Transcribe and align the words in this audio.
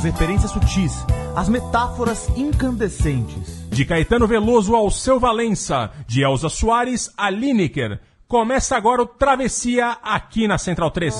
as 0.00 0.04
referências 0.04 0.50
sutis, 0.50 1.04
as 1.36 1.48
metáforas 1.50 2.30
incandescentes. 2.34 3.68
De 3.68 3.84
Caetano 3.84 4.26
Veloso 4.26 4.74
ao 4.74 4.90
Seu 4.90 5.20
Valença, 5.20 5.90
de 6.06 6.22
Elza 6.22 6.48
Soares 6.48 7.12
a 7.18 7.28
Lineker. 7.28 8.00
Começa 8.26 8.76
agora 8.76 9.02
o 9.02 9.06
Travessia 9.06 9.98
aqui 10.02 10.48
na 10.48 10.56
Central 10.56 10.90
3. 10.90 11.14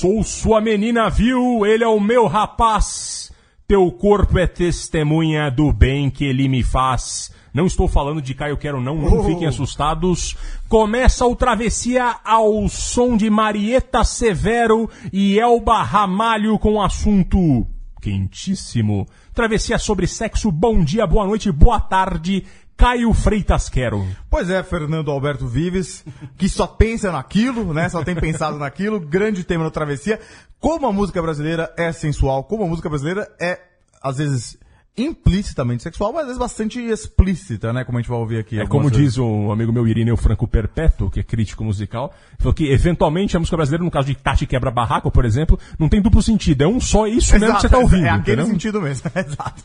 Sou 0.00 0.22
sua 0.22 0.60
menina, 0.60 1.10
viu? 1.10 1.66
Ele 1.66 1.82
é 1.82 1.88
o 1.88 1.98
meu 1.98 2.28
rapaz. 2.28 3.32
Teu 3.66 3.90
corpo 3.90 4.38
é 4.38 4.46
testemunha 4.46 5.50
do 5.50 5.72
bem 5.72 6.08
que 6.08 6.24
ele 6.24 6.46
me 6.46 6.62
faz. 6.62 7.34
Não 7.52 7.66
estou 7.66 7.88
falando 7.88 8.22
de 8.22 8.32
Caio 8.32 8.56
Quero 8.56 8.80
Não, 8.80 8.94
não 8.94 9.18
oh. 9.18 9.24
fiquem 9.24 9.48
assustados. 9.48 10.36
Começa 10.68 11.26
o 11.26 11.34
Travessia 11.34 12.14
ao 12.24 12.68
som 12.68 13.16
de 13.16 13.28
Marieta 13.28 14.04
Severo 14.04 14.88
e 15.12 15.36
Elba 15.36 15.82
Ramalho 15.82 16.56
com 16.60 16.80
assunto 16.80 17.66
quentíssimo. 18.00 19.04
Travessia 19.34 19.80
sobre 19.80 20.06
sexo, 20.06 20.52
bom 20.52 20.84
dia, 20.84 21.08
boa 21.08 21.26
noite, 21.26 21.50
boa 21.50 21.80
tarde. 21.80 22.44
Caio 22.78 23.12
Freitas 23.12 23.68
Quero. 23.68 24.06
Pois 24.30 24.48
é, 24.48 24.62
Fernando 24.62 25.10
Alberto 25.10 25.48
Vives, 25.48 26.04
que 26.36 26.48
só 26.48 26.64
pensa 26.64 27.10
naquilo, 27.10 27.74
né? 27.74 27.88
Só 27.88 28.04
tem 28.04 28.14
pensado 28.14 28.56
naquilo. 28.56 29.00
Grande 29.00 29.42
tema 29.42 29.64
no 29.64 29.70
Travessia. 29.70 30.20
Como 30.60 30.86
a 30.86 30.92
música 30.92 31.20
brasileira 31.20 31.74
é 31.76 31.90
sensual, 31.90 32.44
como 32.44 32.62
a 32.62 32.68
música 32.68 32.88
brasileira 32.88 33.28
é, 33.40 33.58
às 34.00 34.18
vezes, 34.18 34.56
implicitamente 34.96 35.82
sexual, 35.82 36.12
mas 36.12 36.20
às 36.20 36.26
vezes 36.28 36.38
bastante 36.38 36.80
explícita, 36.80 37.72
né? 37.72 37.84
Como 37.84 37.98
a 37.98 38.00
gente 38.00 38.10
vai 38.10 38.18
ouvir 38.18 38.38
aqui. 38.38 38.60
É 38.60 38.66
como 38.66 38.88
vezes. 38.88 39.14
diz 39.14 39.18
o 39.18 39.50
amigo 39.50 39.72
meu 39.72 39.86
Irineu 39.86 40.16
Franco 40.16 40.46
Perpétuo, 40.46 41.10
que 41.10 41.18
é 41.18 41.22
crítico 41.24 41.64
musical, 41.64 42.14
falou 42.38 42.54
que 42.54 42.70
eventualmente 42.70 43.36
a 43.36 43.40
música 43.40 43.56
brasileira, 43.56 43.84
no 43.84 43.90
caso 43.90 44.06
de 44.06 44.14
Tati 44.14 44.46
Quebra 44.46 44.70
Barraco, 44.70 45.10
por 45.10 45.24
exemplo, 45.24 45.58
não 45.76 45.88
tem 45.88 46.00
duplo 46.00 46.22
sentido, 46.22 46.62
é 46.62 46.68
um 46.68 46.80
só, 46.80 47.08
é 47.08 47.10
isso 47.10 47.32
mesmo 47.38 47.56
que 47.56 47.62
você 47.62 47.68
tá 47.68 47.78
ouvindo. 47.78 48.06
É 48.06 48.10
aquele 48.10 48.40
entendeu? 48.40 48.46
sentido 48.46 48.80
mesmo, 48.80 49.10
exato. 49.14 49.64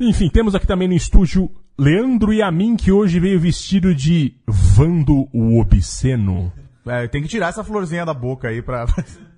Enfim, 0.00 0.28
temos 0.28 0.54
aqui 0.54 0.66
também 0.66 0.88
no 0.88 0.94
estúdio 0.94 1.50
Leandro 1.78 2.32
e 2.32 2.42
a 2.42 2.50
mim, 2.50 2.76
que 2.76 2.90
hoje 2.90 3.20
veio 3.20 3.38
vestido 3.38 3.94
de 3.94 4.34
Vando 4.46 5.28
o 5.32 5.60
Obsceno. 5.60 6.52
É, 6.86 7.06
tem 7.08 7.22
que 7.22 7.28
tirar 7.28 7.48
essa 7.48 7.64
florzinha 7.64 8.04
da 8.06 8.14
boca 8.14 8.48
aí 8.48 8.62
pra... 8.62 8.86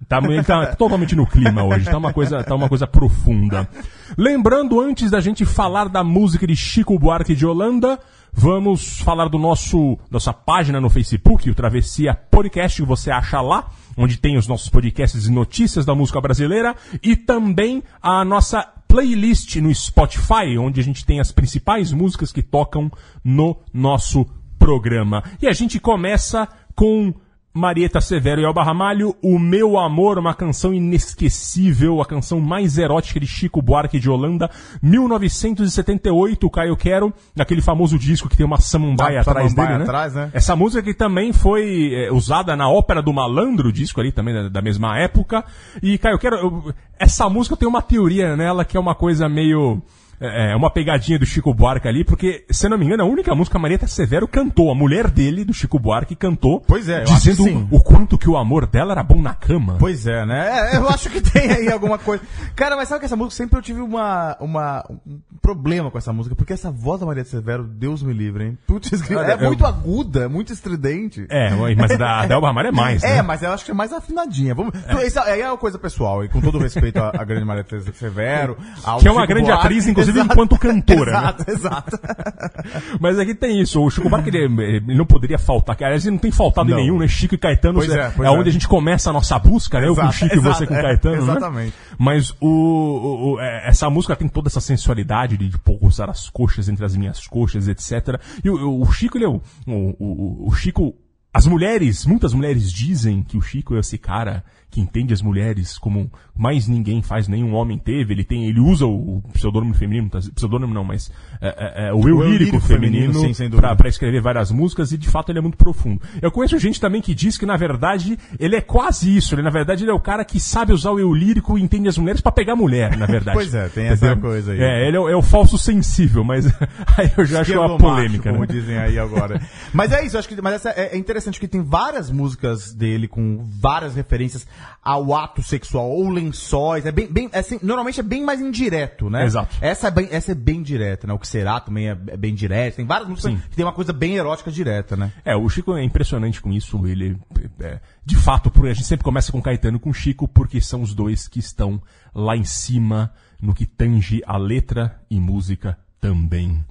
Tá, 0.08 0.20
ele 0.24 0.42
tá 0.42 0.74
totalmente 0.74 1.14
no 1.14 1.26
clima 1.26 1.62
hoje, 1.62 1.84
tá 1.84 1.98
uma 1.98 2.14
coisa, 2.14 2.42
tá 2.42 2.54
uma 2.54 2.66
coisa 2.66 2.86
profunda. 2.86 3.68
Lembrando, 4.16 4.80
antes 4.80 5.10
da 5.10 5.20
gente 5.20 5.44
falar 5.44 5.86
da 5.86 6.02
música 6.02 6.46
de 6.46 6.56
Chico 6.56 6.98
Buarque 6.98 7.34
de 7.34 7.44
Holanda, 7.44 7.98
vamos 8.32 9.00
falar 9.00 9.28
do 9.28 9.38
nosso, 9.38 9.98
nossa 10.10 10.32
página 10.32 10.80
no 10.80 10.88
Facebook, 10.88 11.50
o 11.50 11.54
Travessia 11.54 12.14
Podcast, 12.14 12.80
que 12.80 12.88
você 12.88 13.10
acha 13.10 13.38
lá, 13.42 13.68
onde 13.98 14.16
tem 14.16 14.38
os 14.38 14.48
nossos 14.48 14.70
podcasts 14.70 15.26
e 15.26 15.30
notícias 15.30 15.84
da 15.84 15.94
música 15.94 16.22
brasileira, 16.22 16.74
e 17.02 17.14
também 17.14 17.82
a 18.00 18.24
nossa 18.24 18.66
playlist 18.88 19.56
no 19.56 19.72
Spotify, 19.74 20.56
onde 20.58 20.80
a 20.80 20.84
gente 20.84 21.04
tem 21.04 21.20
as 21.20 21.30
principais 21.30 21.92
músicas 21.92 22.32
que 22.32 22.42
tocam 22.42 22.90
no 23.22 23.60
nosso 23.72 24.26
programa. 24.58 25.22
E 25.40 25.46
a 25.46 25.52
gente 25.52 25.78
começa 25.78 26.48
com 26.74 27.14
Marieta 27.58 28.00
Severo 28.00 28.40
e 28.40 28.44
Alba 28.44 28.62
Ramalho, 28.62 29.16
O 29.20 29.38
Meu 29.38 29.76
Amor, 29.78 30.16
uma 30.18 30.32
canção 30.32 30.72
inesquecível, 30.72 32.00
a 32.00 32.06
canção 32.06 32.38
mais 32.40 32.78
erótica 32.78 33.18
de 33.18 33.26
Chico 33.26 33.60
Buarque 33.60 33.98
de 33.98 34.08
Holanda, 34.08 34.48
1978, 34.82 36.48
Caio 36.50 36.76
Quero, 36.76 37.12
naquele 37.34 37.60
famoso 37.60 37.98
disco 37.98 38.28
que 38.28 38.36
tem 38.36 38.46
uma 38.46 38.60
samambaia 38.60 39.24
Tá, 39.24 39.30
atrás 39.32 39.50
samambaia 39.52 39.68
dele, 39.68 39.78
né? 39.78 39.84
atrás, 39.84 40.14
né? 40.14 40.30
Essa 40.32 40.54
música 40.54 40.82
que 40.82 40.94
também 40.94 41.32
foi 41.32 41.92
é, 41.94 42.12
usada 42.12 42.54
na 42.56 42.68
Ópera 42.70 43.02
do 43.02 43.12
Malandro, 43.12 43.72
disco 43.72 44.00
ali 44.00 44.12
também 44.12 44.34
da, 44.34 44.48
da 44.48 44.62
mesma 44.62 44.96
época. 44.98 45.44
E, 45.82 45.98
Caio 45.98 46.18
Quero, 46.18 46.36
eu- 46.36 46.74
essa 46.98 47.28
música 47.28 47.56
tem 47.56 47.68
uma 47.68 47.82
teoria 47.82 48.36
nela 48.36 48.64
que 48.64 48.76
é 48.76 48.80
uma 48.80 48.94
coisa 48.94 49.28
meio... 49.28 49.82
É 50.20 50.52
é 50.52 50.56
uma 50.56 50.70
pegadinha 50.70 51.18
do 51.18 51.26
Chico 51.26 51.52
Buarque 51.54 51.86
ali, 51.88 52.04
porque, 52.04 52.44
se 52.50 52.66
eu 52.66 52.70
não 52.70 52.78
me 52.78 52.84
engano, 52.86 53.02
a 53.02 53.06
única 53.06 53.34
música 53.34 53.52
que 53.54 53.56
a 53.58 53.60
Marieta 53.60 53.86
Severo 53.86 54.26
cantou, 54.26 54.70
a 54.70 54.74
mulher 54.74 55.08
dele, 55.10 55.44
do 55.44 55.52
Chico 55.52 55.78
Buarque, 55.78 56.16
cantou. 56.16 56.60
Pois 56.66 56.88
é, 56.88 57.00
eu 57.00 57.02
acho 57.04 57.22
dizendo 57.22 57.68
o 57.70 57.80
quanto 57.80 58.16
que 58.18 58.28
o 58.28 58.36
amor 58.36 58.66
dela 58.66 58.92
era 58.92 59.02
bom 59.02 59.20
na 59.20 59.34
cama. 59.34 59.76
Pois 59.78 60.06
é, 60.06 60.24
né? 60.26 60.72
É, 60.72 60.76
eu 60.76 60.88
acho 60.88 61.10
que 61.10 61.20
tem 61.20 61.50
aí 61.50 61.70
alguma 61.70 61.98
coisa. 61.98 62.22
Cara, 62.56 62.76
mas 62.76 62.88
sabe 62.88 63.00
que 63.00 63.06
essa 63.06 63.16
música 63.16 63.36
sempre 63.36 63.58
eu 63.58 63.62
tive 63.62 63.80
uma, 63.80 64.36
uma, 64.40 64.84
um 65.06 65.20
problema 65.42 65.90
com 65.90 65.98
essa 65.98 66.12
música, 66.12 66.34
porque 66.34 66.52
essa 66.52 66.70
voz 66.70 67.00
da 67.00 67.06
Maria 67.06 67.22
de 67.22 67.28
Severo, 67.28 67.64
Deus 67.64 68.02
me 68.02 68.12
livre, 68.12 68.44
hein? 68.44 68.58
Putz, 68.66 68.90
é 69.10 69.34
eu- 69.34 69.46
muito 69.48 69.66
aguda, 69.66 70.24
é 70.24 70.28
muito 70.28 70.52
estridente. 70.52 71.26
É, 71.28 71.50
mas 71.76 71.96
da 71.98 72.24
Delba 72.26 72.48
Ramalho 72.48 72.68
é 72.68 72.72
mais, 72.72 73.02
É, 73.02 73.16
né? 73.16 73.22
mas 73.22 73.42
eu 73.42 73.52
acho 73.52 73.64
que 73.64 73.70
é 73.70 73.74
mais 73.74 73.92
afinadinha. 73.92 74.54
Vamos, 74.54 74.72
Isso 75.06 75.20
aí 75.20 75.40
é 75.42 75.48
uma 75.48 75.58
coisa 75.58 75.78
pessoal, 75.78 76.24
e 76.24 76.28
com 76.28 76.40
todo 76.40 76.58
respeito 76.58 76.98
à, 76.98 77.08
à 77.10 77.24
grande 77.24 77.44
Maria 77.44 77.64
Teresa 77.64 77.92
Severo. 77.92 78.56
ao 78.84 78.98
Que 79.00 79.08
é 79.08 79.10
uma 79.10 79.20
Chico 79.22 79.32
grande 79.34 79.46
Buarque. 79.48 79.66
atriz, 79.66 79.86
inclusive, 79.86 80.07
Exato, 80.16 80.32
enquanto 80.32 80.58
cantora, 80.58 81.12
né? 81.12 81.18
Exato, 81.18 81.50
exato. 81.50 81.98
Mas 83.00 83.18
aqui 83.18 83.34
tem 83.34 83.60
isso. 83.60 83.80
O 83.82 83.90
Chico 83.90 84.08
Buarque, 84.08 84.28
ele, 84.28 84.62
ele 84.62 84.94
não 84.94 85.06
poderia 85.06 85.38
faltar. 85.38 85.76
que, 85.76 85.84
Aliás, 85.84 86.04
ele 86.04 86.12
não 86.12 86.18
tem 86.20 86.30
faltado 86.30 86.70
em 86.70 86.74
nenhum, 86.74 86.98
né? 86.98 87.08
Chico 87.08 87.34
e 87.34 87.38
Caetano 87.38 87.78
Pois 87.78 87.90
é, 87.90 87.98
é, 88.06 88.10
pois 88.10 88.28
é 88.28 88.30
onde 88.32 88.48
é. 88.48 88.50
a 88.50 88.52
gente 88.52 88.68
começa 88.68 89.10
a 89.10 89.12
nossa 89.12 89.38
busca, 89.38 89.80
né? 89.80 89.88
Eu 89.88 89.94
com 89.94 90.00
o 90.00 90.04
Exato, 90.04 90.16
Chico 90.16 90.34
e 90.36 90.38
você 90.38 90.48
exato, 90.64 90.66
com 90.66 90.74
o 90.74 90.76
é, 90.76 90.82
Caetano, 90.82 91.16
né? 91.16 91.22
exatamente. 91.22 91.74
Mas 91.98 92.30
o, 92.40 92.46
o- 92.48 93.32
o- 93.34 93.40
é, 93.40 93.68
essa 93.68 93.88
música 93.90 94.16
tem 94.16 94.28
toda 94.28 94.48
essa 94.48 94.60
sensualidade 94.60 95.36
de, 95.36 95.48
de 95.48 95.58
pousar 95.58 96.08
as 96.10 96.28
coxas 96.28 96.68
entre 96.68 96.84
as 96.84 96.96
minhas 96.96 97.26
coxas, 97.26 97.68
etc. 97.68 98.20
E 98.44 98.50
o, 98.50 98.80
o 98.82 98.92
Chico, 98.92 99.16
ele 99.18 99.24
é 99.24 99.28
o, 99.28 99.40
o- 99.66 100.48
o 100.48 100.54
Chico... 100.54 100.94
As 101.32 101.46
mulheres, 101.46 102.06
muitas 102.06 102.32
mulheres 102.32 102.72
dizem 102.72 103.22
que 103.22 103.36
o 103.36 103.42
Chico 103.42 103.76
é 103.76 103.80
esse 103.80 103.98
cara 103.98 104.42
que 104.70 104.80
entende 104.80 105.14
as 105.14 105.22
mulheres 105.22 105.78
como 105.78 106.10
mais 106.36 106.68
ninguém 106.68 107.02
faz, 107.02 107.26
nenhum 107.26 107.54
homem 107.54 107.78
teve. 107.78 108.12
Ele 108.12 108.24
tem, 108.24 108.46
ele 108.46 108.60
usa 108.60 108.86
o, 108.86 109.22
pseudônimo 109.32 109.74
feminino, 109.74 110.08
tá? 110.08 110.20
pseudônimo 110.34 110.72
não, 110.72 110.84
mas 110.84 111.10
é, 111.40 111.48
é, 111.48 111.88
é, 111.88 111.92
o 111.92 112.08
eu 112.08 112.22
lírico 112.22 112.60
feminino, 112.60 113.12
feminino, 113.12 113.76
pra 113.76 113.88
escrever 113.88 114.20
várias 114.20 114.50
músicas 114.50 114.92
e 114.92 114.98
de 114.98 115.08
fato 115.08 115.32
ele 115.32 115.38
é 115.38 115.42
muito 115.42 115.56
profundo. 115.56 116.00
Eu 116.20 116.30
conheço 116.30 116.58
gente 116.58 116.80
também 116.80 117.00
que 117.00 117.14
diz 117.14 117.38
que 117.38 117.46
na 117.46 117.56
verdade 117.56 118.18
ele 118.38 118.56
é 118.56 118.60
quase 118.60 119.16
isso, 119.16 119.34
ele 119.34 119.42
na 119.42 119.50
verdade 119.50 119.84
ele 119.84 119.90
é 119.90 119.94
o 119.94 120.00
cara 120.00 120.24
que 120.24 120.38
sabe 120.38 120.72
usar 120.72 120.90
o 120.90 120.98
eu 120.98 121.12
lírico 121.12 121.58
e 121.58 121.62
entende 121.62 121.88
as 121.88 121.98
mulheres 121.98 122.20
pra 122.20 122.30
pegar 122.30 122.54
mulher, 122.54 122.96
na 122.96 123.06
verdade. 123.06 123.36
Pois 123.38 123.54
é, 123.54 123.68
tem 123.68 123.86
essa 123.86 124.16
coisa 124.16 124.52
aí. 124.52 124.60
É, 124.60 124.88
ele 124.88 124.96
é, 124.96 125.00
o- 125.00 125.08
é 125.08 125.16
o 125.16 125.22
falso 125.22 125.56
sensível, 125.56 126.24
mas 126.24 126.46
aí 126.96 127.10
eu 127.16 127.24
já 127.24 127.40
acho 127.40 127.52
uma 127.58 127.78
polêmica, 127.78 128.30
como 128.30 128.40
né? 128.42 128.46
dizem 128.48 128.76
aí 128.76 128.98
agora. 128.98 129.40
mas 129.72 129.92
é 129.92 130.04
isso, 130.04 130.18
acho 130.18 130.28
que 130.28 130.40
mas 130.40 130.54
essa 130.54 130.70
é, 130.70 130.94
é 130.94 130.98
interessante 130.98 131.38
que 131.38 131.46
tem 131.46 131.62
várias 131.62 132.10
músicas 132.10 132.72
dele 132.72 133.06
com 133.06 133.44
várias 133.60 133.94
referências 133.94 134.46
ao 134.82 135.14
ato 135.14 135.42
sexual 135.42 135.90
ou 135.90 136.08
lençóis, 136.08 136.86
é 136.86 136.92
bem, 136.92 137.06
bem 137.06 137.28
é 137.32 137.40
assim, 137.40 137.58
normalmente 137.62 138.00
é 138.00 138.02
bem 138.02 138.24
mais 138.24 138.40
indireto, 138.40 139.10
né? 139.10 139.24
Exato. 139.24 139.56
Essa 139.60 139.88
é 139.88 139.90
bem, 139.90 140.08
essa 140.10 140.32
é 140.32 140.34
bem 140.34 140.62
direta, 140.62 141.06
né? 141.06 141.12
O 141.12 141.18
que 141.18 141.28
será 141.28 141.60
também 141.60 141.88
é, 141.88 141.98
é 142.08 142.16
bem 142.16 142.34
direto. 142.34 142.76
Tem 142.76 142.86
várias 142.86 143.08
músicas 143.08 143.32
Sim. 143.32 143.42
que 143.50 143.56
tem 143.56 143.64
uma 143.64 143.72
coisa 143.72 143.92
bem 143.92 144.16
erótica 144.16 144.50
direta, 144.50 144.96
né? 144.96 145.12
É, 145.24 145.36
o 145.36 145.48
Chico 145.48 145.74
é 145.76 145.82
impressionante 145.82 146.40
com 146.40 146.52
isso. 146.52 146.86
Ele, 146.86 147.18
é, 147.60 147.80
de 148.04 148.16
fato, 148.16 148.52
a 148.64 148.72
gente 148.72 148.86
sempre 148.86 149.04
começa 149.04 149.30
com 149.32 149.42
Caetano 149.42 149.76
e 149.76 149.80
com 149.80 149.92
Chico, 149.92 150.26
porque 150.26 150.60
são 150.60 150.82
os 150.82 150.94
dois 150.94 151.28
que 151.28 151.38
estão 151.38 151.80
lá 152.14 152.36
em 152.36 152.44
cima 152.44 153.12
no 153.40 153.54
que 153.54 153.66
tange 153.66 154.22
a 154.26 154.36
letra 154.36 155.00
e 155.10 155.20
música 155.20 155.78
também. 156.00 156.64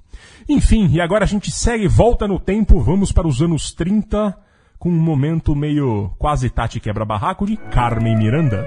Enfim, 0.48 0.88
e 0.92 1.00
agora 1.00 1.24
a 1.24 1.28
gente 1.28 1.50
segue, 1.50 1.86
volta 1.86 2.26
no 2.26 2.40
tempo, 2.40 2.80
vamos 2.80 3.12
para 3.12 3.28
os 3.28 3.42
anos 3.42 3.72
30, 3.72 4.36
com 4.78 4.90
um 4.90 5.00
momento 5.00 5.54
meio 5.56 6.10
quase 6.18 6.48
Tati 6.50 6.78
quebra-barraco 6.80 7.44
de 7.46 7.56
Carmen 7.56 8.16
Miranda. 8.16 8.66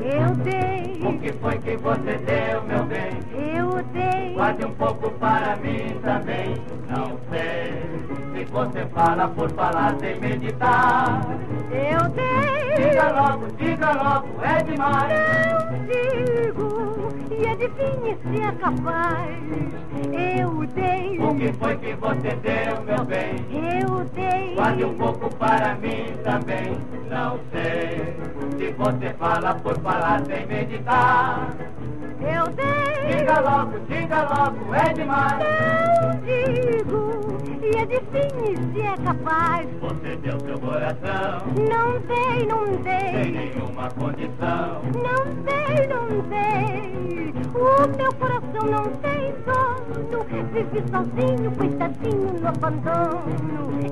Eu 0.00 0.34
dei, 0.36 1.02
O 1.06 1.18
que 1.18 1.32
foi 1.34 1.58
que 1.58 1.76
você 1.76 2.16
deu, 2.18 2.62
meu 2.64 2.84
bem? 2.86 3.10
eu 3.56 3.82
dei, 3.92 4.34
Guarde 4.34 4.64
um 4.64 4.74
pouco 4.74 5.10
para 5.12 5.56
mim 5.56 5.98
também. 6.02 6.54
Não 6.88 7.18
sei 7.30 7.93
se 8.34 8.44
você 8.46 8.84
fala 8.86 9.28
por 9.28 9.50
falar 9.52 9.94
sem 10.00 10.18
meditar. 10.20 11.20
eu 11.70 12.08
dei. 12.10 12.64
Diga 12.88 13.08
logo, 13.12 13.46
diga 13.56 13.92
logo, 13.92 14.28
é 14.42 14.62
demais. 14.64 15.12
Não 15.70 15.84
digo, 15.86 17.12
e 17.30 17.46
adivinhe 17.48 18.18
se 18.22 18.42
é 18.42 18.52
capaz. 18.52 19.34
Eu 20.12 20.66
dei, 20.74 21.18
O 21.20 21.34
que 21.36 21.52
foi 21.52 21.76
que 21.76 21.94
você 21.94 22.34
deu, 22.36 22.82
meu 22.84 23.04
bem? 23.04 23.46
eu 23.80 24.04
dei. 24.14 24.54
Guarde 24.56 24.84
um 24.84 24.94
pouco 24.98 25.30
para 25.36 25.74
mim 25.76 26.14
também. 26.24 26.76
Não 27.08 27.38
sei 27.52 28.16
se 28.58 28.72
você 28.72 29.14
fala 29.18 29.54
por 29.54 29.78
falar 29.80 30.22
sem 30.26 30.46
meditar. 30.46 31.48
Eu 32.20 32.46
dei, 32.52 33.16
Diga 33.18 33.40
logo, 33.40 33.78
diga 33.88 34.22
logo, 34.22 34.74
é 34.74 34.92
demais. 34.94 35.38
não 36.02 36.20
digo, 36.20 37.23
e 37.74 37.78
adivinhe 37.78 38.56
se 38.72 38.80
é 38.80 38.96
capaz. 39.04 39.68
Você 39.80 40.16
deu 40.16 40.38
seu 40.40 40.58
coração 40.58 41.42
Não 41.56 41.98
dei, 42.00 42.46
não 42.46 42.66
sem 42.66 42.82
dei, 42.82 43.30
nenhuma 43.32 43.90
condição. 43.90 44.82
não 44.94 45.24
dei, 45.44 45.86
não 45.88 46.20
dei. 46.28 47.34
O 47.54 47.96
meu 47.96 48.12
coração 48.14 48.66
não 48.70 48.84
tem 48.96 49.34
dono, 49.44 50.24
vive 50.52 50.82
sozinho, 50.90 51.50
coitadinho 51.52 52.32
no 52.40 52.48
abandono. 52.48 53.22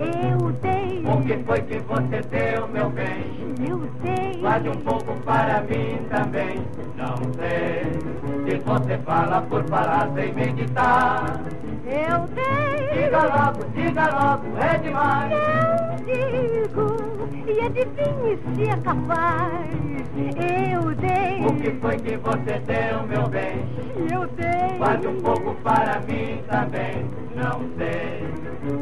Eu 0.01 0.53
dei, 0.61 1.03
O 1.07 1.23
que 1.25 1.45
foi 1.45 1.61
que 1.63 1.79
você 1.81 2.21
deu, 2.31 2.69
meu 2.69 2.91
bem? 2.91 3.55
eu 3.69 3.79
dei. 4.03 4.41
Guarde 4.41 4.69
um 4.71 4.77
pouco 4.77 5.15
para 5.25 5.61
mim 5.63 5.99
também. 6.11 6.61
Não 6.97 7.17
sei 7.35 7.93
se 8.51 8.59
você 8.65 8.99
fala 8.99 9.43
por 9.43 9.63
falar 9.65 10.11
sem 10.15 10.33
meditar. 10.35 11.41
Eu 11.87 12.27
dei. 12.29 13.05
Diga 13.05 13.23
logo, 13.23 13.65
diga 13.75 14.09
logo, 14.11 14.59
é 14.59 14.79
demais. 14.79 15.33
Eu 15.33 16.69
digo, 16.69 16.97
e 17.47 17.61
adivinhe 17.61 18.39
se 18.55 18.71
é 18.71 18.77
capaz. 18.77 19.93
Eu 20.15 20.95
dei. 20.95 21.47
O 21.47 21.55
que 21.57 21.71
foi 21.81 21.97
que 21.99 22.17
você 22.17 22.59
deu, 22.67 23.07
meu 23.07 23.29
bem? 23.29 23.65
Eu 24.13 24.27
dei. 24.29 24.79
Guarde 24.79 25.07
um 25.07 25.21
pouco 25.21 25.55
para 25.63 26.01
mim 26.01 26.43
também. 26.49 27.11
Não 27.35 27.61
sei 27.79 28.23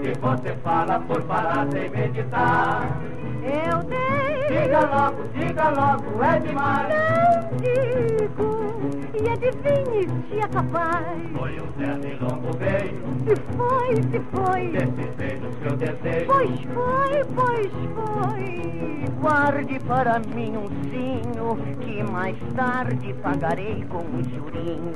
se 0.02 0.20
você 0.20 0.54
fala 0.62 0.98
por 1.00 1.22
falar 1.22 1.66
sem 1.70 1.88
meditar. 1.90 3.00
Eu 3.42 3.82
dei. 3.84 4.60
Diga 4.62 4.80
logo, 4.80 5.22
diga 5.34 5.68
logo, 5.70 6.24
é 6.24 6.38
demais. 6.40 6.88
Eu 6.90 8.28
digo, 8.28 8.99
e 9.22 9.28
adivinhe 9.28 10.08
se 10.28 10.38
é 10.38 10.48
capaz. 10.48 11.06
Foi 11.36 11.60
um 11.60 11.66
terno 11.72 12.06
e 12.06 12.14
longo 12.16 12.56
beijo, 12.56 13.02
Se 13.26 13.36
foi, 13.56 13.96
se 13.96 14.20
foi. 14.32 14.68
desses 14.68 15.14
beijos 15.16 15.54
que 15.56 15.66
eu 15.66 15.76
desejo. 15.76 16.26
Pois 16.26 16.60
foi, 16.60 17.24
pois 17.34 17.72
foi. 17.94 19.10
Guarde 19.20 19.78
para 19.80 20.18
mim 20.34 20.56
um 20.56 20.68
sinho 20.90 21.76
que 21.80 22.02
mais 22.10 22.36
tarde 22.56 23.12
pagarei 23.22 23.84
com 23.88 23.98
um 23.98 24.22
jurinho. 24.24 24.92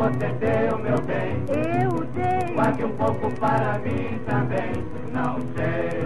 Você 0.00 0.32
deu, 0.40 0.78
meu 0.78 0.98
bem? 1.02 1.44
eu 1.82 1.90
dei. 2.14 2.54
Guarde 2.54 2.84
um 2.84 2.96
pouco 2.96 3.30
para 3.32 3.78
mim 3.80 4.18
também. 4.26 4.72
Não 5.12 5.36
sei 5.54 6.00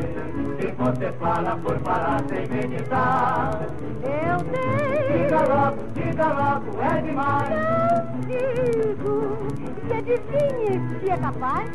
se 0.59 0.73
você 0.73 1.13
fala 1.13 1.57
por 1.63 1.79
falar 1.79 2.21
sem 2.29 2.49
meditar. 2.49 3.61
Eu 4.03 4.39
dei. 4.51 5.23
Diga 5.23 5.43
logo, 5.43 5.79
diga 5.95 6.27
logo, 6.27 6.83
é 6.83 7.03
demais. 7.03 7.53
Eu 8.29 8.55
digo, 8.97 9.15
e 9.89 9.93
adivinhe 9.93 10.99
se 11.01 11.11
é 11.11 11.17
capaz. 11.17 11.71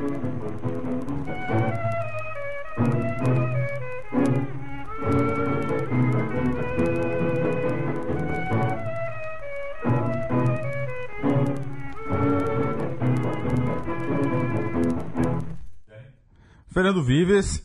Fernando 16.73 17.03
Vives. 17.03 17.63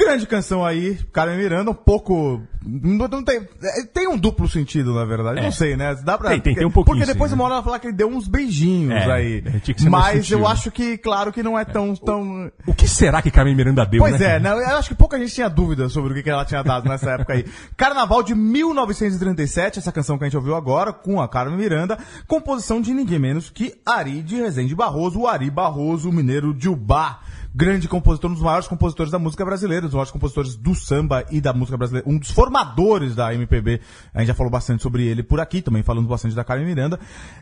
Grande 0.00 0.28
canção 0.28 0.64
aí, 0.64 0.96
Carmen 1.12 1.36
Miranda, 1.36 1.72
um 1.72 1.74
pouco. 1.74 2.40
Não, 2.64 3.08
não 3.08 3.24
tem, 3.24 3.38
é, 3.60 3.84
tem 3.92 4.06
um 4.06 4.16
duplo 4.16 4.48
sentido, 4.48 4.94
na 4.94 5.04
verdade. 5.04 5.40
É. 5.40 5.42
Não 5.42 5.50
sei, 5.50 5.76
né? 5.76 5.92
Dá 6.04 6.16
pra, 6.16 6.30
Tem, 6.30 6.38
tem, 6.40 6.52
porque, 6.52 6.58
tem 6.60 6.68
um 6.68 6.70
pouquinho, 6.70 6.96
Porque 6.98 7.12
depois 7.12 7.32
sim, 7.32 7.36
né? 7.36 7.40
uma 7.42 7.46
hora 7.46 7.54
ela 7.54 7.64
fala 7.64 7.80
que 7.80 7.88
ele 7.88 7.96
deu 7.96 8.06
uns 8.08 8.28
beijinhos 8.28 8.92
É, 8.92 9.10
aí. 9.10 9.42
mais 9.90 10.14
Mas 10.18 10.30
eu 10.30 10.46
acho 10.46 10.70
que, 10.70 10.96
claro, 10.98 11.32
que 11.32 11.42
não 11.42 11.58
é 11.58 11.64
tão. 11.64 11.96
tão... 11.96 12.48
O 12.64 12.72
que 12.74 12.86
será 12.86 13.20
que 13.20 13.28
Carmen 13.28 13.56
Miranda 13.56 13.84
deu, 13.84 13.98
Pois 13.98 14.20
né? 14.20 14.36
é, 14.36 14.38
né? 14.38 14.50
eu 14.52 14.76
acho 14.76 14.88
que 14.90 14.94
pouca 14.94 15.18
gente 15.18 15.34
tinha 15.34 15.48
dúvida 15.50 15.88
sobre 15.88 16.12
o 16.12 16.14
que 16.14 16.22
que 16.22 16.30
ela 16.30 16.44
tinha 16.44 16.62
dado 16.62 16.88
nessa 16.88 17.10
época 17.14 17.32
aí. 17.32 17.44
Carnaval 17.76 18.22
de 18.22 18.36
1937, 18.36 19.80
essa 19.80 19.90
canção 19.90 20.16
que 20.16 20.22
a 20.22 20.28
gente 20.28 20.36
ouviu 20.36 20.54
agora, 20.54 20.92
com 20.92 21.20
a 21.20 21.28
Carmen 21.28 21.58
Miranda, 21.58 21.98
composição 22.28 22.80
de 22.80 22.94
ninguém 22.94 23.18
menos 23.18 23.50
que 23.50 23.74
Ari 23.84 24.22
de 24.22 24.36
Rezende 24.36 24.76
Barroso, 24.76 25.18
o 25.22 25.26
Ari 25.26 25.50
Barroso, 25.50 26.08
o 26.08 26.12
mineiro 26.12 26.54
de 26.54 26.68
Ubá. 26.68 27.18
Grande 27.58 27.88
compositor, 27.88 28.30
um 28.30 28.34
dos 28.34 28.42
maiores 28.44 28.68
compositores 28.68 29.10
da 29.10 29.18
música 29.18 29.44
brasileira, 29.44 29.84
um 29.84 29.88
dos 29.88 29.94
maiores 29.94 30.12
compositores 30.12 30.54
do 30.54 30.76
samba 30.76 31.24
e 31.28 31.40
da 31.40 31.52
música 31.52 31.76
brasileira, 31.76 32.08
um 32.08 32.16
dos 32.16 32.30
formadores 32.30 33.16
da 33.16 33.34
MPB. 33.34 33.80
A 34.14 34.20
gente 34.20 34.28
já 34.28 34.34
falou 34.34 34.48
bastante 34.48 34.80
sobre 34.80 35.04
ele 35.04 35.24
por 35.24 35.40
aqui, 35.40 35.60
também 35.60 35.82
falando 35.82 36.06
bastante 36.06 36.36
da 36.36 36.44
Carmen 36.44 36.64
Miranda. 36.64 37.00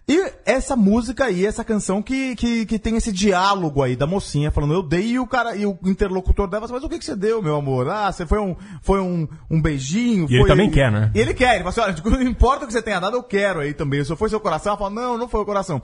E 0.09 0.33
essa 0.47 0.75
música 0.75 1.27
aí, 1.27 1.45
essa 1.45 1.63
canção 1.63 2.01
que, 2.01 2.35
que, 2.35 2.65
que 2.65 2.79
tem 2.79 2.97
esse 2.97 3.13
diálogo 3.13 3.83
aí 3.83 3.95
da 3.95 4.07
mocinha 4.07 4.51
falando 4.51 4.73
eu 4.73 4.83
dei 4.83 5.07
e 5.07 5.19
o 5.19 5.27
cara 5.27 5.55
e 5.55 5.67
o 5.67 5.79
interlocutor 5.85 6.49
dela, 6.49 6.67
mas 6.67 6.83
o 6.83 6.89
que, 6.89 6.99
que 6.99 7.05
você 7.05 7.15
deu, 7.15 7.43
meu 7.43 7.57
amor? 7.57 7.87
Ah, 7.91 8.11
você 8.11 8.25
foi 8.25 8.39
um, 8.39 8.57
foi 8.81 9.03
um, 9.03 9.29
um 9.51 9.61
beijinho? 9.61 10.27
E 10.31 10.35
ele 10.35 10.47
também 10.47 10.71
quer, 10.71 10.91
né? 10.91 11.11
E 11.15 11.21
ele 11.21 11.35
quer, 11.35 11.57
ele 11.57 11.71
fala 11.71 11.91
assim, 11.93 12.09
olha, 12.09 12.23
não 12.25 12.31
importa 12.31 12.65
o 12.65 12.67
que 12.67 12.73
você 12.73 12.81
tenha 12.81 13.01
dado, 13.01 13.19
eu 13.19 13.23
quero 13.23 13.61
aí 13.61 13.75
também. 13.75 14.03
Se 14.03 14.17
foi 14.17 14.31
seu 14.31 14.41
coração, 14.41 14.71
ela 14.71 14.79
fala, 14.79 14.91
não, 14.95 15.19
não 15.19 15.29
foi 15.29 15.43
o 15.43 15.45
coração. 15.45 15.83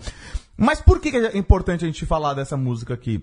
Mas 0.57 0.81
por 0.81 1.01
que, 1.01 1.11
que 1.11 1.19
é 1.19 1.37
importante 1.37 1.85
a 1.85 1.87
gente 1.87 2.07
falar 2.07 2.33
dessa 2.33 2.57
música 2.57 2.95
aqui? 2.95 3.23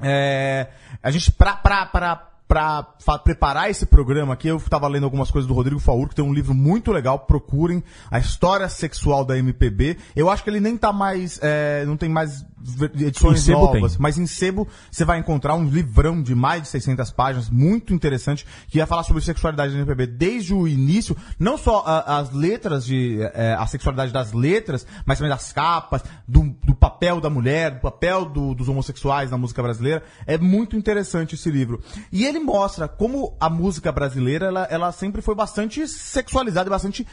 É, 0.00 0.68
a 1.02 1.10
gente, 1.10 1.32
pra, 1.32 1.56
pra, 1.56 1.86
pra, 1.86 2.16
pra 2.48 2.82
preparar 3.18 3.70
esse 3.70 3.84
programa 3.84 4.32
aqui, 4.32 4.48
eu 4.48 4.58
tava 4.60 4.88
lendo 4.88 5.04
algumas 5.04 5.30
coisas 5.30 5.46
do 5.46 5.54
Rodrigo 5.54 5.80
Faur, 5.80 6.08
que 6.08 6.14
tem 6.14 6.24
um 6.24 6.32
livro 6.32 6.54
muito 6.54 6.90
legal, 6.92 7.18
procurem, 7.20 7.82
A 8.10 8.18
História 8.18 8.68
Sexual 8.68 9.24
da 9.24 9.36
MPB. 9.36 9.98
Eu 10.16 10.30
acho 10.30 10.42
que 10.42 10.50
ele 10.50 10.60
nem 10.60 10.76
tá 10.76 10.92
mais, 10.92 11.38
é, 11.42 11.84
não 11.84 11.96
tem 11.96 12.08
mais 12.08 12.44
edições 12.94 13.40
sebo 13.40 13.60
novas, 13.66 13.92
tem. 13.92 14.00
mas 14.02 14.18
em 14.18 14.26
sebo 14.26 14.66
você 14.90 15.04
vai 15.04 15.18
encontrar 15.18 15.54
um 15.54 15.64
livrão 15.68 16.22
de 16.22 16.34
mais 16.34 16.62
de 16.62 16.68
600 16.68 17.10
páginas, 17.12 17.48
muito 17.50 17.94
interessante, 17.94 18.46
que 18.68 18.78
vai 18.78 18.86
falar 18.86 19.02
sobre 19.04 19.22
sexualidade 19.22 19.72
da 19.72 19.78
MPB 19.78 20.06
desde 20.06 20.52
o 20.54 20.66
início, 20.66 21.16
não 21.38 21.56
só 21.56 21.82
a- 21.86 22.18
as 22.18 22.32
letras 22.32 22.84
de, 22.84 23.18
é, 23.34 23.54
a 23.54 23.66
sexualidade 23.66 24.12
das 24.12 24.32
letras, 24.32 24.86
mas 25.06 25.18
também 25.18 25.30
das 25.30 25.52
capas, 25.52 26.02
do, 26.26 26.54
do 26.64 26.74
papel 26.74 27.20
da 27.20 27.30
mulher, 27.30 27.72
do 27.72 27.80
papel 27.80 28.24
do- 28.24 28.54
dos 28.54 28.68
homossexuais 28.68 29.30
na 29.30 29.38
música 29.38 29.62
brasileira. 29.62 30.02
É 30.26 30.36
muito 30.36 30.76
interessante 30.76 31.34
esse 31.34 31.50
livro. 31.50 31.80
E 32.12 32.24
ele 32.24 32.38
mostra 32.40 32.86
como 32.88 33.36
a 33.40 33.48
música 33.48 33.90
brasileira, 33.92 34.46
ela, 34.46 34.64
ela 34.70 34.92
sempre 34.92 35.22
foi 35.22 35.34
bastante 35.34 35.86
sexualizada 35.86 36.68
e 36.68 36.70
bastante 36.70 37.06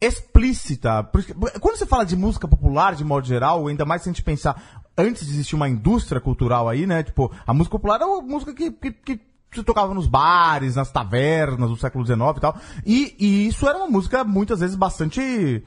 explícita. 0.00 1.02
Porque- 1.04 1.32
Quando 1.60 1.76
você 1.76 1.86
fala 1.86 2.04
de 2.04 2.16
música 2.16 2.46
popular, 2.48 2.94
de 2.94 3.04
modo 3.04 3.26
geral, 3.26 3.66
ainda 3.68 3.84
mais 3.84 4.02
se 4.02 4.08
a 4.08 4.12
gente 4.12 4.22
pensar 4.22 4.81
antes 4.96 5.26
de 5.26 5.32
existir 5.32 5.54
uma 5.54 5.68
indústria 5.68 6.20
cultural 6.20 6.68
aí, 6.68 6.86
né? 6.86 7.02
Tipo, 7.02 7.30
a 7.46 7.54
música 7.54 7.72
popular 7.72 8.00
é 8.00 8.04
uma 8.04 8.22
música 8.22 8.54
que, 8.54 8.70
que, 8.70 8.92
que 8.92 9.20
se 9.54 9.62
tocava 9.62 9.94
nos 9.94 10.06
bares, 10.06 10.76
nas 10.76 10.90
tavernas 10.90 11.70
do 11.70 11.76
século 11.76 12.04
XIX 12.04 12.20
e 12.36 12.40
tal. 12.40 12.56
E, 12.86 13.16
e 13.18 13.46
isso 13.48 13.68
era 13.68 13.78
uma 13.78 13.88
música, 13.88 14.24
muitas 14.24 14.60
vezes, 14.60 14.76
bastante 14.76 15.62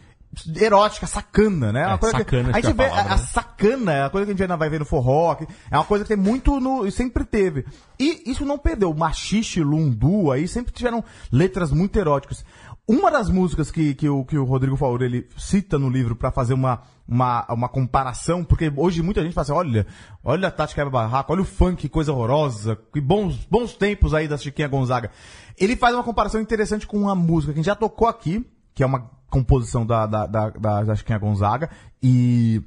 erótica, 0.57 1.07
sacana, 1.07 1.71
né? 1.71 1.85
Uma 1.85 1.95
É, 1.95 1.97
coisa 1.97 2.17
sacana, 2.17 2.51
que, 2.51 2.57
a 2.57 2.61
gente 2.61 2.71
é 2.71 2.73
vê, 2.73 2.85
a 2.85 2.89
palavra, 2.89 3.11
a, 3.11 3.15
a 3.15 3.17
né? 3.17 3.23
sacana 3.23 3.93
é 3.93 4.03
uma 4.03 4.09
coisa 4.09 4.25
que 4.25 4.31
a 4.31 4.33
gente 4.33 4.41
ainda 4.43 4.57
vai 4.57 4.69
ver 4.69 4.79
no 4.79 4.85
forró, 4.85 5.35
que 5.35 5.47
é 5.71 5.77
uma 5.77 5.85
coisa 5.85 6.03
que 6.03 6.09
tem 6.09 6.17
muito 6.17 6.59
no, 6.59 6.85
e 6.85 6.91
sempre 6.91 7.23
teve. 7.23 7.65
E 7.99 8.23
isso 8.29 8.43
não 8.45 8.57
perdeu. 8.57 8.91
O 8.91 8.97
Machixe, 8.97 9.61
Lundu, 9.61 10.31
aí 10.31 10.47
sempre 10.47 10.73
tiveram 10.73 11.03
letras 11.31 11.71
muito 11.71 11.97
eróticas. 11.97 12.43
Uma 12.87 13.09
das 13.09 13.29
músicas 13.29 13.71
que, 13.71 13.95
que, 13.95 14.07
o, 14.07 14.23
que 14.23 14.37
o 14.37 14.43
Rodrigo 14.43 14.77
Faur, 14.77 15.01
ele 15.01 15.27
cita 15.35 15.79
no 15.79 15.89
livro 15.89 16.15
pra 16.15 16.31
fazer 16.31 16.53
uma, 16.53 16.83
uma, 17.07 17.43
uma 17.51 17.67
comparação, 17.67 18.43
porque 18.43 18.71
hoje 18.75 19.01
muita 19.01 19.23
gente 19.23 19.33
fala 19.33 19.41
assim, 19.41 19.53
olha, 19.53 19.87
olha 20.23 20.47
a 20.49 20.51
Tati 20.51 20.75
Quebra 20.75 20.91
Barraco, 20.91 21.33
olha 21.33 21.41
o 21.41 21.45
funk, 21.45 21.81
que 21.81 21.89
coisa 21.89 22.13
horrorosa, 22.13 22.77
que 22.93 23.01
bons, 23.01 23.43
bons 23.49 23.73
tempos 23.73 24.13
aí 24.13 24.27
da 24.27 24.37
Chiquinha 24.37 24.67
Gonzaga. 24.67 25.09
Ele 25.57 25.75
faz 25.75 25.95
uma 25.95 26.03
comparação 26.03 26.39
interessante 26.39 26.85
com 26.85 26.97
uma 26.97 27.15
música 27.15 27.53
que 27.53 27.59
a 27.59 27.61
gente 27.61 27.65
já 27.65 27.75
tocou 27.75 28.07
aqui, 28.07 28.45
que 28.71 28.83
é 28.83 28.85
uma 28.85 29.09
composição 29.31 29.83
da, 29.83 30.05
da, 30.05 30.27
da, 30.27 30.49
da, 30.51 30.83
da 30.83 30.95
Chiquinha 30.95 31.17
Gonzaga, 31.17 31.71
e 32.03 32.61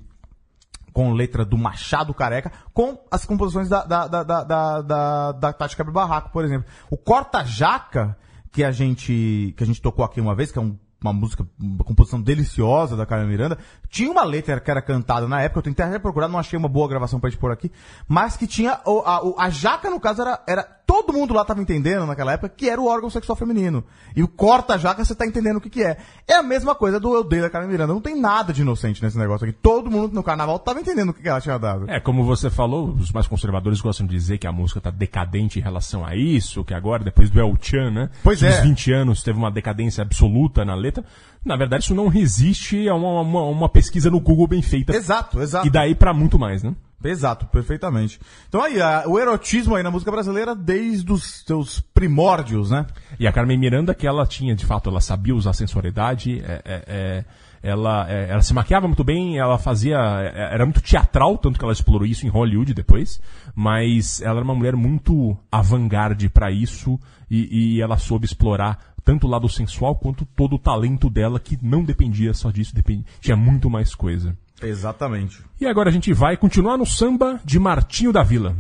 com 0.92 1.12
letra 1.12 1.44
do 1.44 1.56
Machado 1.56 2.12
Careca, 2.12 2.50
com 2.75 2.98
as 3.08 3.25
composições 3.25 3.68
da, 3.68 3.84
da, 3.84 4.08
da, 4.08 4.22
da, 4.25 4.42
da, 4.42 4.82
da, 4.82 5.32
da 5.32 5.52
Tati 5.52 5.76
Quebra 5.76 5.92
Barraco, 5.92 6.30
por 6.32 6.44
exemplo. 6.44 6.68
O 6.90 6.96
Corta 6.96 7.44
Jaca, 7.44 8.16
que 8.52 8.64
a 8.64 8.71
gente, 8.73 9.55
que 9.57 9.62
a 9.62 9.67
gente 9.67 9.81
tocou 9.83 10.05
aqui 10.05 10.21
uma 10.21 10.35
vez, 10.35 10.50
que 10.52 10.59
é 10.59 10.62
um- 10.62 10.76
uma 11.00 11.12
música, 11.12 11.47
uma 11.61 11.85
composição 11.85 12.21
deliciosa 12.21 12.97
da 12.97 13.07
Carmen 13.07 13.28
Miranda, 13.28 13.57
tinha 13.88 14.11
uma 14.11 14.25
letra 14.25 14.59
que 14.59 14.69
era 14.71 14.83
cantada 14.83 15.28
na 15.28 15.40
época, 15.40 15.61
eu 15.61 15.62
tentei 15.62 15.87
até 15.87 15.97
procurar, 15.99 16.26
não 16.26 16.40
achei 16.40 16.59
uma 16.59 16.69
boa 16.69 16.88
gravação 16.88 17.21
pra 17.21 17.31
gente 17.31 17.38
pôr 17.38 17.52
aqui, 17.52 17.71
mas 18.09 18.37
que 18.37 18.49
tinha, 18.49 18.81
a, 19.05 19.45
a 19.45 19.49
jaca 19.50 19.90
no 19.90 20.00
caso 20.00 20.23
era, 20.23 20.43
era, 20.49 20.77
todo 20.88 21.12
mundo 21.12 21.35
lá 21.35 21.45
tava 21.45 21.61
entendendo 21.61 22.07
naquela 22.07 22.33
época 22.33 22.49
que 22.49 22.66
era 22.66 22.80
o 22.80 22.87
órgão 22.87 23.11
sexual 23.11 23.37
feminino. 23.37 23.85
E 24.16 24.23
o 24.23 24.26
corta-jaca 24.26 25.04
você 25.04 25.14
tá 25.14 25.26
entendendo 25.26 25.59
o 25.59 25.61
que 25.61 25.68
que 25.68 25.85
é. 25.85 25.99
É 26.26 26.33
a 26.33 26.42
mesma 26.42 26.75
coisa 26.75 26.99
do 26.99 27.14
Eu 27.14 27.23
Dei 27.23 27.42
da 27.42 27.50
Carmen 27.50 27.71
Miranda, 27.71 27.92
não 27.92 28.00
tem 28.00 28.18
nada 28.18 28.54
de 28.54 28.62
inocente 28.62 29.02
nesse 29.02 29.18
negócio 29.18 29.47
aqui. 29.47 29.54
Todo 29.61 29.90
mundo 29.90 30.14
no 30.14 30.23
carnaval 30.23 30.59
tava 30.59 30.80
entendendo 30.80 31.11
o 31.11 31.12
que 31.12 31.21
que 31.21 31.28
ela 31.28 31.42
tinha 31.42 31.59
dado. 31.59 31.90
É, 31.90 32.00
como 32.00 32.25
você 32.25 32.49
falou, 32.49 32.88
os 32.88 33.12
mais 33.12 33.26
conservadores 33.26 33.83
gostam 33.83 34.07
de 34.07 34.14
dizer 34.14 34.38
que 34.38 34.47
a 34.47 34.52
música 34.52 34.80
tá 34.80 34.90
decadente 34.90 35.59
em 35.59 35.62
relação 35.62 36.07
a 36.07 36.16
isso, 36.16 36.64
que 36.64 36.73
agora, 36.73 37.04
depois 37.04 37.28
do 37.28 37.38
El 37.38 37.54
Chan, 37.61 37.90
né? 37.90 38.09
Pois 38.25 38.40
nos 38.40 38.54
é. 38.54 38.62
20 38.62 38.90
anos 38.90 39.23
teve 39.23 39.38
uma 39.38 39.50
decadência 39.50 40.00
absoluta 40.00 40.64
na 40.64 40.75
letra. 40.75 41.04
Na 41.45 41.57
verdade, 41.57 41.85
isso 41.85 41.95
não 41.95 42.09
resiste 42.09 42.88
a 42.88 42.95
uma, 42.95 43.21
uma, 43.21 43.42
uma 43.45 43.68
pesquisa 43.68 44.11
no 44.11 44.21
Google 44.21 44.49
bem 44.49 44.62
feita. 44.62 44.97
Exato, 44.97 45.42
exato. 45.42 45.66
E 45.66 45.71
daí 45.71 45.95
pra 45.95 46.14
muito 46.14 46.38
mais, 46.38 46.62
né? 46.62 46.75
Exato, 47.05 47.47
perfeitamente. 47.47 48.19
Então 48.49 48.61
aí, 48.62 48.81
a- 48.83 49.05
o 49.07 49.19
erotismo 49.19 49.75
aí 49.76 49.83
na 49.85 49.90
música 49.90 50.11
brasileira 50.11 50.55
desde 50.55 51.12
os 51.12 51.45
seus 51.47 51.78
primórdios, 51.81 52.71
né? 52.71 52.87
E 53.21 53.26
a 53.26 53.33
Carmen 53.33 53.57
Miranda, 53.57 53.95
que 53.95 54.07
ela 54.07 54.26
tinha, 54.26 54.55
de 54.55 54.67
fato, 54.67 54.90
ela 54.90 55.00
sabia 55.00 55.35
usar 55.35 55.52
sensualidade, 55.52 56.40
é, 56.45 56.62
é, 56.64 56.85
é, 56.88 57.25
ela, 57.62 58.11
é, 58.11 58.31
ela 58.31 58.43
se 58.43 58.52
maquiava 58.52 58.88
muito 58.88 59.05
bem, 59.05 59.38
ela 59.38 59.59
fazia. 59.59 59.97
é, 59.97 60.55
era 60.55 60.64
muito 60.67 60.81
teatral, 60.81 61.38
tanto 61.38 61.57
que 61.59 61.64
ela 61.64 61.73
explorou 61.73 62.07
isso 62.07 62.26
em 62.26 62.31
Hollywood 62.31 62.75
depois. 62.75 63.21
Mas 63.55 64.21
ela 64.21 64.37
era 64.38 64.45
uma 64.45 64.55
mulher 64.55 64.75
muito 64.75 65.37
avant-garde 65.52 66.28
pra 66.28 66.50
isso, 66.50 66.99
e, 67.31 67.76
e 67.76 67.81
ela 67.83 67.97
soube 67.97 68.25
explorar 68.25 68.95
tanto 69.05 69.26
o 69.26 69.31
lado 69.31 69.49
sensual 69.49 69.95
quanto 69.97 70.26
todo 70.26 70.57
o 70.57 70.59
talento 70.59 71.09
dela, 71.09 71.38
que 71.40 71.59
não 71.62 71.83
dependia 71.85 72.35
só 72.35 72.50
disso, 72.50 72.75
dependia, 72.75 73.05
tinha 73.21 73.37
muito 73.37 73.71
mais 73.71 73.95
coisa. 73.95 74.37
Exatamente. 74.62 75.42
E 75.60 75.66
agora 75.66 75.90
a 75.90 75.92
gente 75.92 76.12
vai 76.12 76.36
continuar 76.36 76.76
no 76.76 76.86
samba 76.86 77.40
de 77.44 77.58
Martinho 77.58 78.12
da 78.12 78.22
Vila. 78.22 78.56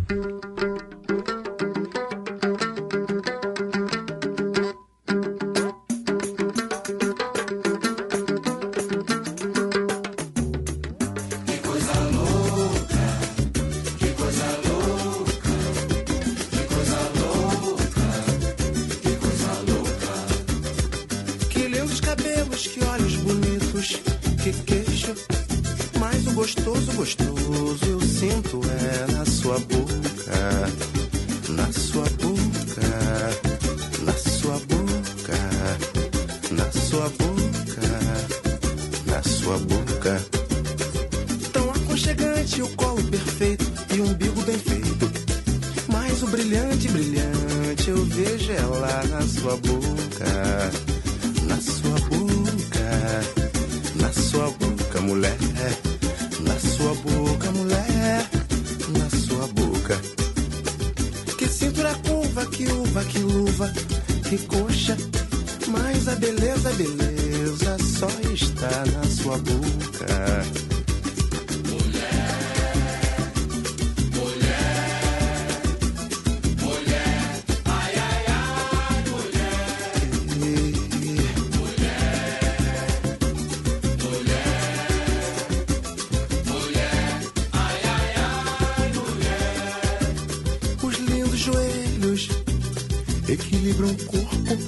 Equilibram 93.78 93.90
o 93.90 93.96
corpo 94.06 94.58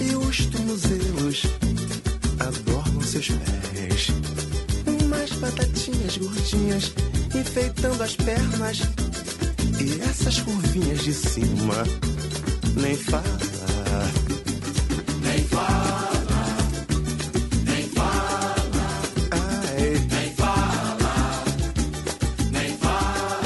e 0.00 0.16
os 0.16 0.46
tornozelos 0.46 1.42
adornam 2.40 3.00
seus 3.02 3.28
pés. 3.28 4.08
Umas 4.86 5.30
batatinhas 5.32 6.16
gordinhas 6.16 6.92
enfeitando 7.34 8.02
as 8.02 8.16
pernas 8.16 8.80
e 9.80 10.00
essas 10.02 10.40
curvinhas 10.40 11.02
de 11.04 11.12
cima 11.12 11.84
nem 12.74 12.96
fala. 12.96 13.22
Nem 15.22 15.44
fala. 15.44 16.32
Nem 17.64 17.88
fala. 17.88 18.88
Ai. 19.30 20.06
Nem 20.10 20.34
fala. 20.34 21.44
Nem 22.50 22.76
fala. 22.78 23.40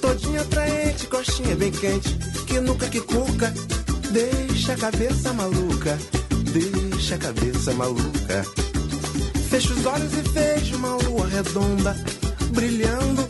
Todinha 0.00 0.42
atraente, 0.42 1.06
coxinha 1.08 1.56
bem 1.56 1.72
quente, 1.72 2.16
que 2.46 2.60
nunca 2.60 2.86
a 2.86 2.90
cabeça 4.82 5.32
maluca, 5.32 5.96
deixa 6.50 7.14
a 7.14 7.18
cabeça 7.18 7.72
maluca. 7.72 8.44
Fecha 9.48 9.72
os 9.72 9.86
olhos 9.86 10.12
e 10.12 10.22
vejo 10.30 10.74
uma 10.74 10.96
lua 10.96 11.28
redonda 11.28 11.94
brilhando 12.50 13.24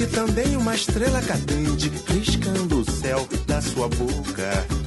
e 0.00 0.06
também 0.06 0.56
uma 0.56 0.74
estrela 0.74 1.20
cadente 1.20 1.92
riscando 2.06 2.80
o 2.80 2.90
céu 2.90 3.28
da 3.46 3.60
sua 3.60 3.86
boca. 3.88 4.83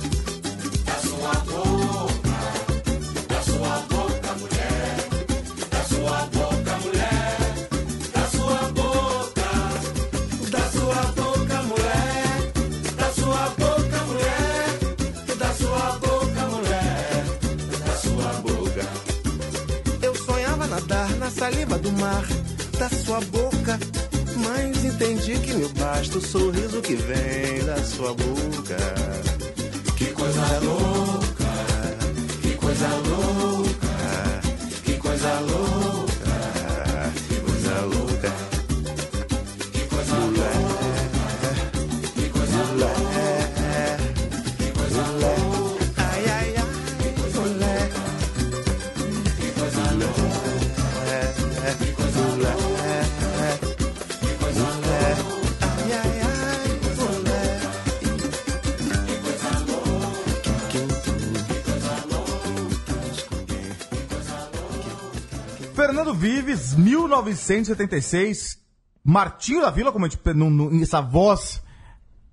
1976. 66.77 68.57
Martinho 69.03 69.61
da 69.61 69.69
Vila, 69.69 69.91
como 69.91 70.05
a 70.05 70.09
gente, 70.09 70.19
no, 70.35 70.49
no- 70.49 70.81
essa 70.83 71.01
voz 71.01 71.61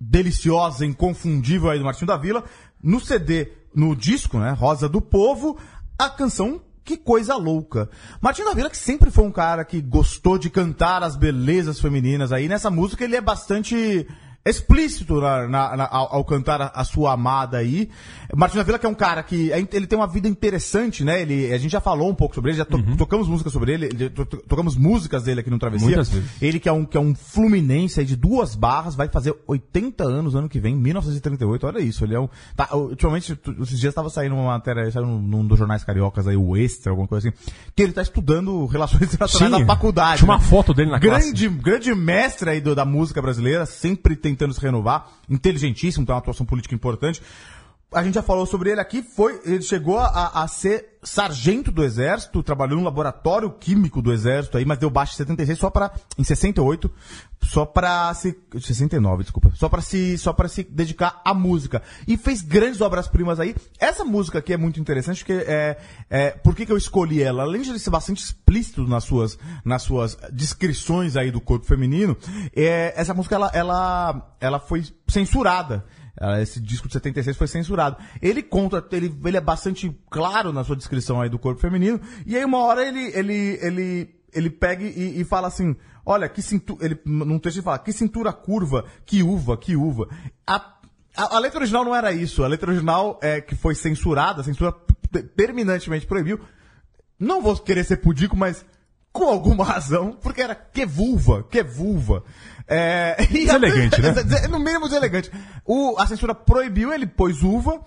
deliciosa, 0.00 0.84
inconfundível 0.84 1.70
aí 1.70 1.78
do 1.78 1.84
Martinho 1.84 2.06
da 2.08 2.16
Vila. 2.16 2.44
No 2.82 3.00
CD, 3.00 3.52
no 3.74 3.94
disco, 3.94 4.38
né? 4.38 4.50
Rosa 4.50 4.88
do 4.88 5.00
Povo, 5.00 5.56
a 5.98 6.10
canção 6.10 6.60
Que 6.84 6.96
Coisa 6.96 7.36
Louca. 7.36 7.88
Martinho 8.20 8.48
da 8.48 8.54
Vila, 8.54 8.68
que 8.68 8.76
sempre 8.76 9.10
foi 9.10 9.24
um 9.24 9.32
cara 9.32 9.64
que 9.64 9.80
gostou 9.80 10.36
de 10.36 10.50
cantar 10.50 11.02
as 11.02 11.16
belezas 11.16 11.80
femininas 11.80 12.32
aí. 12.32 12.48
Nessa 12.48 12.70
música 12.70 13.04
ele 13.04 13.16
é 13.16 13.20
bastante 13.20 14.06
explícito 14.50 15.20
na- 15.20 15.48
na- 15.48 15.76
na- 15.76 15.88
ao, 15.90 16.16
ao 16.16 16.24
cantar 16.24 16.60
a, 16.60 16.66
a 16.74 16.84
sua 16.84 17.12
amada 17.12 17.58
aí. 17.58 17.88
Martinho 18.34 18.60
da 18.62 18.66
Vila, 18.66 18.78
que 18.78 18.86
é 18.86 18.88
um 18.88 18.94
cara 18.94 19.22
que 19.22 19.52
é 19.52 19.58
ele 19.72 19.86
tem 19.86 19.98
uma 19.98 20.06
vida 20.06 20.28
interessante, 20.28 21.04
né? 21.04 21.22
Ele, 21.22 21.52
a 21.52 21.58
gente 21.58 21.70
já 21.72 21.80
falou 21.80 22.10
um 22.10 22.14
pouco 22.14 22.34
sobre 22.34 22.50
ele, 22.50 22.58
já 22.58 22.64
to- 22.64 22.82
tocamos 22.96 23.28
músicas 23.28 23.52
sobre 23.52 23.72
ele, 23.72 23.86
ele- 23.86 24.10
to- 24.10 24.24
to- 24.26 24.42
tocamos 24.48 24.76
músicas 24.76 25.22
dele 25.24 25.40
aqui 25.40 25.50
no 25.50 25.58
Travessia. 25.58 25.86
Muitas 25.86 26.08
vezes. 26.08 26.28
Ele 26.42 26.58
que 26.60 26.68
é 26.68 26.72
um, 26.72 26.84
que 26.84 26.96
é 26.96 27.00
um 27.00 27.14
fluminense 27.14 28.00
aí 28.00 28.06
de 28.06 28.16
duas 28.16 28.54
barras, 28.54 28.94
vai 28.94 29.08
fazer 29.08 29.34
80 29.46 30.04
anos 30.04 30.34
ano 30.34 30.48
que 30.48 30.60
vem, 30.60 30.74
1938, 30.76 31.66
olha 31.66 31.78
isso. 31.80 32.04
Ele 32.04 32.14
é 32.14 32.20
um. 32.20 32.28
Tá, 32.56 32.68
ultimamente, 32.76 33.38
esses 33.60 33.78
dias 33.80 33.90
estava 33.92 34.10
saindo 34.10 34.34
uma 34.34 34.44
matéria, 34.44 34.90
saiu 34.90 35.06
num, 35.06 35.20
num 35.20 35.46
dos 35.46 35.58
jornais 35.58 35.82
cariocas 35.84 36.26
aí, 36.28 36.36
o 36.36 36.56
Extra, 36.56 36.90
alguma 36.90 37.08
coisa 37.08 37.28
assim, 37.28 37.36
que 37.74 37.82
ele 37.82 37.92
tá 37.92 38.02
estudando 38.02 38.66
relações 38.66 39.02
internacionais 39.14 39.54
Sim, 39.54 39.60
na 39.60 39.66
faculdade. 39.66 40.18
tinha 40.18 40.30
uma 40.30 40.38
né? 40.38 40.44
foto 40.44 40.74
dele 40.74 40.90
na 40.90 40.98
grande, 40.98 41.48
Grande 41.48 41.94
mestre 41.94 42.50
aí 42.50 42.60
do- 42.60 42.74
da 42.74 42.84
música 42.84 43.20
brasileira, 43.22 43.64
sempre 43.66 44.16
tentando 44.34 44.54
se 44.54 44.60
renovar, 44.60 45.08
inteligentíssimo, 45.28 46.04
tem 46.04 46.12
uma 46.14 46.18
atuação 46.18 46.44
política 46.44 46.74
importante. 46.74 47.22
A 47.94 48.02
gente 48.02 48.14
já 48.14 48.22
falou 48.22 48.46
sobre 48.46 48.70
ele 48.70 48.80
aqui, 48.80 49.02
foi, 49.02 49.40
ele 49.44 49.62
chegou 49.62 49.98
a, 49.98 50.42
a 50.42 50.48
ser 50.48 50.94
sargento 51.04 51.70
do 51.70 51.84
exército, 51.84 52.42
trabalhou 52.42 52.78
no 52.78 52.84
laboratório 52.84 53.50
químico 53.50 54.00
do 54.00 54.12
exército 54.12 54.56
aí, 54.56 54.64
mas 54.64 54.78
deu 54.78 54.88
baixo 54.88 55.12
em 55.12 55.16
76 55.18 55.58
só 55.58 55.70
para 55.70 55.92
em 56.18 56.24
68, 56.24 56.90
só 57.42 57.66
para 57.66 58.12
se 58.14 58.36
69, 58.58 59.22
desculpa, 59.22 59.52
só 59.54 59.68
para 59.68 59.82
se 59.82 60.16
só 60.16 60.32
para 60.32 60.48
se 60.48 60.64
dedicar 60.64 61.20
à 61.24 61.34
música 61.34 61.82
e 62.08 62.16
fez 62.16 62.40
grandes 62.40 62.80
obras-primas 62.80 63.38
aí. 63.38 63.54
Essa 63.78 64.04
música 64.04 64.38
aqui 64.38 64.52
é 64.52 64.56
muito 64.56 64.80
interessante 64.80 65.18
porque 65.18 65.44
é, 65.46 65.76
é 66.08 66.30
por 66.30 66.54
que, 66.54 66.64
que 66.64 66.72
eu 66.72 66.78
escolhi 66.78 67.22
ela? 67.22 67.42
Além 67.42 67.62
de 67.62 67.70
ele 67.70 67.78
ser 67.78 67.90
bastante 67.90 68.22
explícito 68.22 68.86
nas 68.88 69.04
suas 69.04 69.38
nas 69.64 69.82
suas 69.82 70.16
descrições 70.32 71.16
aí 71.16 71.30
do 71.30 71.40
corpo 71.40 71.66
feminino, 71.66 72.16
é, 72.56 72.94
essa 72.96 73.12
música 73.12 73.34
ela 73.34 73.50
ela 73.52 74.36
ela 74.40 74.58
foi 74.58 74.84
censurada. 75.06 75.84
Ah, 76.20 76.40
Esse 76.40 76.60
disco 76.60 76.86
de 76.86 76.92
76 76.94 77.36
foi 77.36 77.46
censurado. 77.48 77.96
Ele 78.22 78.42
conta, 78.42 78.84
ele, 78.92 79.12
ele 79.24 79.36
é 79.36 79.40
bastante 79.40 79.90
claro 80.10 80.52
na 80.52 80.62
sua 80.64 80.76
descrição 80.76 81.20
aí 81.20 81.28
do 81.28 81.38
corpo 81.38 81.60
feminino. 81.60 82.00
E 82.26 82.36
aí 82.36 82.44
uma 82.44 82.58
hora 82.58 82.86
ele, 82.86 83.00
ele, 83.14 83.58
ele, 83.60 84.14
ele 84.32 84.50
pega 84.50 84.84
e, 84.84 85.20
e 85.20 85.24
fala 85.24 85.48
assim, 85.48 85.74
olha, 86.06 86.28
que 86.28 86.40
cintura, 86.40 86.84
ele, 86.84 86.98
num 87.04 87.38
texto 87.38 87.56
ele 87.56 87.64
fala, 87.64 87.78
que 87.78 87.92
cintura 87.92 88.32
curva, 88.32 88.84
que 89.04 89.22
uva, 89.22 89.56
que 89.56 89.74
uva. 89.74 90.08
A, 90.46 90.56
a, 91.16 91.36
a 91.36 91.38
letra 91.40 91.58
original 91.60 91.84
não 91.84 91.94
era 91.96 92.12
isso. 92.12 92.44
A 92.44 92.46
letra 92.48 92.70
original 92.70 93.18
é 93.22 93.40
que 93.40 93.56
foi 93.56 93.74
censurada, 93.74 94.40
a 94.40 94.44
censura 94.44 94.70
p- 94.72 95.22
terminantemente 95.22 96.06
proibiu. 96.06 96.38
Não 97.18 97.40
vou 97.42 97.56
querer 97.56 97.84
ser 97.84 97.96
pudico, 97.98 98.36
mas 98.36 98.64
com 99.14 99.28
alguma 99.28 99.64
razão, 99.64 100.10
porque 100.20 100.42
era 100.42 100.56
que 100.56 100.84
vulva, 100.84 101.44
que 101.44 101.62
vulva. 101.62 102.24
É, 102.66 103.14
a- 103.22 103.24
Deselegante, 103.26 104.02
né? 104.02 104.12
no 104.50 104.58
mínimo 104.58 104.86
deselegante. 104.88 105.30
O, 105.64 105.94
a 105.96 106.04
censura 106.08 106.34
proibiu, 106.34 106.92
ele 106.92 107.06
pôs 107.06 107.40
uva, 107.44 107.80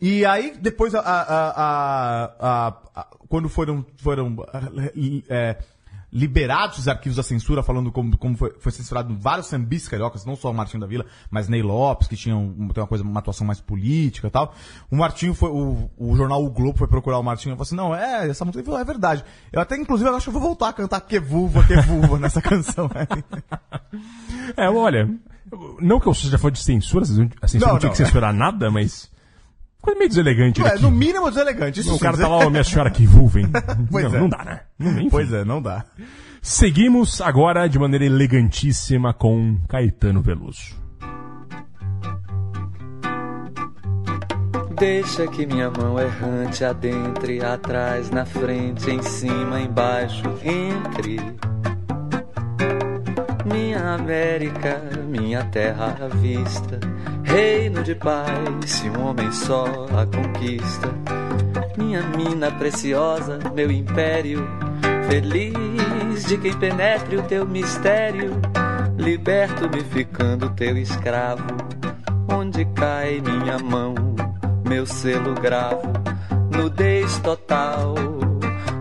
e 0.00 0.24
aí 0.24 0.56
depois 0.58 0.94
a, 0.94 1.00
a- 1.00 1.22
a- 1.22 1.50
a- 1.50 2.32
a- 2.40 2.76
a- 3.02 3.06
quando 3.28 3.46
foram, 3.50 3.84
foram 3.98 4.34
é, 5.28 5.56
liberados 6.12 6.78
os 6.78 6.88
arquivos 6.88 7.16
da 7.16 7.22
censura, 7.22 7.62
falando 7.62 7.92
como, 7.92 8.16
como 8.18 8.36
foi, 8.36 8.54
foi 8.58 8.72
censurado 8.72 9.16
vários 9.18 9.46
sambistas 9.46 9.88
cariocas, 9.88 10.24
não 10.24 10.34
só 10.34 10.50
o 10.50 10.54
Martinho 10.54 10.80
da 10.80 10.86
Vila, 10.86 11.06
mas 11.30 11.48
Ney 11.48 11.62
Lopes, 11.62 12.08
que 12.08 12.16
tinha 12.16 12.36
um, 12.36 12.68
tem 12.68 12.82
uma 12.82 12.86
coisa, 12.86 13.04
uma 13.04 13.20
atuação 13.20 13.46
mais 13.46 13.60
política 13.60 14.26
e 14.26 14.30
tal. 14.30 14.54
O 14.90 14.96
Martinho 14.96 15.34
foi, 15.34 15.50
o, 15.50 15.90
o 15.96 16.16
jornal 16.16 16.44
O 16.44 16.50
Globo 16.50 16.78
foi 16.78 16.88
procurar 16.88 17.18
o 17.18 17.22
Martinho 17.22 17.52
e 17.52 17.56
falou 17.56 17.62
assim, 17.62 17.76
não, 17.76 17.94
é, 17.94 18.28
essa 18.28 18.44
música 18.44 18.78
é 18.78 18.84
verdade. 18.84 19.24
Eu 19.52 19.60
até, 19.60 19.76
inclusive, 19.76 20.08
eu 20.08 20.16
acho 20.16 20.24
que 20.24 20.28
eu 20.30 20.40
vou 20.40 20.42
voltar 20.42 20.68
a 20.68 20.72
cantar 20.72 21.00
que 21.00 21.20
vulva, 21.20 21.64
que 21.64 21.76
vulva 21.82 22.18
nessa 22.20 22.42
canção. 22.42 22.90
É, 24.56 24.68
olha, 24.68 25.08
não 25.80 26.00
que 26.00 26.06
eu 26.06 26.14
seja 26.14 26.38
fã 26.38 26.50
de 26.50 26.62
censura, 26.62 27.04
a 27.40 27.48
censura 27.48 27.66
Não, 27.66 27.72
não, 27.74 27.78
tinha 27.78 27.88
não, 27.88 27.96
que 27.96 28.04
censurar 28.04 28.32
nada, 28.32 28.70
mas. 28.70 29.10
Coisa 29.80 29.98
meio 29.98 30.08
deselegante 30.10 30.62
é, 30.62 30.66
aqui. 30.68 30.82
no 30.82 30.90
mínimo 30.90 31.28
deselegante. 31.30 31.80
Isso 31.80 31.94
O 31.94 31.98
cara 31.98 32.12
dizer- 32.12 32.24
tá 32.24 32.28
lá, 32.28 32.36
ó, 32.46 32.50
minha 32.50 32.62
senhora 32.64 32.90
que 32.90 33.06
vulvem. 33.06 33.46
Pois 33.90 34.04
não, 34.04 34.14
é. 34.14 34.20
não 34.20 34.28
dá, 34.28 34.44
né? 34.44 34.60
Enfim. 34.78 35.08
Pois 35.10 35.32
é, 35.32 35.44
não 35.44 35.62
dá. 35.62 35.84
Seguimos 36.42 37.20
agora 37.20 37.68
de 37.68 37.78
maneira 37.78 38.04
elegantíssima 38.04 39.12
com 39.14 39.58
Caetano 39.68 40.20
Veloso. 40.22 40.78
Deixa 44.78 45.26
que 45.26 45.44
minha 45.46 45.70
mão 45.70 45.98
errante 46.00 46.64
adentre, 46.64 47.44
atrás, 47.44 48.10
na 48.10 48.24
frente, 48.24 48.90
em 48.90 49.02
cima, 49.02 49.60
embaixo, 49.60 50.22
entre. 50.42 51.18
Minha 53.52 53.94
América, 53.94 54.80
minha 55.08 55.42
terra 55.44 55.96
à 56.00 56.08
vista, 56.08 56.78
reino 57.24 57.82
de 57.82 57.96
paz, 57.96 58.70
se 58.70 58.88
um 58.88 59.06
homem 59.06 59.32
só 59.32 59.64
a 59.96 60.06
conquista. 60.06 60.88
Minha 61.76 62.00
mina 62.02 62.50
preciosa, 62.52 63.40
meu 63.52 63.70
império, 63.70 64.46
feliz 65.08 66.24
de 66.26 66.38
quem 66.38 66.56
penetre 66.56 67.16
o 67.16 67.22
teu 67.22 67.44
mistério, 67.44 68.40
liberto-me 68.96 69.80
ficando 69.80 70.50
teu 70.50 70.76
escravo. 70.78 71.56
Onde 72.28 72.64
cai 72.66 73.20
minha 73.20 73.58
mão, 73.58 73.94
meu 74.68 74.86
selo 74.86 75.34
gravo, 75.34 75.92
nudez 76.56 77.18
total. 77.18 77.94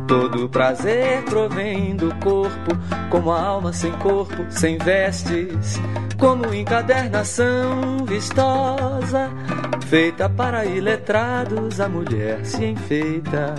Todo 0.10 0.50
prazer 0.50 1.22
provém 1.26 1.96
do 1.96 2.10
corpo, 2.16 2.72
como 3.12 3.32
a 3.32 3.40
alma 3.40 3.72
sem 3.72 3.92
corpo, 3.92 4.44
sem 4.50 4.76
vestes, 4.80 5.80
como 6.18 6.52
encadernação 6.52 8.04
vistosa, 8.08 9.30
feita 9.86 10.28
para 10.28 10.66
iletrados, 10.66 11.80
a 11.80 11.88
mulher 11.88 12.44
se 12.44 12.66
enfeita. 12.66 13.54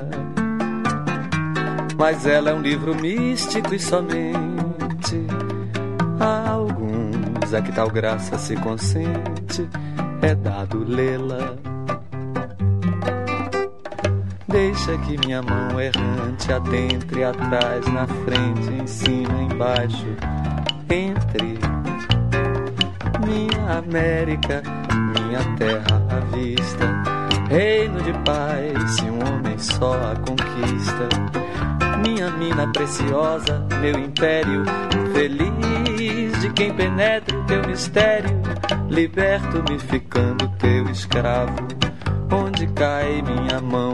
Mas 1.97 2.27
ela 2.27 2.51
é 2.51 2.55
um 2.55 2.63
livro 2.63 2.97
místico 2.97 3.73
e 3.73 3.79
somente 3.79 5.25
a 6.19 6.51
alguns 6.51 7.55
a 7.55 7.63
que 7.63 7.71
tal 7.71 7.89
graça 7.89 8.37
se 8.37 8.57
consente, 8.57 9.69
é 10.21 10.35
dado 10.35 10.83
lê-la. 10.83 11.70
Deixa 14.51 14.99
que 14.99 15.17
minha 15.25 15.41
mão 15.43 15.81
errante 15.81 16.53
adentre 16.53 17.23
atrás, 17.23 17.87
na 17.87 18.07
frente, 18.07 18.83
em 18.83 18.87
cima, 18.87 19.43
embaixo, 19.43 20.07
entre 20.91 21.59
minha 23.25 23.79
América, 23.79 24.61
minha 24.93 25.39
terra 25.57 26.03
à 26.11 26.21
vista, 26.35 26.85
reino 27.49 28.03
de 28.03 28.13
paz, 28.25 28.91
se 28.97 29.05
um 29.05 29.19
homem 29.19 29.57
só 29.57 29.93
a 29.95 30.17
conquista. 30.17 31.09
Minha 32.03 32.31
mina 32.33 32.67
preciosa, 32.73 33.65
meu 33.81 33.99
império, 34.01 34.65
feliz 35.13 36.41
de 36.41 36.51
quem 36.55 36.75
penetra 36.75 37.39
o 37.39 37.45
teu 37.45 37.65
mistério, 37.69 38.41
liberto-me 38.89 39.79
ficando 39.79 40.49
teu 40.59 40.91
escravo. 40.91 41.55
Onde 42.33 42.67
cai 42.69 43.23
minha 43.23 43.61
mão, 43.61 43.93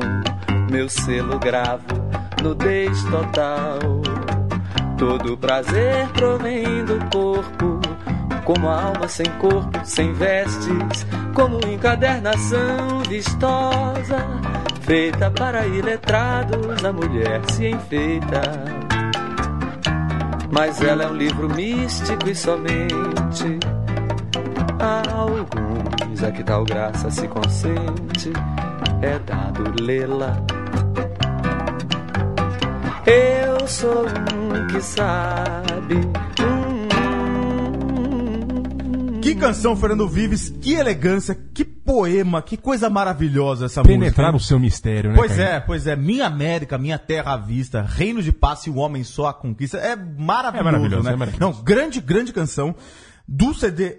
meu 0.71 0.89
selo 0.89 1.39
gravo, 1.39 1.85
nudez 2.43 3.03
total. 3.05 3.79
Todo 4.99 5.37
prazer 5.37 6.09
provém 6.15 6.85
do 6.85 6.99
corpo, 7.11 7.81
como 8.45 8.69
alma 8.69 9.07
sem 9.09 9.27
corpo, 9.39 9.79
sem 9.85 10.13
vestes, 10.15 11.07
como 11.35 11.61
encadernação 11.67 13.01
vistosa, 13.09 14.27
feita 14.83 15.31
para 15.31 15.67
iletrados, 15.67 16.83
a 16.85 16.93
mulher 16.93 17.43
se 17.51 17.69
enfeita. 17.69 18.43
Mas 20.51 20.81
ela 20.81 21.05
é 21.05 21.07
um 21.09 21.15
livro 21.15 21.49
místico 21.55 22.31
e 22.31 22.35
somente 22.35 23.59
a 24.79 25.03
alguns 25.15 26.23
a 26.23 26.31
que 26.31 26.43
tal 26.43 26.65
graça 26.65 27.11
se 27.11 27.29
consente, 27.29 28.33
é 29.03 29.19
dado 29.19 29.83
lê-la. 29.83 30.56
Eu 33.07 33.67
sou 33.69 34.05
um 34.07 34.67
que 34.69 34.81
sabe. 34.81 35.95
Hum, 36.41 36.87
Que 39.21 39.35
canção, 39.35 39.77
Fernando 39.77 40.09
Vives, 40.09 40.51
que 40.61 40.75
elegância, 40.75 41.37
que 41.55 41.65
poema, 41.65 42.43
que 42.43 42.57
coisa 42.57 42.89
maravilhosa 42.91 43.67
essa 43.67 43.81
música. 43.83 43.99
Penetrar 43.99 44.35
o 44.35 44.41
seu 44.41 44.59
mistério, 44.59 45.11
né? 45.11 45.17
Pois 45.17 45.37
Caio? 45.37 45.43
é, 45.49 45.61
pois 45.61 45.87
é. 45.87 45.95
Minha 45.97 46.27
América, 46.27 46.79
minha 46.79 46.99
terra 46.99 47.35
à 47.35 47.37
vista, 47.37 47.83
reino 47.83 48.23
de 48.23 48.33
paz 48.33 48.67
e 48.67 48.71
o 48.71 48.77
homem 48.77 49.05
só 49.05 49.29
a 49.29 49.35
conquista. 49.35 49.79
É 49.79 49.95
maravilhoso, 49.97 50.61
É 50.61 50.65
maravilhoso, 50.65 51.03
né? 51.05 51.13
é 51.13 51.17
maravilhoso. 51.17 51.57
Não, 51.59 51.63
grande, 51.65 52.01
grande 52.01 52.33
canção 52.33 52.75
do 53.29 53.53
CD 53.55 53.99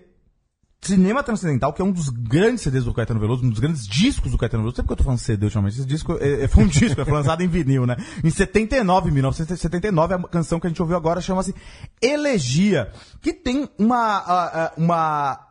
Cinema 0.88 1.22
Transcendental, 1.22 1.74
que 1.74 1.82
é 1.82 1.86
um 1.86 1.92
dos 1.92 2.10
grandes 2.10 2.64
CDs 2.64 2.86
do 2.86 2.94
Caetano 2.94 3.20
Veloso, 3.20 3.46
um 3.46 3.50
dos 3.50 3.60
grandes 3.60 3.88
discos 3.88 4.32
do 4.32 4.38
Caetano 4.38 4.64
Veloso. 4.64 4.78
Sempre 4.78 4.88
que 4.88 4.94
eu 4.94 4.98
tô 4.98 5.04
falando 5.04 5.20
CD 5.20 5.46
ultimamente, 5.46 5.78
esse 5.78 5.86
disco 5.86 6.18
é, 6.20 6.44
é- 6.44 6.48
foi 6.48 6.64
um 6.64 6.68
disco, 6.68 7.04
foi 7.04 7.14
lançado 7.14 7.42
em 7.42 7.48
vinil, 7.48 7.86
né? 7.86 7.98
Em 8.24 8.30
79, 8.30 9.12
1979, 9.12 10.14
a 10.14 10.20
canção 10.24 10.60
que 10.60 10.68
a 10.68 10.70
gente 10.70 10.82
ouviu 10.82 10.98
agora 10.98 11.22
chama-se 11.22 11.54
Elegia, 12.02 12.92
que 13.22 13.34
tem 13.34 13.70
uma, 13.78 14.72
uma, 14.78 15.48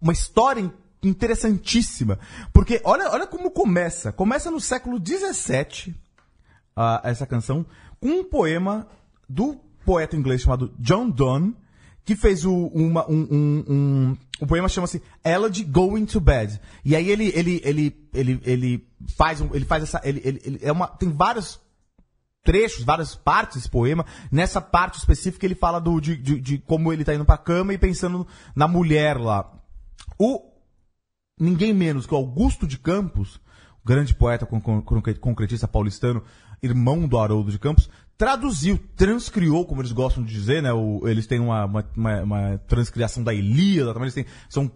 uma 0.00 0.12
história 0.12 0.72
interessantíssima. 1.02 2.18
Porque 2.52 2.80
olha, 2.84 3.10
olha 3.10 3.26
como 3.26 3.50
começa. 3.50 4.12
Começa 4.12 4.50
no 4.50 4.60
século 4.60 4.98
XVII, 4.98 5.94
essa 7.02 7.26
canção, 7.26 7.66
com 8.00 8.08
um 8.08 8.24
poema 8.24 8.86
do 9.28 9.56
poeta 9.84 10.16
inglês 10.16 10.42
chamado 10.42 10.72
John 10.78 11.10
Donne, 11.10 11.54
que 12.04 12.16
fez 12.16 12.44
o, 12.44 12.66
uma, 12.68 13.08
um, 13.08 13.28
um, 13.30 13.64
um, 13.68 14.16
o 14.42 14.46
poema 14.46 14.68
chama-se 14.68 15.00
Elegy 15.24 15.62
Going 15.62 16.04
to 16.06 16.18
Bed. 16.20 16.60
E 16.84 16.96
aí 16.96 17.08
ele, 17.08 17.30
ele, 17.32 17.60
ele, 17.64 18.08
ele, 18.12 18.40
ele 18.44 18.88
faz, 19.16 19.40
um, 19.40 19.48
ele 19.54 19.64
faz 19.64 19.84
essa, 19.84 20.00
ele, 20.02 20.20
ele, 20.24 20.42
ele 20.44 20.58
é 20.60 20.72
uma, 20.72 20.88
tem 20.88 21.08
vários 21.10 21.60
trechos, 22.44 22.82
várias 22.84 23.14
partes 23.14 23.58
desse 23.58 23.70
poema. 23.70 24.04
Nessa 24.32 24.60
parte 24.60 24.98
específica 24.98 25.46
ele 25.46 25.54
fala 25.54 25.80
do, 25.80 26.00
de, 26.00 26.16
de, 26.16 26.40
de 26.40 26.58
como 26.58 26.92
ele 26.92 27.04
tá 27.04 27.14
indo 27.14 27.24
pra 27.24 27.38
cama 27.38 27.72
e 27.72 27.78
pensando 27.78 28.26
na 28.56 28.66
mulher 28.66 29.16
lá. 29.16 29.48
O 30.18 30.50
ninguém 31.38 31.72
menos 31.72 32.04
que 32.04 32.12
o 32.14 32.16
Augusto 32.16 32.66
de 32.66 32.78
Campos, 32.78 33.40
grande 33.84 34.12
poeta 34.12 34.44
con- 34.44 34.60
con- 34.60 34.82
concretista 35.20 35.68
paulistano, 35.68 36.22
irmão 36.60 37.06
do 37.06 37.16
Haroldo 37.16 37.52
de 37.52 37.60
Campos, 37.60 37.88
traduziu, 38.22 38.78
transcriou, 38.94 39.66
como 39.66 39.80
eles 39.82 39.90
gostam 39.90 40.22
de 40.22 40.32
dizer, 40.32 40.62
né? 40.62 40.72
o- 40.72 41.00
eles 41.08 41.26
têm 41.26 41.40
uma, 41.40 41.64
uma, 41.64 41.84
uma- 41.96 42.22
uma 42.22 42.58
transcriação 42.68 43.20
da 43.24 43.34
Ilíada, 43.34 43.92
também 43.92 44.04
eles 44.04 44.14
têm, 44.14 44.26
são, 44.48 44.70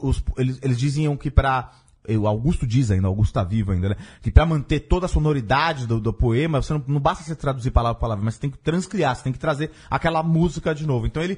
os- 0.00 0.22
eles, 0.38 0.60
eles 0.62 0.78
diziam 0.78 1.16
que 1.16 1.28
para 1.28 1.72
o 2.08 2.28
Augusto 2.28 2.64
diz 2.64 2.92
ainda, 2.92 3.08
Augusto 3.08 3.32
tá 3.32 3.42
vivo 3.42 3.72
ainda, 3.72 3.88
né? 3.88 3.96
Que 4.22 4.30
pra 4.30 4.46
manter 4.46 4.78
toda 4.78 5.06
a 5.06 5.08
sonoridade 5.08 5.88
do, 5.88 5.98
do 5.98 6.12
poema, 6.12 6.62
você 6.62 6.72
não, 6.72 6.84
não 6.86 7.00
basta 7.00 7.24
você 7.24 7.34
traduzir 7.34 7.72
palavra 7.72 7.96
por 7.96 8.02
palavra, 8.02 8.24
mas 8.24 8.34
você 8.34 8.42
tem 8.42 8.50
que 8.50 8.58
transcriar, 8.58 9.16
você 9.16 9.24
tem 9.24 9.32
que 9.32 9.40
trazer 9.40 9.72
aquela 9.90 10.22
música 10.22 10.72
de 10.72 10.86
novo. 10.86 11.04
Então 11.04 11.20
ele 11.20 11.36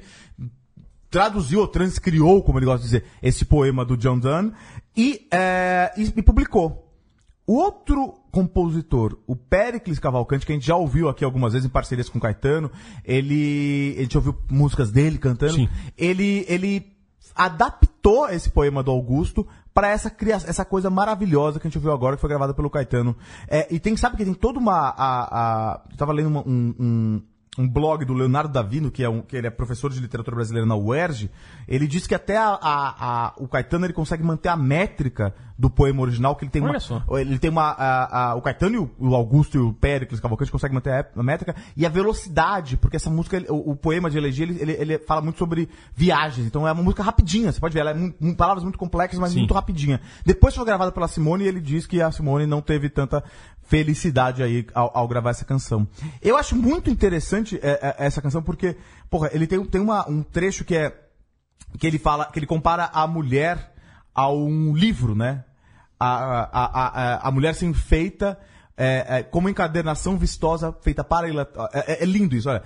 traduziu 1.09 1.61
ou 1.61 1.67
transcriou, 1.67 2.43
como 2.43 2.59
ele 2.59 2.67
gosta 2.67 2.85
de 2.85 2.91
dizer, 2.91 3.03
esse 3.23 3.45
poema 3.45 3.83
do 3.83 3.97
John 3.97 4.19
Donne 4.19 4.51
e, 4.95 5.25
é, 5.31 5.91
e, 5.97 6.03
e 6.15 6.21
publicou. 6.21 6.86
O 7.47 7.53
outro 7.55 8.13
compositor, 8.29 9.17
o 9.25 9.33
Pericles 9.35 9.97
Cavalcante, 9.99 10.45
que 10.45 10.51
a 10.51 10.55
gente 10.55 10.67
já 10.67 10.75
ouviu 10.75 11.07
aqui 11.07 11.23
algumas 11.23 11.53
vezes 11.53 11.65
em 11.65 11.71
parcerias 11.71 12.09
com 12.09 12.17
o 12.17 12.21
Caetano, 12.21 12.69
ele, 13.05 13.95
a 13.97 14.01
gente 14.01 14.17
ouviu 14.17 14.35
músicas 14.51 14.91
dele 14.91 15.17
cantando, 15.17 15.53
Sim. 15.53 15.69
ele, 15.97 16.45
ele 16.49 16.85
adaptou 17.33 18.29
esse 18.29 18.49
poema 18.49 18.83
do 18.83 18.91
Augusto 18.91 19.47
para 19.73 19.89
essa 19.89 20.09
criação, 20.09 20.49
essa 20.49 20.65
coisa 20.65 20.89
maravilhosa 20.89 21.59
que 21.59 21.67
a 21.67 21.69
gente 21.69 21.77
ouviu 21.77 21.91
agora, 21.93 22.15
que 22.15 22.21
foi 22.21 22.29
gravada 22.29 22.53
pelo 22.53 22.69
Caetano. 22.69 23.15
É, 23.47 23.67
e 23.73 23.79
tem, 23.79 23.95
sabe 23.95 24.17
que 24.17 24.25
tem 24.25 24.33
toda 24.33 24.59
uma, 24.59 24.73
a, 24.89 24.93
a, 24.97 25.81
eu 25.91 25.97
tava 25.97 26.11
lendo 26.11 26.27
uma- 26.27 26.41
um, 26.47 26.75
um, 26.79 27.21
um 27.59 27.69
blog 27.69 28.03
do 28.03 28.13
Leonardo 28.13 28.51
Davino, 28.51 28.89
que 28.91 29.03
é 29.03 29.09
um, 29.09 29.21
que 29.21 29.35
ele 29.37 29.47
é 29.47 29.51
professor 29.51 29.91
de 29.91 29.99
literatura 29.99 30.35
brasileira 30.35 30.65
na 30.67 30.75
UERJ, 30.75 31.29
ele 31.67 31.87
diz 31.87 32.07
que 32.07 32.15
até 32.15 32.37
a, 32.37 32.49
a- 32.59 32.95
a- 33.27 33.33
o 33.37 33.47
Caetano 33.47 33.85
ele 33.85 33.93
consegue 33.93 34.23
manter 34.23 34.49
a 34.49 34.57
métrica 34.57 35.33
do 35.59 35.69
poema 35.71 36.01
original, 36.03 36.35
que 36.35 36.43
ele 36.45 36.51
tem 36.51 36.61
Olha 36.61 36.73
uma, 36.73 36.79
só. 36.79 37.01
ele 37.17 37.39
tem 37.39 37.49
uma, 37.49 37.71
a- 37.71 38.29
a- 38.31 38.35
o 38.35 38.41
Caetano 38.43 38.75
e 38.99 39.03
o, 39.03 39.15
Augusto 39.15 39.57
e 39.57 39.59
o 39.59 39.73
Péricles 39.73 40.19
Cavalcante 40.19 40.51
conseguem 40.51 40.75
manter 40.75 40.91
a, 40.93 41.19
a 41.19 41.23
métrica 41.23 41.55
e 41.75 41.83
a 41.83 41.89
velocidade, 41.89 42.77
porque 42.77 42.95
essa 42.97 43.09
música, 43.09 43.43
o, 43.51 43.71
o 43.71 43.75
poema 43.75 44.07
de 44.09 44.17
elegia, 44.19 44.45
ele, 44.45 44.61
ele, 44.61 44.71
ele 44.73 44.99
fala 44.99 45.19
muito 45.19 45.39
sobre 45.39 45.67
viagens, 45.95 46.45
então 46.45 46.67
é 46.67 46.71
uma 46.71 46.83
música 46.83 47.01
rapidinha, 47.01 47.51
você 47.51 47.59
pode 47.59 47.73
ver, 47.73 47.79
ela 47.79 47.89
é 47.91 47.93
mu- 47.95 48.35
palavras 48.35 48.63
muito 48.63 48.77
complexas, 48.77 49.19
mas 49.19 49.31
Sim. 49.31 49.39
muito 49.39 49.53
rapidinha. 49.55 49.99
Depois 50.23 50.53
foi 50.55 50.63
gravada 50.63 50.91
pela 50.91 51.07
Simone 51.07 51.45
e 51.45 51.47
ele 51.47 51.59
diz 51.59 51.87
que 51.87 52.01
a 52.03 52.11
Simone 52.11 52.45
não 52.45 52.61
teve 52.61 52.87
tanta 52.87 53.23
felicidade 53.63 54.43
aí 54.43 54.65
ao, 54.73 54.91
ao 54.95 55.07
gravar 55.07 55.31
essa 55.31 55.43
canção. 55.45 55.87
Eu 56.21 56.37
acho 56.37 56.55
muito 56.55 56.89
interessante 56.89 57.59
é, 57.61 57.95
é, 57.99 58.05
essa 58.05 58.21
canção 58.21 58.41
porque, 58.41 58.77
porra, 59.09 59.29
ele 59.33 59.47
tem, 59.47 59.63
tem 59.65 59.81
uma, 59.81 60.07
um 60.09 60.21
trecho 60.23 60.63
que 60.63 60.75
é 60.75 60.95
que 61.77 61.85
ele 61.85 61.97
fala, 61.99 62.25
que 62.25 62.39
ele 62.39 62.45
compara 62.47 62.89
a 62.93 63.05
mulher 63.05 63.73
a 64.17 64.31
um 64.31 64.75
livro, 64.75 65.13
né? 65.13 65.43
A, 65.99 66.09
a, 66.09 66.65
a, 66.65 67.27
a, 67.27 67.31
mulher 67.31 67.53
se 67.53 67.65
enfeita 67.67 68.37
é, 68.75 69.05
é, 69.07 69.23
como 69.23 69.47
encadernação 69.47 70.17
vistosa 70.17 70.75
feita 70.81 71.03
para. 71.03 71.27
É, 71.29 71.31
é- 71.73 72.03
é 72.03 72.05
lindo 72.05 72.35
isso, 72.35 72.49
olha. 72.49 72.63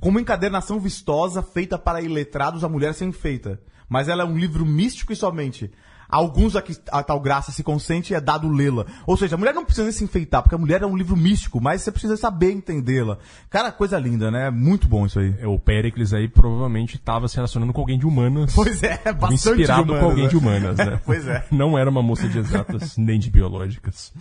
Como 0.00 0.18
encadernação 0.18 0.80
vistosa 0.80 1.42
feita 1.42 1.78
para 1.78 2.00
iletrados, 2.00 2.64
a 2.64 2.68
mulher 2.68 2.94
se 2.94 3.04
enfeita. 3.04 3.60
Mas 3.86 4.08
ela 4.08 4.22
é 4.22 4.26
um 4.26 4.36
livro 4.36 4.64
místico 4.64 5.12
e 5.12 5.16
somente. 5.16 5.70
Alguns 6.14 6.54
a 6.54 6.62
que 6.62 6.76
a 6.92 7.02
tal 7.02 7.18
graça 7.18 7.50
se 7.50 7.64
consente 7.64 8.14
é 8.14 8.20
dado 8.20 8.48
lê-la. 8.48 8.86
Ou 9.04 9.16
seja, 9.16 9.34
a 9.34 9.38
mulher 9.38 9.52
não 9.52 9.64
precisa 9.64 9.82
nem 9.82 9.92
se 9.92 10.04
enfeitar, 10.04 10.42
porque 10.42 10.54
a 10.54 10.58
mulher 10.58 10.80
é 10.82 10.86
um 10.86 10.96
livro 10.96 11.16
místico, 11.16 11.60
mas 11.60 11.82
você 11.82 11.90
precisa 11.90 12.16
saber 12.16 12.52
entendê-la. 12.52 13.18
Cara, 13.50 13.72
coisa 13.72 13.98
linda, 13.98 14.30
né? 14.30 14.48
Muito 14.48 14.86
bom 14.86 15.04
isso 15.06 15.18
aí. 15.18 15.34
É, 15.40 15.46
O 15.48 15.58
Pericles 15.58 16.12
aí 16.12 16.28
provavelmente 16.28 16.94
estava 16.94 17.26
se 17.26 17.34
relacionando 17.34 17.72
com 17.72 17.80
alguém 17.80 17.98
de 17.98 18.06
humanas. 18.06 18.54
Pois 18.54 18.80
é, 18.84 18.96
bastante 19.12 19.34
inspirado 19.34 19.82
humanas, 19.82 20.00
com 20.00 20.06
alguém 20.10 20.24
né? 20.24 20.30
de 20.30 20.36
humanas, 20.36 20.76
né? 20.76 21.00
Pois 21.04 21.26
é. 21.26 21.44
Não 21.50 21.76
era 21.76 21.90
uma 21.90 22.02
moça 22.02 22.28
de 22.28 22.38
exatas 22.38 22.94
nem 22.98 23.18
de 23.18 23.28
biológicas. 23.30 24.12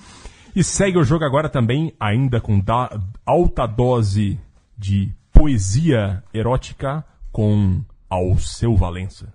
E 0.56 0.64
segue 0.64 0.98
o 0.98 1.04
jogo 1.04 1.26
agora 1.26 1.48
também, 1.48 1.94
ainda 2.00 2.42
com 2.42 2.60
da- 2.60 3.00
alta 3.26 3.68
dose 3.68 4.40
de 4.78 5.12
poesia 5.32 6.24
erótica 6.34 7.06
com 7.32 7.82
Alceu 8.10 8.76
Valença. 8.76 9.32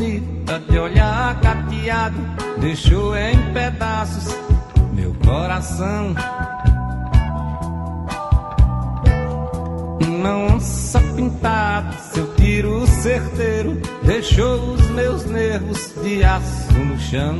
Bonita 0.00 0.58
de 0.60 0.78
olhar 0.78 1.38
cateado 1.42 2.16
deixou 2.58 3.14
em 3.14 3.36
pedaços 3.52 4.34
meu 4.94 5.14
coração. 5.22 6.14
Uma 10.06 10.54
onça 10.54 11.00
pintada, 11.14 11.92
seu 12.12 12.34
tiro 12.34 12.86
certeiro 12.86 13.78
deixou 14.02 14.72
os 14.72 14.90
meus 14.90 15.26
nervos 15.26 15.94
de 16.02 16.24
aço 16.24 16.72
no 16.72 16.98
chão. 16.98 17.38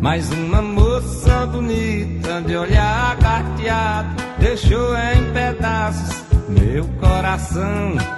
Mas 0.00 0.30
uma 0.30 0.62
moça 0.62 1.46
bonita 1.46 2.40
de 2.42 2.56
olhar 2.56 3.16
gateado 3.16 4.22
deixou 4.38 4.96
em 4.96 5.32
pedaços 5.32 6.22
meu 6.48 6.86
coração. 7.00 8.17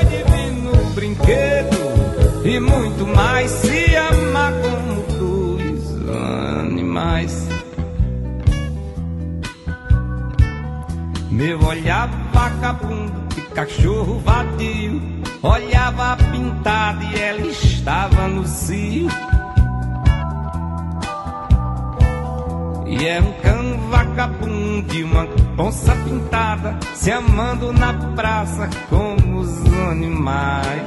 e 2.43 2.59
muito 2.59 3.07
mais. 3.07 3.49
Se 3.51 3.95
amar 3.95 4.53
como 4.61 5.01
dois 5.19 5.95
animais. 6.59 7.47
Meu 11.29 11.59
olhar 11.65 12.07
vagabundo 12.33 13.21
de 13.33 13.41
cachorro 13.41 14.19
vadio 14.19 15.01
Olhava 15.41 16.17
pintada 16.31 17.03
e 17.03 17.19
ela 17.19 17.47
estava 17.47 18.27
no 18.27 18.45
cio 18.45 19.07
E 22.85 23.05
era 23.07 23.23
um 23.23 23.31
cão 23.41 23.70
vagabundo 23.91 24.95
e 24.95 25.03
uma 25.03 25.27
onça 25.57 25.93
pintada 25.97 26.79
Se 26.95 27.11
amando 27.11 27.73
na 27.73 27.93
praça 28.15 28.69
como 28.89 29.41
os 29.41 29.65
animais 29.89 30.81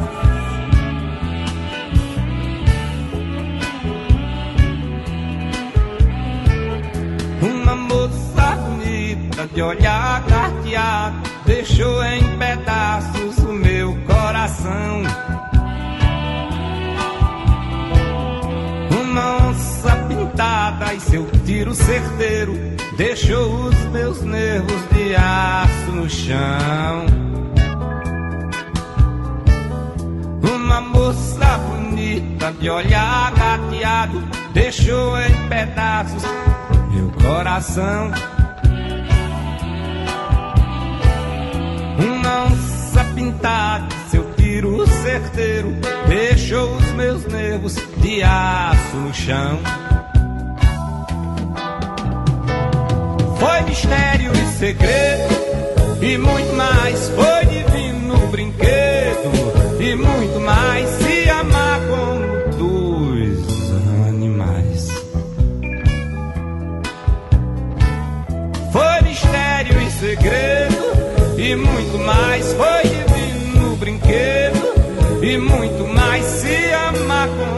Uma 7.43 7.77
moça 7.77 8.57
bonita 8.57 9.47
de 9.53 9.63
olhar 9.63 10.25
carteado 10.25 11.17
deixou 11.45 12.03
em 12.05 12.23
pedaços 12.39 13.39
o 13.39 13.53
meu 13.53 13.95
coração. 14.07 15.03
Onça 20.35 20.43
pintada 20.43 20.95
e 20.95 21.01
seu 21.01 21.27
tiro 21.45 21.75
certeiro 21.75 22.55
deixou 22.97 23.67
os 23.67 23.77
meus 23.87 24.23
nervos 24.23 24.81
de 24.93 25.15
aço 25.15 25.93
no 25.93 26.11
chão. 26.11 27.07
Uma 30.43 30.81
moça 30.81 31.59
bonita 31.59 32.53
de 32.53 32.69
olhar 32.69 33.33
gateado 33.33 34.23
deixou 34.53 35.19
em 35.21 35.49
pedaços 35.49 36.23
meu 36.91 37.11
coração. 37.23 38.11
Uma 41.99 42.45
onça 42.47 43.05
pintada, 43.15 43.87
seu 44.11 44.25
tiro 44.35 44.87
certeiro 44.87 45.73
deixou 46.09 46.75
os 46.77 46.93
meus 46.93 47.25
nervos 47.27 47.77
de 47.99 48.23
aço 48.23 48.97
no 48.97 49.15
chão. 49.15 49.84
Foi 53.45 53.61
mistério 53.61 54.33
e 54.33 54.59
segredo 54.59 55.35
e 56.01 56.17
muito 56.17 56.57
mais. 56.57 57.11
Foi 57.11 57.45
divino 57.45 58.17
brinquedo 58.29 59.79
e 59.79 59.95
muito 59.95 60.41
mais. 60.41 60.89
Se 60.89 61.29
amar 61.29 61.79
como 61.81 62.57
dois 62.57 63.71
animais. 64.09 64.89
Foi 68.73 69.03
mistério 69.03 69.83
e 69.83 69.91
segredo 69.91 71.37
e 71.37 71.55
muito 71.55 71.99
mais. 71.99 72.51
Foi 72.55 72.83
divino 72.83 73.77
brinquedo 73.77 75.23
e 75.23 75.37
muito 75.37 75.87
mais. 75.95 76.25
Se 76.25 76.73
amar 76.73 77.29
como 77.29 77.54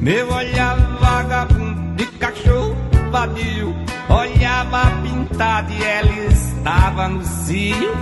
Meu 0.00 0.32
olhar 0.32 0.76
vagabundo 0.98 1.94
de 1.96 2.06
cachorro 2.06 2.74
vadio 3.10 3.74
Olhava 4.08 4.90
pintado 5.02 5.72
e 5.72 5.84
ela 5.84 6.10
estava 6.26 7.08
no 7.08 7.24
cio. 7.24 7.92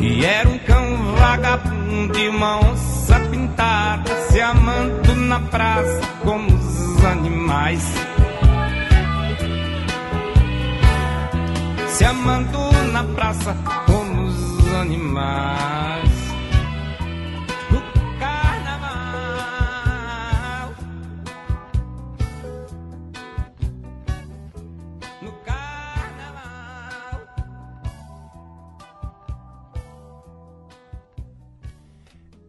E 0.00 0.24
era 0.24 0.48
um 0.48 0.58
cão 0.58 1.14
vagabundo 1.16 2.18
e 2.18 2.28
uma 2.28 2.58
onça 2.58 3.20
pintada 3.30 4.10
Se 4.28 4.40
amando 4.40 5.14
na 5.14 5.38
praça 5.38 6.00
como 6.24 6.52
os 6.52 7.04
animais. 7.04 7.94
Se 11.86 12.04
amando 12.04 12.58
na 12.90 13.04
praça 13.04 13.56
como 13.86 14.22
os 14.22 14.74
animais 14.74 16.11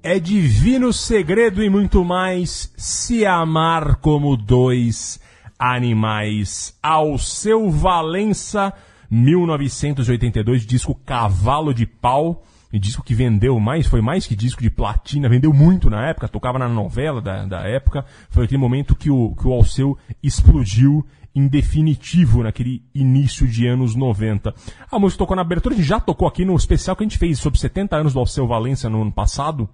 É 0.06 0.20
divino 0.20 0.92
segredo 0.92 1.64
e 1.64 1.70
muito 1.70 2.04
mais 2.04 2.74
se 2.76 3.26
amar 3.26 3.96
como 4.02 4.36
dois 4.36 5.18
animais. 5.58 6.78
Ao 6.84 7.18
seu 7.18 7.72
Valença, 7.72 8.74
1982, 9.10 10.66
disco 10.66 10.94
Cavalo 11.06 11.74
de 11.74 11.86
Pau. 11.86 12.44
Disco 12.70 13.02
que 13.02 13.16
vendeu 13.16 13.58
mais, 13.62 13.88
foi 13.88 14.02
mais 14.02 14.28
que 14.28 14.36
disco 14.36 14.62
de 14.62 14.70
platina, 14.70 15.30
vendeu 15.30 15.54
muito 15.54 15.90
na 15.90 16.10
época, 16.10 16.28
tocava 16.28 16.60
na 16.60 16.68
novela 16.68 17.22
da, 17.22 17.46
da 17.46 17.62
época. 17.62 18.04
Foi 18.30 18.44
aquele 18.44 18.60
momento 18.60 18.98
que 18.98 19.10
o, 19.10 19.34
que 19.36 19.48
o 19.48 19.54
Alceu 19.54 19.98
explodiu 20.22 21.06
em 21.34 21.48
definitivo 21.48 22.44
naquele 22.44 22.84
início 22.94 23.48
de 23.48 23.68
anos 23.68 23.96
90. 23.96 24.54
A 24.92 25.00
música 25.00 25.20
tocou 25.20 25.36
na 25.36 25.44
abertura, 25.44 25.76
a 25.76 25.78
gente 25.78 25.88
já 25.88 26.00
tocou 26.00 26.28
aqui 26.28 26.44
no 26.44 26.56
especial 26.58 26.94
que 26.94 27.04
a 27.04 27.08
gente 27.08 27.18
fez 27.18 27.40
sobre 27.40 27.58
70 27.58 27.96
anos 27.96 28.14
do 28.14 28.20
Alceu 28.20 28.46
Valença 28.46 28.90
no 28.90 29.02
ano 29.02 29.12
passado. 29.14 29.70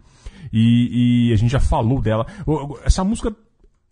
E, 0.51 1.29
e 1.29 1.33
a 1.33 1.35
gente 1.35 1.51
já 1.51 1.59
falou 1.59 2.01
dela. 2.01 2.25
Essa 2.83 3.03
música 3.03 3.35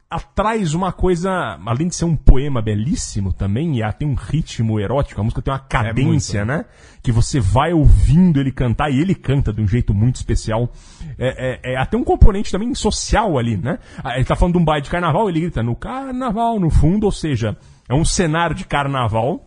atrás 0.09 0.73
uma 0.73 0.93
coisa, 0.93 1.59
além 1.65 1.89
de 1.89 1.95
ser 1.95 2.05
um 2.05 2.15
poema 2.15 2.61
belíssimo 2.61 3.33
também, 3.33 3.75
e 3.75 3.81
ela 3.81 3.91
tem 3.91 4.07
um 4.07 4.13
ritmo 4.13 4.79
erótico, 4.79 5.19
a 5.19 5.23
música 5.23 5.41
tem 5.41 5.51
uma 5.53 5.59
cadência, 5.59 6.45
né? 6.45 6.63
Que 7.03 7.11
você 7.11 7.41
vai 7.41 7.73
ouvindo 7.73 8.39
ele 8.39 8.51
cantar, 8.51 8.89
e 8.89 9.01
ele 9.01 9.13
canta 9.13 9.51
de 9.51 9.61
um 9.61 9.67
jeito 9.67 9.93
muito 9.93 10.15
especial. 10.15 10.71
É, 11.19 11.71
é- 11.71 11.73
é 11.73 11.77
até 11.77 11.97
um 11.97 12.05
componente 12.05 12.51
também 12.51 12.73
social 12.73 13.37
ali, 13.37 13.57
né? 13.57 13.79
Ah, 14.01 14.15
Ele 14.15 14.23
tá 14.23 14.35
falando 14.35 14.53
de 14.53 14.59
um 14.61 14.65
baile 14.65 14.83
de 14.83 14.89
carnaval, 14.89 15.29
ele 15.29 15.41
grita 15.41 15.61
no 15.61 15.75
carnaval, 15.75 16.57
no 16.57 16.69
fundo, 16.69 17.03
ou 17.03 17.11
seja, 17.11 17.57
é 17.89 17.93
um 17.93 18.05
cenário 18.05 18.55
de 18.55 18.65
carnaval. 18.65 19.43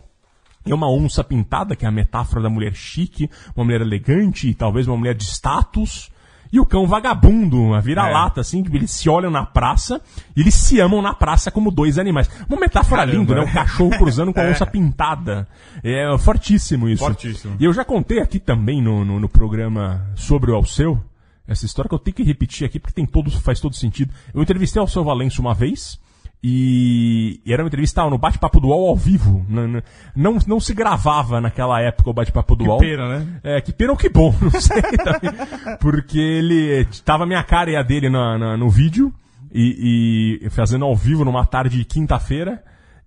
É 0.66 0.74
uma 0.74 0.92
onça 0.92 1.24
pintada, 1.24 1.74
que 1.74 1.86
é 1.86 1.88
a 1.88 1.90
metáfora 1.90 2.42
da 2.42 2.50
mulher 2.50 2.74
chique, 2.74 3.30
uma 3.56 3.64
mulher 3.64 3.80
elegante, 3.80 4.52
talvez 4.52 4.86
uma 4.86 4.96
mulher 4.98 5.14
de 5.14 5.24
status. 5.24 6.09
E 6.52 6.58
o 6.58 6.66
cão 6.66 6.86
vagabundo, 6.86 7.62
uma 7.62 7.80
vira-lata, 7.80 8.40
assim, 8.40 8.62
que 8.62 8.76
eles 8.76 8.90
se 8.90 9.08
olham 9.08 9.30
na 9.30 9.46
praça 9.46 10.00
e 10.36 10.40
eles 10.40 10.54
se 10.54 10.80
amam 10.80 11.00
na 11.00 11.14
praça 11.14 11.50
como 11.50 11.70
dois 11.70 11.96
animais. 11.98 12.28
Uma 12.48 12.58
metáfora 12.58 13.02
Caramba. 13.02 13.18
linda, 13.18 13.34
né? 13.36 13.40
O 13.42 13.52
cachorro 13.52 13.90
cruzando 13.90 14.32
com 14.32 14.40
a 14.40 14.44
onça 14.50 14.66
pintada. 14.66 15.46
É 15.82 16.06
fortíssimo 16.18 16.88
isso. 16.88 17.04
Fortíssimo. 17.04 17.56
E 17.58 17.64
eu 17.64 17.72
já 17.72 17.84
contei 17.84 18.18
aqui 18.18 18.40
também 18.40 18.82
no, 18.82 19.04
no, 19.04 19.20
no 19.20 19.28
programa 19.28 20.04
sobre 20.16 20.50
o 20.50 20.54
Alceu, 20.54 21.00
essa 21.46 21.66
história 21.66 21.88
que 21.88 21.94
eu 21.94 21.98
tenho 21.98 22.16
que 22.16 22.22
repetir 22.24 22.66
aqui 22.66 22.80
porque 22.80 22.94
tem 22.94 23.06
todo, 23.06 23.30
faz 23.30 23.60
todo 23.60 23.76
sentido. 23.76 24.12
Eu 24.34 24.42
entrevistei 24.42 24.80
o 24.80 24.82
Alceu 24.82 25.04
Valença 25.04 25.40
uma 25.40 25.54
vez 25.54 26.00
e, 26.42 27.40
e 27.44 27.52
era 27.52 27.62
uma 27.62 27.68
entrevista 27.68 28.02
no 28.08 28.16
Bate-Papo 28.18 28.60
do 28.60 28.68
UOL 28.68 28.88
ao 28.88 28.96
vivo. 28.96 29.44
Não, 29.48 29.82
não, 30.16 30.38
não, 30.46 30.60
se 30.60 30.72
gravava 30.74 31.40
naquela 31.40 31.80
época 31.80 32.10
o 32.10 32.14
Bate-Papo 32.14 32.56
do 32.56 32.64
Que 32.64 32.70
UOL. 32.70 32.78
pena, 32.78 33.08
né? 33.18 33.40
É, 33.42 33.60
que 33.60 33.72
pena 33.72 33.92
ou 33.92 33.96
que 33.96 34.08
bom, 34.08 34.34
não 34.40 34.50
sei 34.60 34.80
também. 34.82 35.76
Porque 35.80 36.18
ele 36.18 36.86
tava 37.04 37.24
a 37.24 37.26
minha 37.26 37.42
cara 37.42 37.70
e 37.70 37.76
a 37.76 37.82
dele 37.82 38.08
na, 38.08 38.38
na- 38.38 38.56
no 38.56 38.70
vídeo 38.70 39.12
e, 39.52 40.40
e 40.42 40.50
fazendo 40.50 40.84
ao 40.84 40.96
vivo 40.96 41.24
numa 41.24 41.44
tarde 41.44 41.76
de 41.78 41.84
quinta-feira. 41.84 42.62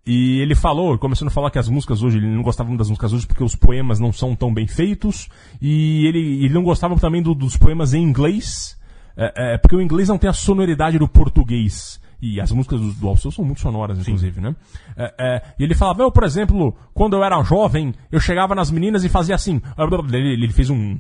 E 0.06 0.40
ele 0.42 0.54
falou, 0.54 0.98
começando 0.98 1.30
a 1.30 1.32
falar 1.32 1.50
que 1.50 1.58
as 1.58 1.70
músicas 1.70 2.04
hoje, 2.04 2.18
ele 2.18 2.28
não 2.28 2.44
gostava 2.44 2.68
muito 2.68 2.80
das 2.80 2.90
músicas 2.90 3.14
hoje 3.14 3.26
porque 3.26 3.42
os 3.44 3.56
poemas 3.56 4.02
não 4.02 4.12
são 4.12 4.36
tão 4.36 4.54
bem 4.54 4.68
feitos. 4.68 5.30
E 5.62 6.06
ele, 6.06 6.44
ele 6.44 6.54
não 6.54 6.62
gostava 6.62 6.94
também 6.98 7.22
do- 7.24 7.34
dos 7.34 7.56
poemas 7.56 7.94
em 7.94 8.04
inglês, 8.04 8.78
é, 9.16 9.54
é, 9.54 9.58
porque 9.58 9.76
o 9.78 9.82
inglês 9.82 10.10
não 10.10 10.18
tem 10.18 10.30
a 10.30 10.34
sonoridade 10.34 11.00
do 11.00 11.08
português. 11.08 12.02
E 12.26 12.40
as 12.40 12.54
músicas 12.54 12.80
do, 12.80 12.94
do 12.94 13.08
Alceu 13.10 13.32
são 13.32 13.44
muito 13.44 13.60
sonoras, 13.60 14.00
inclusive, 14.00 14.40
né? 14.40 14.56
É, 14.96 15.14
é, 15.20 15.42
e 15.60 15.64
ele 15.66 15.76
falava, 15.76 16.04
eu, 16.04 16.10
por 16.10 16.24
exemplo, 16.24 16.74
quando 16.94 17.18
eu 17.18 17.24
era 17.24 17.44
jovem, 17.44 17.94
eu 18.10 18.20
chegava 18.22 18.56
nas 18.56 18.72
meninas 18.72 19.04
e 19.04 19.10
fazia 19.10 19.36
assim. 19.36 19.62
Ele, 20.14 20.30
ele 20.46 20.54
fez 20.54 20.70
um. 20.70 20.98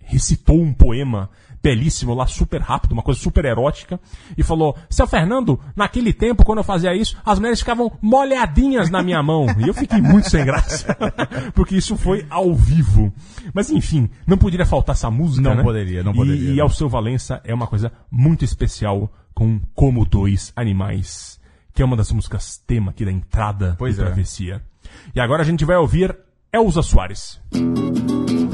recitou 0.00 0.60
um 0.60 0.72
poema 0.72 1.30
belíssimo 1.62 2.14
lá, 2.14 2.26
super 2.26 2.60
rápido, 2.60 2.92
uma 2.92 3.02
coisa 3.02 3.20
super 3.20 3.44
erótica, 3.44 4.00
e 4.36 4.42
falou: 4.42 4.76
Seu 4.90 5.06
Fernando, 5.06 5.58
naquele 5.76 6.12
tempo, 6.12 6.44
quando 6.44 6.58
eu 6.58 6.64
fazia 6.64 6.94
isso, 6.96 7.16
as 7.24 7.38
mulheres 7.38 7.60
ficavam 7.60 7.92
molhadinhas 8.02 8.90
na 8.90 9.02
minha 9.02 9.22
mão. 9.22 9.46
E 9.58 9.68
eu 9.68 9.74
fiquei 9.74 10.00
muito 10.00 10.28
sem 10.28 10.44
graça, 10.44 10.96
porque 11.54 11.76
isso 11.76 11.96
foi 11.96 12.26
ao 12.28 12.52
vivo. 12.54 13.12
Mas 13.54 13.70
enfim, 13.70 14.10
não 14.26 14.36
poderia 14.36 14.66
faltar 14.66 14.94
essa 14.94 15.10
música. 15.10 15.48
Não 15.48 15.56
né? 15.56 15.62
poderia, 15.62 16.02
não 16.02 16.12
E- 16.12 16.16
poderia, 16.16 16.50
E, 16.50 16.56
não. 16.56 16.64
ao 16.64 16.70
seu 16.70 16.88
Valença 16.88 17.40
é 17.44 17.54
uma 17.54 17.68
coisa 17.68 17.92
muito 18.10 18.44
especial 18.44 19.08
com 19.38 19.60
Como 19.72 20.04
Dois 20.04 20.52
Animais, 20.56 21.38
que 21.72 21.80
é 21.80 21.84
uma 21.84 21.96
das 21.96 22.10
músicas 22.10 22.60
tema 22.66 22.90
aqui 22.90 23.04
da 23.04 23.12
entrada 23.12 23.76
Pois 23.78 23.94
do 23.94 24.02
é. 24.02 24.06
Travessia. 24.06 24.60
E 25.14 25.20
agora 25.20 25.42
a 25.42 25.46
gente 25.46 25.64
vai 25.64 25.76
ouvir 25.76 26.18
Elza 26.52 26.82
Soares. 26.82 27.40
Olho 27.54 28.47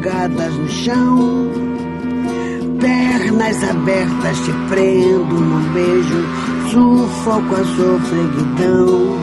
jogadas 0.00 0.54
no 0.54 0.68
chão. 0.68 1.50
Pernas 2.80 3.62
abertas 3.64 4.38
te 4.38 4.52
prendo 4.70 5.34
num 5.34 5.72
beijo, 5.74 6.24
sufoco 6.70 7.54
a 7.54 7.64
sofreguidão. 7.76 9.18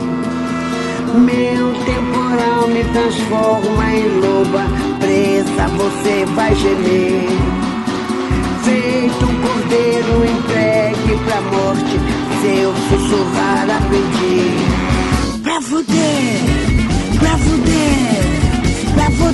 Meu 1.16 1.74
temporal 1.84 2.68
me 2.68 2.84
transforma 2.94 3.92
em 3.92 4.08
loba, 4.20 4.66
presa 5.00 5.68
você 5.78 6.26
vai 6.36 6.54
gemer. 6.56 7.28
Feito 8.64 9.26
um 9.26 9.42
cordeiro 9.42 10.26
entregue 10.26 11.18
pra 11.26 11.42
morte, 11.42 12.00
seu 12.42 12.74
sussurrar 12.90 13.68
a 13.72 13.80
pedir. 13.90 15.42
Pra 15.42 15.62
fuder, 15.62 16.40
pra 17.20 17.38
fuder, 17.38 17.97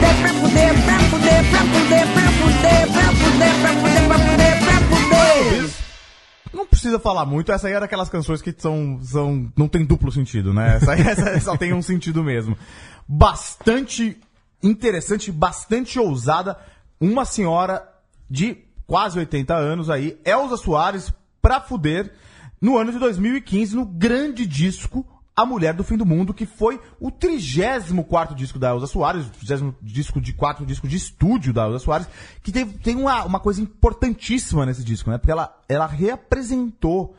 fuder, 0.00 0.16
pra 0.20 0.28
fuder, 0.34 0.74
pra 0.84 0.98
fuder, 1.00 1.50
pra 1.50 1.60
fuder, 1.60 2.06
pra 2.12 2.32
fuder, 2.32 2.92
pra 2.92 3.12
fuder, 3.12 3.60
pra 3.60 3.72
fuder, 3.74 4.08
pra 4.08 4.18
fuder, 4.18 4.64
pra 4.64 4.80
fuder. 4.96 5.70
Não 6.52 6.66
precisa 6.66 6.98
falar 6.98 7.26
muito, 7.26 7.52
essa 7.52 7.68
aí 7.68 7.74
era 7.74 7.84
aquelas 7.84 8.08
canções 8.08 8.42
que 8.42 8.54
são, 8.56 8.98
são 9.02 9.52
não 9.56 9.68
tem 9.68 9.84
duplo 9.84 10.10
sentido, 10.10 10.52
né? 10.52 10.76
Essa 10.76 10.92
aí 10.92 11.00
essa 11.06 11.40
só 11.40 11.56
tem 11.56 11.72
um 11.72 11.82
sentido 11.82 12.24
mesmo. 12.24 12.56
Bastante 13.06 14.16
interessante, 14.62 15.30
bastante 15.30 15.98
ousada. 15.98 16.56
Uma 17.00 17.24
senhora 17.24 17.86
de 18.28 18.58
quase 18.86 19.18
80 19.18 19.54
anos 19.54 19.88
aí, 19.90 20.18
Elza 20.24 20.56
Soares, 20.56 21.12
pra 21.40 21.60
fuder, 21.60 22.12
no 22.60 22.76
ano 22.76 22.92
de 22.92 22.98
2015, 22.98 23.76
no 23.76 23.86
grande 23.86 24.46
disco 24.46 25.06
A 25.40 25.46
Mulher 25.46 25.72
do 25.74 25.82
Fim 25.82 25.96
do 25.96 26.04
Mundo, 26.04 26.34
que 26.34 26.44
foi 26.44 26.78
o 27.00 27.10
34 27.10 28.34
disco 28.34 28.58
da 28.58 28.70
Elza 28.70 28.86
Soares, 28.86 29.26
o 29.26 29.30
30 29.30 29.74
disco 29.80 30.20
de 30.20 30.32
quatro 30.32 30.66
disco 30.66 30.86
de 30.86 30.96
estúdio 30.96 31.52
da 31.52 31.66
Elza 31.66 31.78
Soares, 31.78 32.06
que 32.42 32.52
teve, 32.52 32.76
tem 32.78 32.96
uma, 32.96 33.24
uma 33.24 33.40
coisa 33.40 33.62
importantíssima 33.62 34.66
nesse 34.66 34.84
disco, 34.84 35.10
né? 35.10 35.16
Porque 35.16 35.32
ela, 35.32 35.58
ela 35.68 35.86
reapresentou 35.86 37.14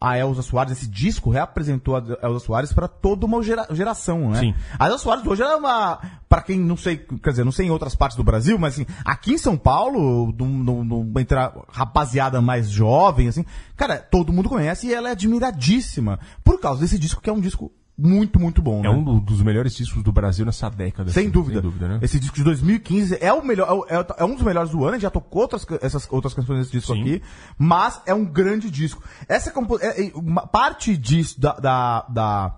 a 0.00 0.18
Elza 0.18 0.42
Soares, 0.42 0.72
esse 0.72 0.86
disco 0.86 1.30
reapresentou 1.30 1.96
a 1.96 2.02
Elza 2.22 2.40
Soares 2.40 2.72
para 2.72 2.86
toda 2.86 3.24
uma 3.24 3.42
gera- 3.42 3.66
geração, 3.70 4.30
né? 4.30 4.40
Sim. 4.40 4.54
A 4.78 4.86
Elza 4.86 4.98
Soares 4.98 5.26
hoje 5.26 5.42
é 5.42 5.56
uma, 5.56 5.98
para 6.28 6.42
quem 6.42 6.58
não 6.60 6.76
sei, 6.76 6.98
quer 6.98 7.30
dizer, 7.30 7.44
não 7.44 7.52
sei 7.52 7.66
em 7.66 7.70
outras 7.70 7.94
partes 7.94 8.16
do 8.16 8.22
Brasil, 8.22 8.58
mas 8.58 8.74
assim, 8.74 8.86
aqui 9.04 9.32
em 9.32 9.38
São 9.38 9.56
Paulo, 9.56 10.32
num- 10.38 11.12
entre 11.18 11.38
a 11.38 11.50
rapaziada 11.70 12.42
mais 12.42 12.68
jovem, 12.70 13.28
assim, 13.28 13.44
cara, 13.74 13.96
todo 13.98 14.32
mundo 14.32 14.48
conhece 14.50 14.86
e 14.86 14.94
ela 14.94 15.08
é 15.08 15.12
admiradíssima 15.12 16.18
por 16.44 16.60
causa 16.60 16.80
desse 16.82 16.98
disco 16.98 17.20
que 17.22 17.30
é 17.30 17.32
um 17.32 17.40
disco 17.40 17.72
muito, 17.98 18.38
muito 18.38 18.60
bom, 18.60 18.80
É 18.80 18.82
né? 18.82 18.90
um 18.90 19.02
do- 19.02 19.20
dos 19.20 19.40
melhores 19.42 19.74
discos 19.74 20.02
do 20.02 20.12
Brasil 20.12 20.44
nessa 20.44 20.68
década. 20.68 21.10
Sem 21.10 21.24
assim, 21.24 21.30
dúvida. 21.30 21.60
Sem 21.60 21.70
dúvida, 21.70 21.88
né? 21.88 21.98
Esse 22.02 22.20
disco 22.20 22.36
de 22.36 22.44
2015 22.44 23.16
é 23.20 23.32
o 23.32 23.44
melhor, 23.44 23.86
é, 23.88 23.98
o- 23.98 24.06
é 24.18 24.24
um 24.24 24.34
dos 24.34 24.42
melhores 24.44 24.70
do 24.70 24.84
ano. 24.84 24.98
Já 25.00 25.10
tocou 25.10 25.42
outras, 25.42 25.66
essas 25.80 26.06
outras 26.10 26.34
canções 26.34 26.58
desse 26.58 26.72
disco 26.72 26.92
Sim. 26.92 27.00
aqui, 27.00 27.22
mas 27.58 28.00
é 28.06 28.12
um 28.14 28.24
grande 28.24 28.70
disco. 28.70 29.02
Essa 29.28 29.50
é- 29.80 30.06
é- 30.08 30.12
uma 30.14 30.46
parte 30.46 30.96
disso, 30.96 31.40
da, 31.40 31.52
da, 31.54 32.06
da, 32.08 32.54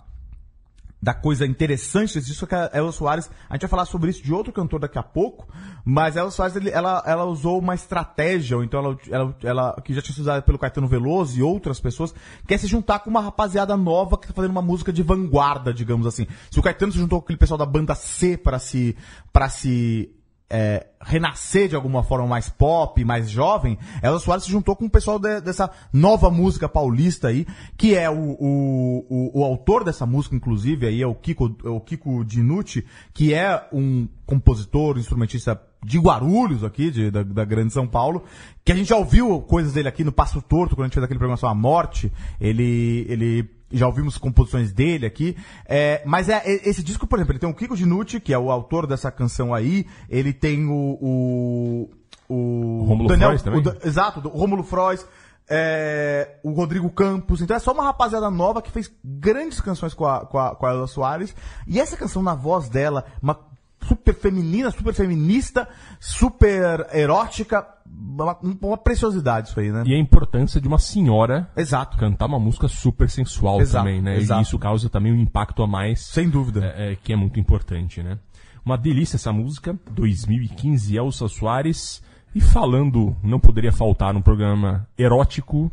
da 1.00 1.14
coisa 1.14 1.46
interessante 1.46 2.20
disco 2.20 2.44
é 2.44 2.48
que 2.48 2.54
a 2.54 2.70
Elza 2.74 2.92
Soares, 2.92 3.30
a 3.48 3.54
gente 3.54 3.62
vai 3.62 3.70
falar 3.70 3.84
sobre 3.84 4.10
isso 4.10 4.22
de 4.22 4.32
outro 4.34 4.52
cantor 4.52 4.80
daqui 4.80 4.98
a 4.98 5.02
pouco, 5.02 5.46
mas 5.84 6.16
a 6.16 6.20
Elza 6.20 6.32
Soares, 6.34 6.56
ela, 6.66 7.02
ela 7.06 7.24
usou 7.24 7.58
uma 7.60 7.74
estratégia, 7.74 8.56
ou 8.56 8.64
então 8.64 8.80
ela, 8.80 8.98
ela, 9.08 9.36
ela- 9.44 9.80
que 9.84 9.94
já 9.94 10.02
tinha 10.02 10.12
sido 10.12 10.22
usada 10.22 10.42
pelo 10.42 10.58
Caetano 10.58 10.88
Veloso 10.88 11.38
e 11.38 11.42
outras 11.42 11.78
pessoas, 11.80 12.12
que 12.46 12.52
é 12.52 12.58
se 12.58 12.66
juntar 12.66 12.98
com 12.98 13.10
uma 13.10 13.20
rapaziada 13.20 13.76
nova 13.76 14.18
que 14.18 14.26
tá 14.26 14.34
fazendo 14.34 14.50
uma 14.50 14.62
música 14.62 14.92
de 14.92 15.02
vanguarda, 15.04 15.72
digamos 15.72 16.06
assim. 16.06 16.26
Se 16.50 16.58
o 16.58 16.62
Caetano 16.62 16.90
se 16.90 16.98
juntou 16.98 17.20
com 17.20 17.26
aquele 17.26 17.38
pessoal 17.38 17.58
da 17.58 17.66
banda 17.66 17.94
C 17.94 18.36
para 18.36 18.58
se, 18.58 18.96
para 19.32 19.48
se 19.48 20.10
é, 20.50 20.86
renascer 21.00 21.68
de 21.68 21.76
alguma 21.76 22.02
forma 22.02 22.26
mais 22.26 22.48
pop, 22.48 23.04
mais 23.04 23.28
jovem, 23.28 23.78
Elza 24.02 24.18
Soares 24.18 24.44
se 24.44 24.50
juntou 24.50 24.74
com 24.74 24.86
o 24.86 24.90
pessoal 24.90 25.18
de- 25.18 25.40
dessa 25.42 25.70
nova 25.92 26.30
música 26.30 26.68
paulista 26.68 27.28
aí, 27.28 27.46
que 27.76 27.94
é 27.94 28.08
o, 28.08 28.14
o, 28.38 29.06
o, 29.08 29.40
o 29.40 29.44
autor 29.44 29.84
dessa 29.84 30.06
música, 30.06 30.34
inclusive, 30.34 30.86
aí 30.86 31.02
é 31.02 31.06
o 31.06 31.14
Kiko, 31.14 31.54
é 31.64 31.68
o 31.68 31.80
Kiko 31.80 32.24
Dinucci, 32.24 32.84
que 33.12 33.34
é 33.34 33.62
um 33.72 34.08
compositor, 34.24 34.98
instrumentista 34.98 35.60
de 35.84 35.98
Guarulhos 35.98 36.64
aqui, 36.64 36.90
de- 36.90 37.10
da, 37.10 37.22
da 37.22 37.44
Grande 37.44 37.72
São 37.72 37.86
Paulo, 37.86 38.24
que 38.64 38.72
a 38.72 38.74
gente 38.74 38.88
já 38.88 38.96
ouviu 38.96 39.40
coisas 39.42 39.72
dele 39.74 39.88
aqui 39.88 40.02
no 40.02 40.10
Passo 40.12 40.40
Torto, 40.42 40.74
quando 40.74 40.84
a 40.84 40.88
gente 40.88 40.94
fez 40.94 41.04
aquele 41.04 41.18
programa 41.18 41.36
sobre 41.36 41.52
a 41.52 41.60
morte, 41.60 42.12
ele, 42.40 43.06
ele 43.08 43.48
já 43.70 43.86
ouvimos 43.86 44.16
composições 44.18 44.72
dele 44.72 45.06
aqui. 45.06 45.36
É, 45.66 46.02
mas 46.06 46.28
é, 46.28 46.42
é- 46.44 46.68
esse 46.68 46.82
disco, 46.82 47.06
por 47.06 47.18
exemplo, 47.18 47.32
ele 47.32 47.38
tem 47.38 47.48
o 47.50 47.54
Kiko 47.54 47.76
Dinucci, 47.76 48.20
que 48.20 48.32
é 48.32 48.38
o 48.38 48.50
autor 48.50 48.86
dessa 48.86 49.10
canção 49.10 49.54
aí. 49.54 49.86
Ele 50.08 50.32
tem 50.32 50.66
o. 50.66 50.98
O, 51.00 51.90
o 52.28 52.84
Rômulo 52.84 53.08
Frois 53.16 53.42
também? 53.42 53.62
o 53.62 53.86
exato, 53.86 54.20
o 54.28 54.38
Rômulo 54.38 54.62
Frois. 54.62 55.06
é, 55.48 56.36
o 56.42 56.50
Rodrigo 56.52 56.90
Campos. 56.90 57.40
Então 57.40 57.56
é 57.56 57.60
só 57.60 57.72
uma 57.72 57.84
rapaziada 57.84 58.30
nova 58.30 58.60
que 58.60 58.70
fez 58.70 58.90
grandes 59.02 59.60
canções 59.60 59.94
com 59.94 60.06
a, 60.06 60.26
com 60.26 60.38
a, 60.38 60.54
com 60.54 60.66
a 60.66 60.72
Elza 60.74 60.86
Soares. 60.88 61.34
E 61.66 61.80
essa 61.80 61.96
canção 61.96 62.22
na 62.22 62.34
voz 62.34 62.68
dela, 62.68 63.04
uma 63.22 63.47
super 63.86 64.14
feminina, 64.14 64.70
super 64.70 64.94
feminista, 64.94 65.68
super 66.00 66.86
erótica. 66.92 67.66
Uma, 67.86 68.38
uma 68.60 68.76
preciosidade 68.76 69.48
isso 69.48 69.58
aí, 69.58 69.72
né? 69.72 69.82
E 69.86 69.94
a 69.94 69.98
importância 69.98 70.60
de 70.60 70.68
uma 70.68 70.78
senhora 70.78 71.50
Exato. 71.56 71.96
cantar 71.96 72.26
uma 72.26 72.38
música 72.38 72.68
super 72.68 73.08
sensual 73.08 73.60
Exato, 73.60 73.84
também, 73.84 74.02
né? 74.02 74.18
exato. 74.18 74.40
E 74.40 74.42
isso 74.42 74.58
causa 74.58 74.90
também 74.90 75.12
um 75.12 75.20
impacto 75.20 75.62
a 75.62 75.66
mais. 75.66 76.00
Sem 76.00 76.28
dúvida. 76.28 76.64
é, 76.76 76.92
é, 76.92 76.96
que 76.96 77.12
é 77.12 77.16
muito 77.16 77.40
importante, 77.40 78.02
né? 78.02 78.18
Uma 78.64 78.76
delícia 78.76 79.16
essa 79.16 79.32
música, 79.32 79.78
2015, 79.90 80.96
Elsa 80.96 81.28
Soares, 81.28 82.02
E 82.34 82.40
falando, 82.40 83.16
não 83.22 83.40
poderia 83.40 83.72
faltar 83.72 84.12
num 84.12 84.20
programa 84.20 84.86
erótico, 84.98 85.72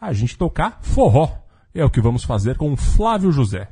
a 0.00 0.12
gente 0.12 0.36
tocar 0.36 0.78
forró. 0.82 1.30
É 1.72 1.84
o 1.84 1.90
que 1.90 2.00
vamos 2.00 2.24
fazer 2.24 2.56
com 2.56 2.72
o 2.72 2.76
Flávio 2.76 3.30
José. 3.30 3.68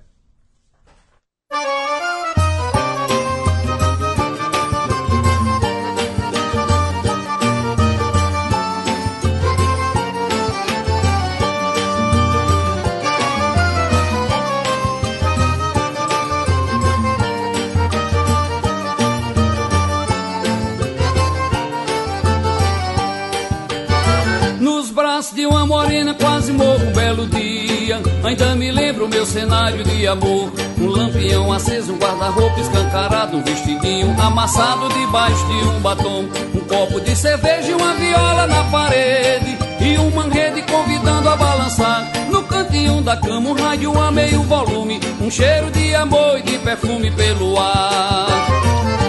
Belo 27.11 27.27
dia. 27.27 28.01
Ainda 28.23 28.55
me 28.55 28.71
lembro 28.71 29.07
o 29.07 29.09
meu 29.09 29.27
cenário 29.27 29.83
de 29.83 30.07
amor. 30.07 30.53
Um 30.79 30.87
lampião 30.87 31.53
aceso, 31.53 31.93
um 31.93 31.99
guarda-roupa 31.99 32.61
escancarado 32.61 33.37
Um 33.37 33.43
vestidinho 33.43 34.15
amassado 34.21 34.89
debaixo 34.89 35.47
de 35.47 35.69
um 35.69 35.81
batom. 35.81 36.29
Um 36.55 36.61
copo 36.61 37.01
de 37.01 37.17
cerveja 37.17 37.71
e 37.71 37.75
uma 37.75 37.95
viola 37.95 38.47
na 38.47 38.65
parede. 38.65 39.59
E 39.81 39.97
uma 39.99 40.25
rede 40.25 40.63
convidando 40.63 41.29
a 41.29 41.37
balançar. 41.37 42.11
No 42.31 42.43
cantinho 42.45 43.03
da 43.03 43.17
cama 43.17 43.51
um 43.51 43.55
rádio 43.55 44.01
a 44.01 44.11
meio 44.11 44.43
volume. 44.43 45.01
Um 45.21 45.31
cheiro 45.31 45.71
de 45.71 45.95
amor 45.95 46.39
e 46.39 46.43
de 46.43 46.59
perfume 46.59 47.11
pelo 47.11 47.59
ar. 47.59 48.29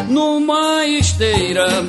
Numa 0.09 0.85
esteira. 0.85 1.85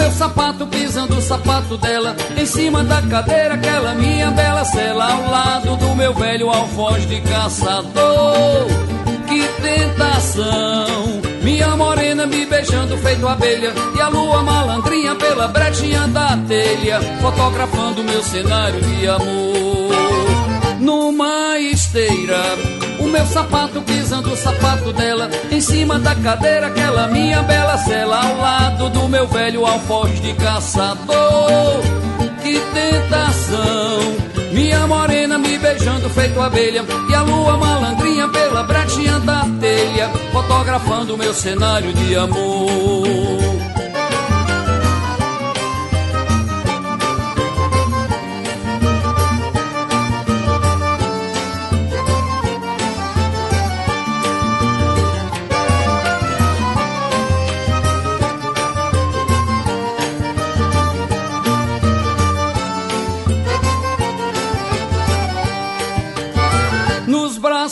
Meu 0.00 0.10
sapato 0.12 0.66
pisando 0.66 1.18
o 1.18 1.20
sapato 1.20 1.76
dela 1.76 2.16
Em 2.34 2.46
cima 2.46 2.82
da 2.82 3.02
cadeira, 3.02 3.52
aquela 3.52 3.94
minha 3.94 4.30
bela 4.30 4.64
cela 4.64 5.12
Ao 5.12 5.30
lado 5.30 5.76
do 5.76 5.94
meu 5.94 6.14
velho 6.14 6.48
alfoz 6.48 7.06
de 7.06 7.20
caçador. 7.20 8.66
Que 9.28 9.46
tentação! 9.60 11.20
Minha 11.42 11.76
morena 11.76 12.24
me 12.26 12.46
beijando 12.46 12.96
feito 12.96 13.28
abelha 13.28 13.74
E 13.94 14.00
a 14.00 14.08
lua 14.08 14.42
malandrinha 14.42 15.14
pela 15.16 15.48
brechinha 15.48 16.08
da 16.08 16.34
telha 16.48 16.98
Fotografando 17.20 18.02
meu 18.02 18.22
cenário 18.22 18.80
de 18.80 19.06
amor. 19.06 20.80
Numa 20.80 21.58
esteira 21.58 22.79
meu 23.10 23.26
sapato 23.26 23.82
pisando 23.82 24.32
o 24.32 24.36
sapato 24.36 24.92
dela 24.92 25.28
Em 25.50 25.60
cima 25.60 25.98
da 25.98 26.14
cadeira 26.14 26.68
aquela 26.68 27.08
minha 27.08 27.42
bela 27.42 27.76
cela 27.78 28.24
Ao 28.24 28.36
lado 28.38 28.90
do 28.90 29.08
meu 29.08 29.26
velho 29.26 29.66
alfoz 29.66 30.20
de 30.20 30.32
caçador. 30.34 31.82
Que 32.42 32.60
tentação! 32.72 34.30
Minha 34.52 34.86
morena 34.86 35.38
me 35.38 35.58
beijando 35.58 36.10
feito 36.10 36.40
abelha 36.40 36.84
E 37.08 37.14
a 37.14 37.22
lua 37.22 37.56
malandrinha 37.56 38.28
pela 38.28 38.62
brechinha 38.62 39.18
da 39.20 39.44
telha 39.60 40.08
Fotografando 40.32 41.16
meu 41.16 41.32
cenário 41.32 41.92
de 41.92 42.16
amor 42.16 43.39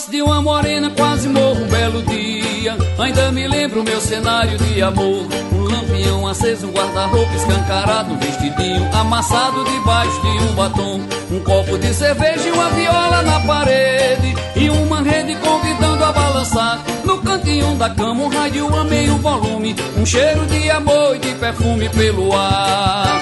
De 0.07 0.21
uma 0.21 0.41
morena 0.41 0.89
quase 0.91 1.27
morro 1.27 1.61
um 1.61 1.67
belo 1.67 2.01
dia. 2.03 2.77
Ainda 2.97 3.31
me 3.31 3.47
lembro 3.47 3.81
o 3.81 3.83
meu 3.83 3.99
cenário 3.99 4.57
de 4.57 4.81
amor. 4.81 5.27
Um 5.51 5.63
lampião 5.63 6.25
aceso, 6.25 6.67
um 6.67 6.71
guarda-roupa 6.71 7.35
escancarado 7.35 8.13
Um 8.13 8.17
vestidinho 8.17 8.89
amassado 8.95 9.63
debaixo 9.65 10.21
de 10.21 10.27
um 10.27 10.55
batom. 10.55 11.01
Um 11.29 11.39
copo 11.41 11.77
de 11.77 11.93
cerveja 11.93 12.47
e 12.47 12.51
uma 12.51 12.69
viola 12.69 13.21
na 13.23 13.39
parede. 13.41 14.35
E 14.55 14.69
uma 14.69 15.01
rede 15.01 15.35
convidando 15.35 16.03
a 16.03 16.11
balançar. 16.13 16.79
No 17.03 17.21
cantinho 17.21 17.75
da 17.75 17.89
cama 17.89 18.23
um 18.23 18.29
rádio 18.29 18.73
a 18.73 18.83
meio 18.85 19.17
volume. 19.17 19.75
Um 19.97 20.05
cheiro 20.05 20.45
de 20.45 20.71
amor 20.71 21.17
e 21.17 21.19
de 21.19 21.33
perfume 21.35 21.89
pelo 21.89 22.35
ar. 22.35 23.21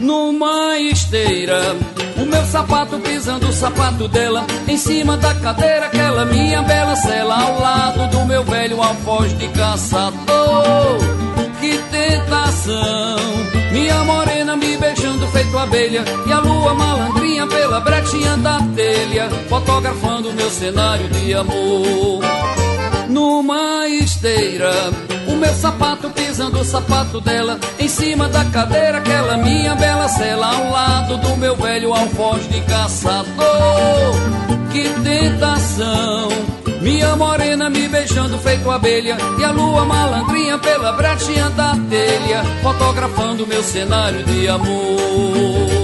Numa 0.00 0.78
esteira. 0.78 1.74
Meu 2.34 2.44
sapato 2.46 2.98
pisando 2.98 3.48
o 3.48 3.52
sapato 3.52 4.08
dela, 4.08 4.44
em 4.66 4.76
cima 4.76 5.16
da 5.16 5.32
cadeira, 5.36 5.86
aquela 5.86 6.24
minha 6.24 6.62
bela 6.62 6.96
cela, 6.96 7.40
ao 7.40 7.60
lado 7.60 8.08
do 8.10 8.26
meu 8.26 8.42
velho 8.42 8.82
alfoz 8.82 9.38
de 9.38 9.46
caçador. 9.50 10.98
Que 11.60 11.78
tentação! 11.92 13.18
Minha 13.70 14.02
morena 14.02 14.56
me 14.56 14.76
beijando 14.76 15.24
feito 15.28 15.56
abelha, 15.56 16.04
e 16.26 16.32
a 16.32 16.40
lua 16.40 16.74
malandrinha 16.74 17.46
pela 17.46 17.78
brechinha 17.78 18.36
da 18.38 18.58
telha, 18.74 19.30
fotografando 19.48 20.32
meu 20.32 20.50
cenário 20.50 21.08
de 21.10 21.34
amor 21.34 22.20
numa 23.08 23.86
esteira. 23.86 24.72
O 25.34 25.36
meu 25.36 25.52
sapato 25.52 26.08
pisando 26.10 26.60
o 26.60 26.64
sapato 26.64 27.20
dela, 27.20 27.58
em 27.80 27.88
cima 27.88 28.28
da 28.28 28.44
cadeira, 28.44 28.98
aquela 28.98 29.36
minha 29.36 29.74
bela 29.74 30.08
cela, 30.08 30.46
ao 30.46 30.70
lado 30.70 31.16
do 31.16 31.36
meu 31.36 31.56
velho 31.56 31.92
alfoz 31.92 32.48
de 32.48 32.60
caçador. 32.60 33.34
Que 34.70 34.88
tentação! 35.02 36.28
Minha 36.80 37.16
morena 37.16 37.68
me 37.68 37.88
beijando 37.88 38.38
feito 38.38 38.70
abelha, 38.70 39.16
e 39.36 39.44
a 39.44 39.50
lua 39.50 39.84
malandrinha 39.84 40.56
pela 40.56 40.92
brechinha 40.92 41.50
da 41.50 41.76
telha, 41.90 42.44
fotografando 42.62 43.44
meu 43.44 43.62
cenário 43.62 44.22
de 44.22 44.48
amor. 44.48 45.83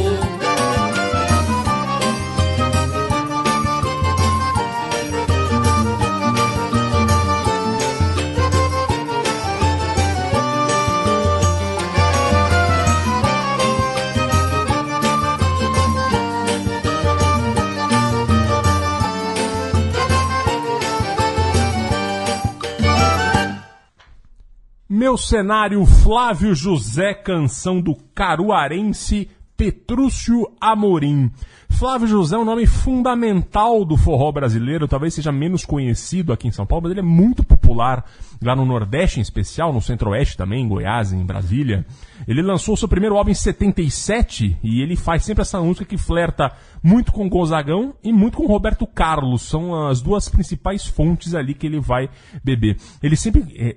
Meu 25.01 25.17
cenário 25.17 25.87
Flávio 25.87 26.55
José, 26.55 27.15
canção 27.15 27.81
do 27.81 27.97
caruarense 28.15 29.31
Petrúcio 29.57 30.47
Amorim. 30.61 31.31
Flávio 31.71 32.07
José 32.07 32.37
é 32.37 32.39
um 32.39 32.45
nome 32.45 32.67
fundamental 32.67 33.83
do 33.83 33.97
forró 33.97 34.31
brasileiro, 34.31 34.87
talvez 34.87 35.15
seja 35.15 35.33
menos 35.33 35.65
conhecido 35.65 36.35
aqui 36.35 36.49
em 36.49 36.53
São 36.53 36.67
Paulo, 36.67 36.83
mas 36.83 36.91
ele 36.91 37.01
é 37.01 37.03
muito 37.03 37.43
popular 37.43 38.05
lá 38.43 38.55
no 38.55 38.67
Nordeste 38.67 39.21
em 39.21 39.23
especial, 39.23 39.73
no 39.73 39.81
Centro-Oeste 39.81 40.37
também, 40.37 40.65
em 40.65 40.69
Goiás, 40.69 41.15
em 41.15 41.25
Brasília. 41.25 41.87
Ele 42.29 42.43
lançou 42.43 42.77
seu 42.77 42.87
primeiro 42.87 43.17
álbum 43.17 43.31
em 43.31 43.35
77 43.35 44.59
e 44.63 44.83
ele 44.83 44.97
faz 44.97 45.25
sempre 45.25 45.41
essa 45.41 45.59
música 45.63 45.87
que 45.87 45.97
flerta 45.97 46.53
muito 46.83 47.11
com 47.11 47.27
Gonzagão 47.27 47.95
e 48.05 48.13
muito 48.13 48.37
com 48.37 48.47
Roberto 48.47 48.87
Carlos. 48.87 49.41
São 49.41 49.89
as 49.89 50.03
duas 50.03 50.29
principais 50.29 50.87
fontes 50.87 51.35
ali 51.35 51.55
que 51.55 51.67
ele 51.67 51.81
vai 51.81 52.11
beber. 52.45 52.77
Ele 53.03 53.17
sempre 53.17 53.47
é, 53.57 53.77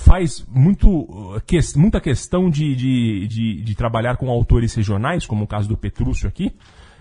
faz 0.00 0.46
muito, 0.50 0.88
uh, 0.88 1.40
que, 1.46 1.58
muita 1.76 2.00
questão 2.00 2.50
de, 2.50 2.74
de, 2.74 3.28
de, 3.28 3.62
de, 3.62 3.74
trabalhar 3.74 4.16
com 4.16 4.30
autores 4.30 4.74
regionais, 4.74 5.26
como 5.26 5.44
o 5.44 5.46
caso 5.46 5.68
do 5.68 5.76
Petrúcio 5.76 6.28
aqui, 6.28 6.52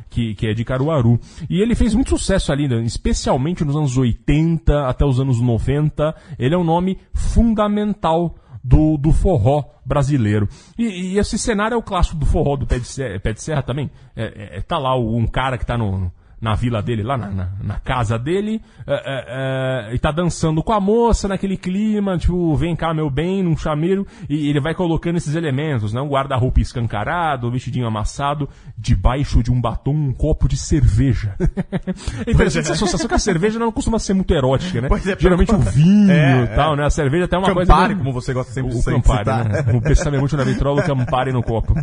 que, 0.10 0.36
que 0.36 0.48
é 0.48 0.54
de 0.54 0.64
Caruaru. 0.64 1.20
E 1.50 1.62
ele 1.62 1.76
fez 1.76 1.94
muito 1.94 2.10
sucesso 2.10 2.52
ali, 2.52 2.68
né, 2.68 2.82
especialmente 2.84 3.64
nos 3.64 3.76
anos 3.76 3.98
80 3.98 4.88
até 4.88 5.06
os 5.06 5.20
anos 5.20 5.40
90. 5.40 6.16
Ele 6.38 6.56
é 6.56 6.58
um 6.58 6.64
nome 6.64 6.98
fundamental 7.14 8.36
do, 8.64 8.98
do 8.98 9.12
forró 9.12 9.64
brasileiro. 9.86 10.48
E, 10.78 11.14
e, 11.14 11.20
esse 11.20 11.38
cenário 11.38 11.76
é 11.76 11.78
o 11.78 11.84
clássico 11.84 12.18
do 12.18 12.26
forró 12.26 12.56
do 12.56 12.68
Pé 12.68 12.80
de 12.80 12.88
Serra, 12.88 13.20
Pé 13.20 13.34
de 13.34 13.42
Serra 13.42 13.64
também. 13.64 13.90
É, 14.16 14.58
é, 14.58 14.62
tá 14.62 14.78
lá 14.78 14.98
um 14.98 15.26
cara 15.26 15.58
que 15.58 15.66
tá 15.66 15.78
no, 15.78 16.12
na 16.42 16.56
vila 16.56 16.82
dele, 16.82 17.04
lá 17.04 17.18
na, 17.18 17.30
na, 17.30 17.50
na 17.62 17.80
casa 17.80 18.18
dele, 18.18 18.62
é, 18.88 18.94
é, 18.94 19.90
é, 19.92 19.96
e 19.96 20.00
tá 20.00 20.12
dançando 20.12 20.64
com 20.64 20.72
a 20.72 20.80
moça 20.80 21.28
naquele 21.28 21.58
clima, 21.58 22.18
tipo, 22.18 22.56
vem 22.56 22.76
cá, 22.76 22.94
meu 22.94 23.10
bem, 23.10 23.44
num 23.44 23.58
chameiro, 23.58 24.08
e 24.30 24.50
ele 24.50 24.60
vai 24.60 24.74
colocando 24.74 25.18
esses 25.18 25.36
elementos, 25.36 25.94
né? 25.94 26.02
Um 26.02 26.08
guarda-roupa 26.08 26.60
escancarado, 26.62 27.48
um 27.48 27.52
vestidinho 27.52 27.86
amassado, 27.86 28.48
debaixo 28.78 29.44
de 29.44 29.52
um 29.52 29.60
batom, 29.60 29.94
um 29.94 30.14
copo 30.14 30.48
de 30.48 30.56
cerveja. 30.58 31.36
é 32.26 32.32
interessante 32.32 32.66
essa 32.66 32.74
associação 32.74 33.08
que 33.08 33.16
a 33.16 33.20
cerveja 33.20 33.60
não 33.60 33.72
costuma 33.72 34.00
ser 34.00 34.14
muito 34.14 34.34
erótica, 34.34 34.82
né? 34.82 34.88
É, 34.92 35.20
Geralmente 35.20 35.54
o 35.54 35.58
vinho 35.60 36.12
É, 36.12 36.44
e 36.44 36.48
tal, 36.56 36.76
né? 36.76 36.86
A 36.86 36.90
cerveja 36.90 37.26
até 37.26 37.36
é 37.36 37.40
uma 37.40 37.54
coisa... 37.54 37.72
Campari, 37.72 37.96
como 37.96 38.14
você 38.14 38.34
gosta 38.34 38.54
sempre 38.54 38.72
o, 38.72 38.74
de 38.76 38.80
o 38.80 38.84
Campari, 38.84 39.20
citar. 39.20 39.50
né? 39.50 39.66
O 39.80 39.82
Pensame 39.82 40.18
muito 40.18 40.36
na 40.38 40.44
vitrola, 40.44 40.82
o 40.82 40.86
Campari 40.86 41.32
no 41.32 41.44
copo. 41.44 41.74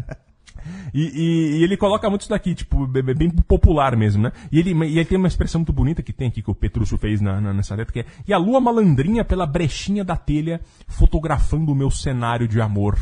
E, 0.93 1.01
e- 1.03 1.59
e 1.59 1.63
ele 1.65 1.77
coloca 1.77 2.09
muito 2.09 2.23
isso 2.23 2.31
daqui, 2.31 2.55
tipo, 2.55 2.87
bem, 2.87 3.03
bem 3.03 3.31
popular 3.31 3.97
mesmo, 3.97 4.23
né? 4.23 4.33
E 4.51 4.59
ele, 4.59 4.73
e 4.73 4.99
ele 4.99 5.05
tem 5.05 5.17
uma 5.19 5.29
expressão 5.29 5.61
muito 5.61 5.73
bonita 5.73 6.03
que 6.03 6.13
tem 6.13 6.29
aqui, 6.29 6.43
que 6.43 6.51
o 6.51 6.55
Petrúcio 6.55 6.99
fez 6.99 7.21
na, 7.21 7.41
na- 7.41 7.53
nessa 7.55 7.75
letra, 7.75 7.93
que 7.93 8.01
é 8.01 8.05
E 8.27 8.33
a 8.33 8.39
lua 8.39 8.61
malandrinha 8.61 9.25
pela 9.25 9.47
brechinha 9.47 10.05
da 10.05 10.17
telha, 10.17 10.61
fotografando 10.89 11.71
o 11.73 11.75
meu 11.75 11.91
cenário 11.91 12.49
de 12.49 12.61
amor. 12.61 12.99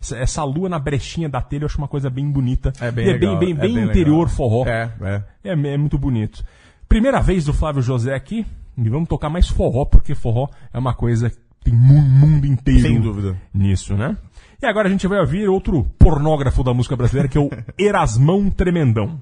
Essa, 0.00 0.16
essa 0.18 0.44
lua 0.44 0.68
na 0.68 0.78
brechinha 0.78 1.28
da 1.28 1.40
telha 1.40 1.62
eu 1.62 1.66
acho 1.66 1.78
uma 1.78 1.88
coisa 1.88 2.10
bem 2.10 2.30
bonita. 2.30 2.72
É 2.80 2.90
bem 2.90 3.06
e 3.06 3.08
é 3.08 3.12
legal, 3.14 3.38
bem, 3.38 3.54
bem, 3.54 3.70
é 3.70 3.74
bem 3.74 3.84
interior 3.84 4.24
legal. 4.24 4.28
forró. 4.36 4.66
É, 4.66 4.90
é. 5.00 5.22
É, 5.44 5.50
é 5.52 5.76
muito 5.78 5.96
bonito. 5.98 6.44
Primeira 6.88 7.20
vez 7.20 7.44
do 7.44 7.54
Flávio 7.54 7.80
José 7.82 8.14
aqui, 8.14 8.44
e 8.76 8.88
vamos 8.90 9.08
tocar 9.08 9.30
mais 9.30 9.48
forró, 9.48 9.84
porque 9.86 10.14
forró 10.14 10.48
é 10.72 10.78
uma 10.78 10.92
coisa 10.92 11.30
que 11.30 11.36
tem 11.64 11.74
mu- 11.74 12.00
mundo 12.02 12.46
inteiro 12.46 12.80
Sem 12.82 13.00
dúvida. 13.00 13.36
nisso, 13.54 13.94
né? 13.94 14.16
E 14.60 14.66
agora 14.66 14.88
a 14.88 14.90
gente 14.90 15.06
vai 15.06 15.20
ouvir 15.20 15.48
outro 15.48 15.84
pornógrafo 15.98 16.64
da 16.64 16.72
música 16.72 16.96
brasileira, 16.96 17.28
que 17.28 17.36
é 17.36 17.40
o 17.40 17.50
Erasmão 17.78 18.50
Tremendão. 18.50 19.20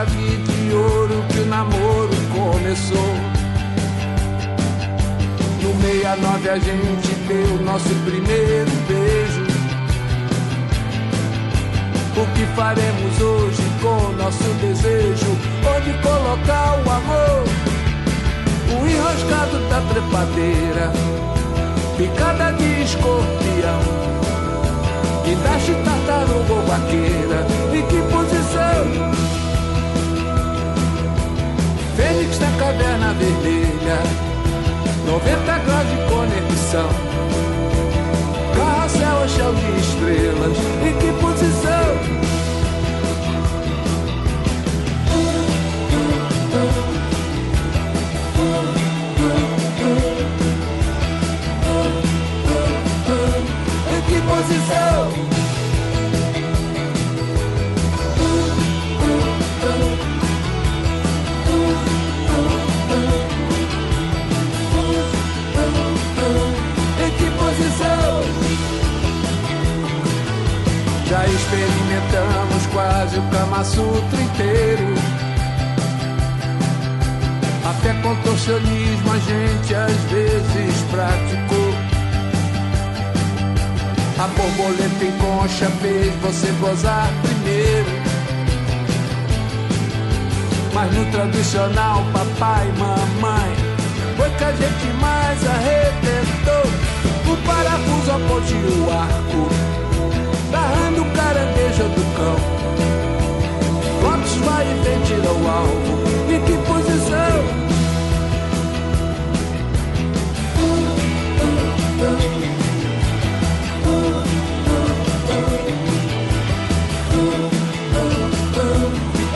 Chave 0.00 0.36
de 0.36 0.74
ouro 0.74 1.24
que 1.28 1.40
o 1.40 1.46
namoro 1.46 2.10
começou 2.32 3.14
no 5.62 5.74
69 5.82 6.48
a 6.48 6.58
gente 6.58 7.08
deu 7.28 7.62
nosso 7.62 7.88
primeiro 8.06 8.70
beijo. 8.88 9.44
O 12.16 12.26
que 12.34 12.46
faremos 12.56 13.20
hoje 13.20 13.62
com 13.82 14.12
nosso 14.12 14.44
desejo? 14.62 15.36
Onde 15.76 15.92
colocar 16.02 16.78
o 16.78 16.90
amor? 16.90 17.44
O 18.72 18.86
enroscado 18.86 19.58
da 19.68 19.80
trepadeira, 19.82 20.92
picada 21.98 22.52
de 22.52 22.82
escorpião. 22.82 24.00
E 25.26 25.34
da 25.36 25.84
tartaruga 25.84 26.52
ou 26.52 26.62
vaqueira, 26.62 27.46
em 27.72 27.86
que 27.86 28.02
posição? 28.10 29.29
Fênix 32.40 32.50
na 32.50 32.58
caverna 32.58 33.14
vermelha 33.14 33.98
90 35.06 35.58
graus 35.58 35.88
de 35.88 35.96
conexão. 36.08 36.88
Ou 39.20 39.28
chão 39.28 39.54
de 39.54 39.80
estrelas. 39.80 40.56
Em 40.82 40.94
que 40.98 41.12
posição? 41.20 42.20
Em 53.92 54.02
que 54.06 54.20
posição? 54.22 55.29
Já 71.10 71.26
experimentamos 71.26 72.66
quase 72.72 73.18
o 73.18 73.22
Kama 73.30 73.64
Sutra 73.64 74.20
inteiro. 74.22 74.94
Até 77.68 77.92
contorcionismo 77.94 79.12
a 79.12 79.18
gente 79.18 79.74
às 79.74 79.92
vezes 80.04 80.82
praticou. 80.88 81.74
A 84.20 84.26
borboleta 84.28 85.04
em 85.04 85.12
concha 85.18 85.68
fez 85.80 86.14
você 86.22 86.46
gozar 86.60 87.10
primeiro. 87.22 87.90
Mas 90.72 90.94
no 90.94 91.04
tradicional 91.06 92.04
papai 92.12 92.68
e 92.68 92.78
mamãe 92.78 93.56
foi 94.16 94.30
que 94.30 94.44
a 94.44 94.52
gente 94.52 94.86
mais 95.00 95.44
arrebentou. 95.44 96.70
O 97.32 97.36
parafuso 97.44 98.12
aponte 98.12 98.54
o 98.54 98.90
arco, 98.92 99.69
barrando 100.50 101.02
o 101.02 101.10
caranguejo 101.12 101.84
do 101.84 102.04
cão. 102.16 102.36
Lotus 104.02 104.34
vai 104.44 104.66
e 104.66 104.74
vem, 104.82 105.00
tira 105.02 105.32
o 105.32 105.48
alvo. 105.48 106.00
Em 106.32 106.40
que 106.42 106.52
posição? 106.66 107.60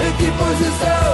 Em 0.01 0.13
que 0.19 0.29
posição? 0.33 1.14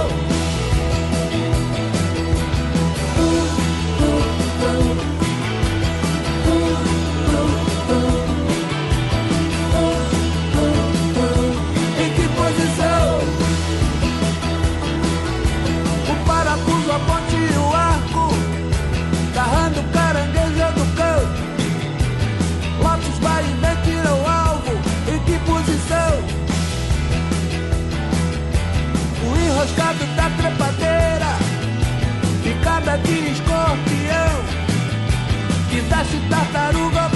Tartaruga, 36.31 37.10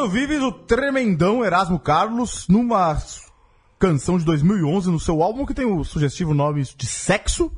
Fernando 0.00 0.10
Vives, 0.10 0.40
o 0.42 0.50
tremendão 0.52 1.44
Erasmo 1.44 1.78
Carlos, 1.78 2.46
numa 2.48 2.96
canção 3.78 4.16
de 4.18 4.24
2011 4.24 4.90
no 4.90 4.98
seu 4.98 5.22
álbum 5.22 5.44
que 5.44 5.52
tem 5.52 5.66
o 5.66 5.84
sugestivo 5.84 6.32
nome 6.32 6.62
de 6.76 6.86
Sexo. 6.86 7.52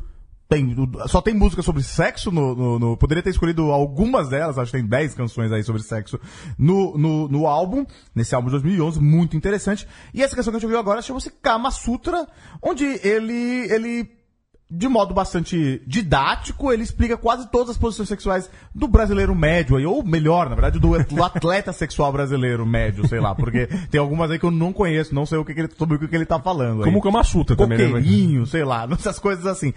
Tem, 0.48 0.74
só 1.06 1.22
tem 1.22 1.32
música 1.34 1.62
sobre 1.62 1.82
sexo 1.82 2.30
no, 2.30 2.54
no- 2.54 2.78
no- 2.78 2.96
Poderia 2.96 3.22
ter 3.22 3.30
escolhido 3.30 3.70
algumas 3.72 4.28
delas, 4.28 4.58
acho 4.58 4.70
que 4.72 4.76
tem 4.78 4.86
10 4.86 5.14
canções 5.14 5.50
aí 5.50 5.62
sobre 5.62 5.82
sexo 5.82 6.20
no, 6.58 6.98
no, 6.98 7.26
no 7.28 7.46
álbum, 7.46 7.86
nesse 8.14 8.34
álbum 8.34 8.48
de 8.48 8.52
2011, 8.52 9.00
muito 9.00 9.34
interessante. 9.36 9.86
E 10.12 10.22
essa 10.22 10.36
canção 10.36 10.50
que 10.52 10.56
a 10.56 10.58
gente 10.58 10.66
ouviu 10.66 10.78
agora 10.80 11.00
chama-se 11.00 11.30
Kama 11.30 11.70
Sutra, 11.70 12.26
onde 12.60 12.84
ele, 12.84 13.72
ele 13.72 14.10
de 14.74 14.88
modo 14.88 15.12
bastante 15.12 15.82
didático, 15.86 16.72
ele 16.72 16.82
explica 16.82 17.14
quase 17.16 17.46
todas 17.50 17.70
as 17.70 17.76
posições 17.76 18.08
sexuais 18.08 18.48
do 18.74 18.88
brasileiro 18.88 19.34
médio, 19.34 19.76
aí, 19.76 19.84
ou 19.84 20.02
melhor, 20.02 20.48
na 20.48 20.54
verdade, 20.54 20.78
do, 20.78 20.98
do 21.04 21.22
atleta 21.22 21.72
sexual 21.74 22.10
brasileiro 22.10 22.64
médio, 22.64 23.06
sei 23.06 23.20
lá, 23.20 23.34
porque 23.34 23.66
tem 23.90 24.00
algumas 24.00 24.30
aí 24.30 24.38
que 24.38 24.46
eu 24.46 24.50
não 24.50 24.72
conheço, 24.72 25.14
não 25.14 25.26
sei 25.26 25.36
o 25.36 25.44
que, 25.44 25.52
que 25.52 25.60
ele, 25.60 25.70
sobre 25.76 25.96
o 25.96 25.98
que, 25.98 26.08
que 26.08 26.16
ele 26.16 26.24
tá 26.24 26.40
falando. 26.40 26.78
aí. 26.80 26.84
Como 26.86 26.98
o 26.98 27.02
Kama 27.02 27.22
Sutra 27.22 27.54
também, 27.54 27.76
né? 28.40 28.46
Sei 28.46 28.64
lá, 28.64 28.88
essas 28.98 29.18
coisas 29.18 29.44
assim. 29.46 29.74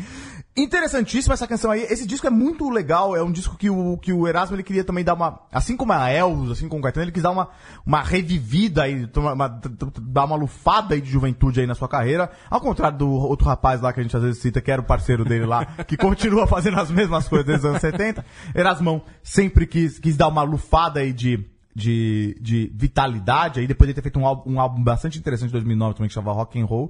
Interessantíssima 0.58 1.34
essa 1.34 1.46
canção 1.46 1.70
aí. 1.70 1.82
Esse 1.90 2.08
disco 2.08 2.26
é 2.28 2.30
muito 2.30 2.70
legal. 2.70 3.14
É 3.14 3.22
um 3.22 3.30
disco 3.32 3.58
que 3.58 3.70
o, 3.70 3.98
que 3.98 4.14
o 4.14 4.26
Erasmo 4.26 4.56
ele 4.56 4.64
queria 4.64 4.86
também 4.86 5.04
dar 5.04 5.14
uma. 5.14 5.42
Assim 5.52 5.76
como 5.76 5.92
a 5.92 6.10
Elvis, 6.10 6.50
assim 6.52 6.70
como 6.70 6.80
o 6.80 6.84
Caetano, 6.84 7.04
ele 7.04 7.12
quis 7.12 7.24
dar 7.24 7.32
uma, 7.32 7.50
uma 7.86 8.02
revivida 8.02 8.84
aí, 8.84 9.06
uma, 9.18 9.34
uma- 9.34 9.62
dar 10.02 10.24
uma 10.24 10.38
lufada 10.38 10.96
aí 10.96 11.02
de 11.02 11.12
juventude 11.12 11.60
aí 11.60 11.68
na 11.68 11.76
sua 11.76 11.90
carreira. 11.90 12.32
Ao 12.50 12.62
contrário 12.62 12.98
do 13.00 13.10
outro 13.10 13.46
rapaz 13.46 13.82
lá 13.82 13.92
que 13.92 14.00
a 14.00 14.04
gente 14.04 14.16
às 14.16 14.24
vezes 14.24 14.42
cita, 14.42 14.62
que 14.62 14.72
era 14.72 14.82
parceiro 14.86 15.26
dele 15.26 15.46
lá, 15.46 15.66
que 15.66 15.98
continua 15.98 16.46
fazendo 16.48 16.80
as 16.80 16.90
mesmas 16.90 17.28
coisas 17.28 17.46
desde 17.46 17.66
os 17.66 17.70
anos 17.70 17.82
70. 17.82 18.26
Erasmão 18.54 19.02
sempre 19.22 19.66
quis, 19.68 20.00
quis 20.00 20.16
dar 20.16 20.28
uma 20.28 20.44
lufada 20.44 21.00
aí 21.00 21.12
de. 21.14 21.46
De, 21.78 22.38
de 22.40 22.72
vitalidade, 22.74 23.60
aí 23.60 23.68
depois 23.68 23.90
de 23.90 23.94
ter 23.94 24.02
feito 24.02 24.18
um 24.18 24.26
álbum, 24.26 24.54
um 24.54 24.62
álbum 24.62 24.82
bastante 24.82 25.20
interessante 25.20 25.50
em 25.50 25.52
2009 25.52 25.96
também, 25.96 26.08
que 26.08 26.14
chamava 26.14 26.34
Rock 26.34 26.58
and 26.58 26.64
Roll. 26.64 26.90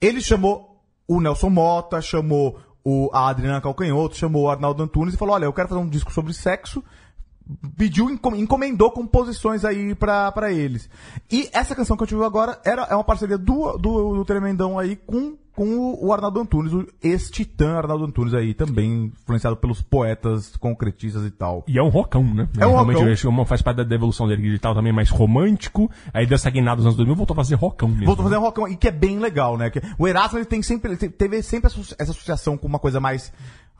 Ele 0.00 0.22
chamou 0.22 0.82
o 1.06 1.20
Nelson 1.20 1.50
Mota, 1.50 2.00
chamou 2.00 2.58
o, 2.84 3.10
a 3.12 3.28
Adriana 3.28 3.60
Calcanhoto, 3.60 4.16
chamou 4.16 4.44
o 4.44 4.50
Arnaldo 4.50 4.82
Antunes 4.82 5.12
e 5.12 5.16
falou: 5.18 5.34
Olha, 5.34 5.44
eu 5.44 5.52
quero 5.52 5.68
fazer 5.68 5.80
um 5.80 5.88
disco 5.88 6.10
sobre 6.10 6.32
sexo. 6.32 6.82
Pediu, 7.76 8.10
encom- 8.10 8.34
encomendou 8.36 8.90
composições 8.90 9.64
aí 9.64 9.94
pra, 9.94 10.30
pra 10.32 10.52
eles. 10.52 10.88
E 11.30 11.48
essa 11.52 11.74
canção 11.74 11.96
que 11.96 12.02
eu 12.02 12.06
tive 12.06 12.24
agora 12.24 12.60
era, 12.64 12.82
é 12.84 12.94
uma 12.94 13.04
parceria 13.04 13.38
do, 13.38 13.76
do, 13.78 14.14
do 14.16 14.24
Tremendão 14.24 14.78
aí 14.78 14.96
com, 14.96 15.36
com 15.54 15.94
o, 16.00 16.12
Arnaldo 16.12 16.40
Antunes, 16.40 16.72
o 16.72 16.86
ex-titã 17.02 17.76
Arnaldo 17.76 18.04
Antunes 18.04 18.32
aí, 18.34 18.54
também 18.54 19.12
influenciado 19.22 19.56
pelos 19.56 19.82
poetas 19.82 20.56
concretistas 20.56 21.24
e 21.26 21.30
tal. 21.30 21.64
E 21.68 21.78
é 21.78 21.82
um 21.82 21.88
rockão, 21.88 22.22
né? 22.22 22.48
É 22.58 22.66
um 22.66 22.70
Realmente, 22.70 23.26
uma 23.26 23.44
faz 23.44 23.60
parte 23.62 23.76
da 23.78 23.84
devolução 23.84 24.26
dele, 24.26 24.42
que 24.42 24.48
ele 24.48 24.58
tava 24.58 24.74
também 24.76 24.92
mais 24.92 25.10
romântico, 25.10 25.90
aí 26.12 26.26
deu 26.26 26.36
essa 26.36 26.50
guinada 26.50 26.76
nos 26.76 26.86
anos 26.86 26.96
2000, 26.96 27.14
voltou 27.16 27.34
a 27.34 27.36
fazer 27.36 27.54
rockão 27.56 27.88
mesmo. 27.88 28.06
Voltou 28.06 28.22
a 28.24 28.28
fazer 28.28 28.38
um 28.38 28.42
rockão, 28.42 28.66
e 28.68 28.76
que 28.76 28.88
é 28.88 28.92
bem 28.92 29.18
legal, 29.18 29.56
né? 29.58 29.68
Que 29.70 29.82
o 29.98 30.08
Erasmo 30.08 30.38
ele 30.38 30.46
tem 30.46 30.62
sempre, 30.62 30.92
ele 30.92 30.96
te- 30.98 31.08
teve 31.10 31.42
sempre 31.42 31.70
essa 31.98 32.10
associação 32.12 32.56
com 32.56 32.66
uma 32.66 32.78
coisa 32.78 32.98
mais 33.00 33.32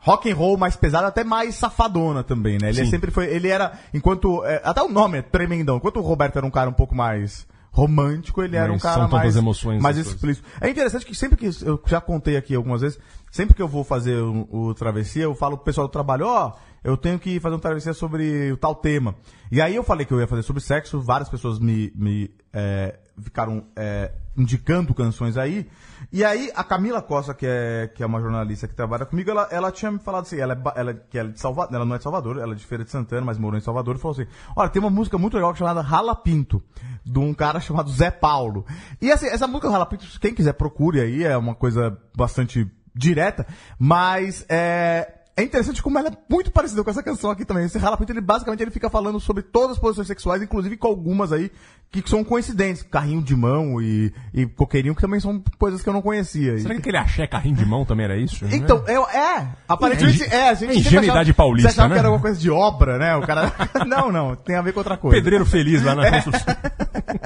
rock 0.03 0.29
and 0.29 0.35
roll, 0.35 0.57
mais 0.57 0.75
pesada, 0.75 1.07
até 1.07 1.23
mais 1.23 1.55
safadona 1.55 2.23
também, 2.23 2.57
né? 2.61 2.69
Ele 2.69 2.83
Sim. 2.85 2.91
sempre 2.91 3.09
foi, 3.09 3.27
ele 3.27 3.47
era, 3.47 3.79
enquanto, 3.93 4.43
é, 4.45 4.61
até 4.63 4.81
o 4.81 4.89
nome 4.89 5.19
é 5.19 5.21
tremendão, 5.21 5.77
enquanto 5.77 5.97
o 5.97 6.01
Roberto 6.01 6.35
era 6.35 6.45
um 6.45 6.51
cara 6.51 6.69
um 6.69 6.73
pouco 6.73 6.93
mais 6.93 7.47
romântico, 7.71 8.43
ele 8.43 8.55
era 8.55 8.67
Mas 8.67 8.75
um 8.75 8.79
cara 8.79 9.07
mais, 9.07 9.35
emoções 9.35 9.81
mais 9.81 9.97
explícito. 9.97 10.47
É 10.61 10.69
interessante 10.69 11.05
que 11.05 11.15
sempre 11.15 11.37
que, 11.37 11.49
eu 11.65 11.81
já 11.87 11.99
contei 11.99 12.37
aqui 12.37 12.53
algumas 12.53 12.81
vezes, 12.81 12.99
sempre 13.33 13.55
que 13.55 13.61
eu 13.63 13.67
vou 13.67 13.83
fazer 13.83 14.21
o, 14.21 14.47
o 14.51 14.73
travessia, 14.75 15.23
eu 15.23 15.33
falo 15.33 15.57
pro 15.57 15.65
pessoal 15.65 15.87
do 15.87 15.91
trabalho, 15.91 16.27
ó, 16.27 16.53
eu 16.83 16.95
tenho 16.95 17.17
que 17.17 17.39
fazer 17.39 17.55
um 17.55 17.59
travessia 17.59 17.91
sobre 17.91 18.51
o 18.51 18.57
tal 18.57 18.75
tema. 18.75 19.15
E 19.51 19.59
aí 19.59 19.75
eu 19.75 19.83
falei 19.83 20.05
que 20.05 20.13
eu 20.13 20.19
ia 20.19 20.27
fazer 20.27 20.43
sobre 20.43 20.61
sexo, 20.61 21.01
várias 21.01 21.29
pessoas 21.29 21.57
me, 21.57 21.91
me 21.95 22.29
é, 22.53 22.99
ficaram 23.23 23.65
é, 23.75 24.11
indicando 24.37 24.93
canções 24.93 25.35
aí. 25.35 25.67
E 26.11 26.23
aí 26.23 26.51
a 26.53 26.63
Camila 26.63 27.01
Costa, 27.01 27.33
que 27.33 27.47
é, 27.47 27.89
que 27.95 28.03
é 28.03 28.05
uma 28.05 28.21
jornalista 28.21 28.67
que 28.67 28.75
trabalha 28.75 29.03
comigo, 29.03 29.31
ela, 29.31 29.47
ela 29.49 29.71
tinha 29.71 29.91
me 29.91 29.97
falado 29.97 30.23
assim, 30.25 30.37
ela, 30.37 30.53
é, 30.53 30.79
ela, 30.79 30.91
é- 30.91 31.01
que 31.09 31.17
ela, 31.17 31.29
é 31.29 31.31
de 31.31 31.39
Salvador, 31.39 31.73
ela 31.73 31.85
não 31.85 31.95
é 31.95 31.97
de 31.97 32.03
Salvador, 32.03 32.37
ela 32.37 32.53
é 32.53 32.55
de 32.55 32.63
Feira 32.63 32.83
de 32.83 32.91
Santana, 32.91 33.25
mas 33.25 33.39
morou 33.39 33.57
em 33.57 33.61
Salvador, 33.61 33.95
e 33.95 33.99
falou 33.99 34.15
assim, 34.15 34.29
olha, 34.55 34.69
tem 34.69 34.79
uma 34.79 34.91
música 34.91 35.17
muito 35.17 35.33
legal 35.33 35.55
chamada 35.55 35.81
Rala 35.81 36.15
Pinto, 36.15 36.61
de 37.03 37.17
um 37.17 37.33
cara 37.33 37.59
chamado 37.59 37.89
Zé 37.89 38.11
Paulo. 38.11 38.63
E 39.01 39.11
assim, 39.11 39.25
essa 39.25 39.47
música 39.47 39.71
Rala 39.71 39.87
Pinto, 39.87 40.05
quem 40.19 40.35
quiser 40.35 40.53
procure 40.53 40.99
aí, 40.99 41.23
é 41.23 41.35
uma 41.35 41.55
coisa 41.55 41.97
bastante 42.15 42.69
direta, 42.95 43.45
mas 43.79 44.45
é, 44.49 45.11
é 45.35 45.43
interessante 45.43 45.81
como 45.81 45.97
ela 45.97 46.09
é 46.09 46.17
muito 46.29 46.51
parecida 46.51 46.83
com 46.83 46.89
essa 46.91 47.01
canção 47.01 47.31
aqui 47.31 47.43
também. 47.43 47.65
Esse 47.65 47.77
Rala 47.79 47.97
Pinto, 47.97 48.11
ele 48.11 48.21
basicamente 48.21 48.61
ele 48.61 48.71
fica 48.71 48.89
falando 48.89 49.19
sobre 49.19 49.41
todas 49.41 49.71
as 49.71 49.79
posições 49.79 50.07
sexuais, 50.07 50.41
inclusive 50.41 50.77
com 50.77 50.87
algumas 50.87 51.31
aí 51.33 51.51
que 51.91 52.07
são 52.07 52.23
coincidentes. 52.23 52.81
Carrinho 52.83 53.21
de 53.21 53.35
mão 53.35 53.79
e, 53.81 54.11
e 54.33 54.45
coqueirinho, 54.47 54.95
que 54.95 55.01
também 55.01 55.19
são 55.19 55.43
coisas 55.59 55.81
que 55.81 55.89
eu 55.89 55.93
não 55.93 56.01
conhecia. 56.01 56.57
Será 56.59 56.73
que 56.75 56.79
aquele 56.81 56.97
axé 56.97 57.25
carrinho 57.27 57.55
de 57.55 57.65
mão 57.65 57.83
também 57.85 58.05
era 58.05 58.17
isso? 58.17 58.45
Então, 58.53 58.83
é, 58.87 58.93
é 58.93 59.47
aparentemente 59.67 60.23
É, 60.23 60.35
é. 60.35 60.49
A 60.49 60.53
gente 60.53 60.71
é 60.71 60.75
ingenuidade 60.75 61.31
achava- 61.31 61.33
paulista, 61.33 61.69
Você 61.69 61.79
achava 61.79 61.89
né? 61.89 61.95
que 61.95 61.99
era 61.99 62.07
alguma 62.09 62.21
coisa 62.21 62.39
de 62.39 62.49
obra, 62.51 62.97
né? 62.99 63.15
O 63.15 63.21
cara. 63.21 63.51
não, 63.87 64.11
não, 64.11 64.35
tem 64.35 64.55
a 64.55 64.61
ver 64.61 64.71
com 64.71 64.79
outra 64.79 64.97
coisa. 64.97 65.15
Pedreiro 65.17 65.45
feliz 65.45 65.81
lá 65.83 65.95
na 65.95 66.11
construção. 66.11 66.55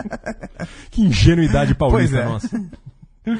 que 0.91 1.01
ingenuidade 1.01 1.73
paulista, 1.75 2.23
Pois 2.25 2.25
é. 2.25 2.29
nossa. 2.29 3.37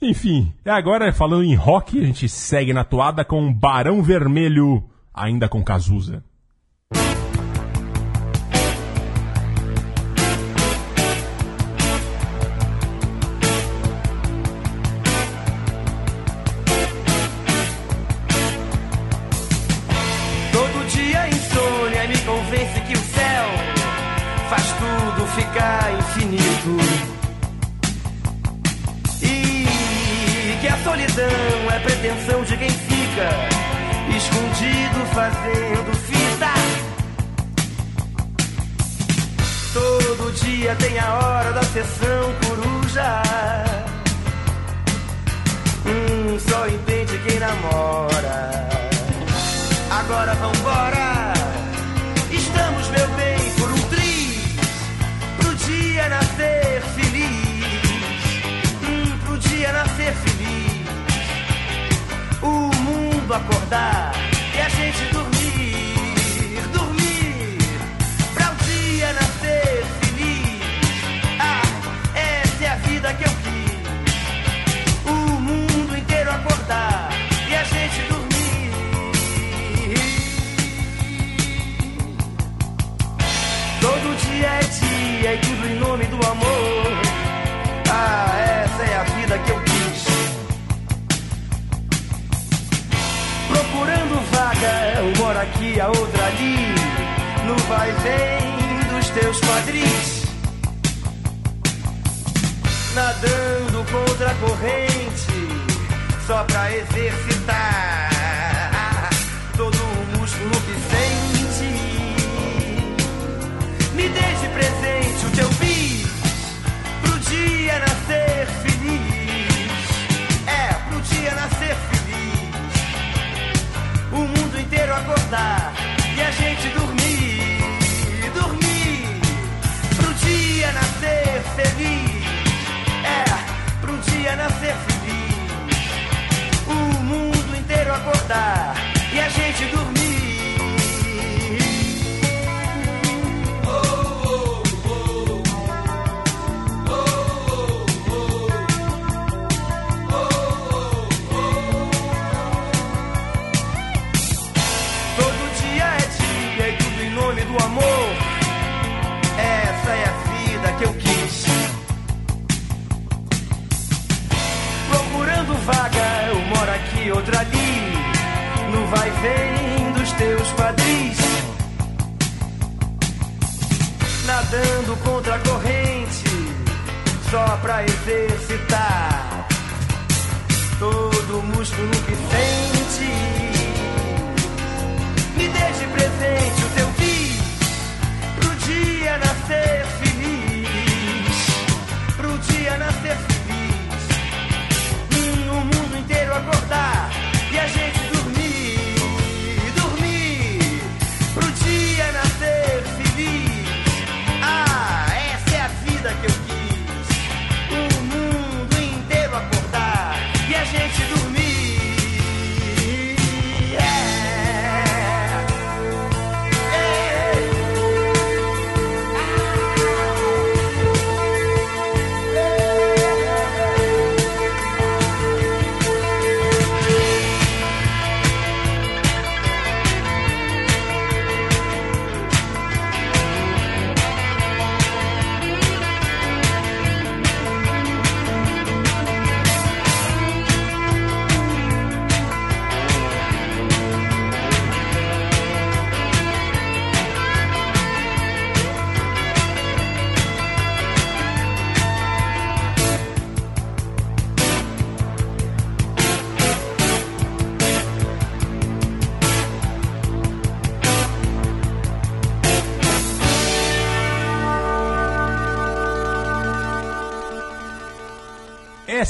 Enfim, 0.00 0.52
agora 0.64 1.12
falando 1.12 1.44
em 1.44 1.54
rock, 1.54 1.98
a 1.98 2.04
gente 2.04 2.28
segue 2.28 2.72
na 2.72 2.84
toada 2.84 3.24
com 3.24 3.52
Barão 3.52 4.02
Vermelho, 4.02 4.84
ainda 5.12 5.48
com 5.48 5.62
Cazuza. 5.62 6.22
Fica 33.18 34.16
escondido 34.16 35.06
fazendo 35.12 35.96
fita. 35.96 36.54
Todo 39.72 40.32
dia 40.34 40.74
tem 40.76 40.98
a 40.98 41.14
hora 41.14 41.52
da 41.52 41.62
sessão 41.62 42.34
coruja. 42.46 43.22
Hum, 45.86 46.38
só 46.38 46.66
entende 46.68 47.18
quem 47.26 47.38
namora. 47.38 48.68
Agora 49.90 50.34
vambora. 50.34 51.17
Acordar 63.38 64.17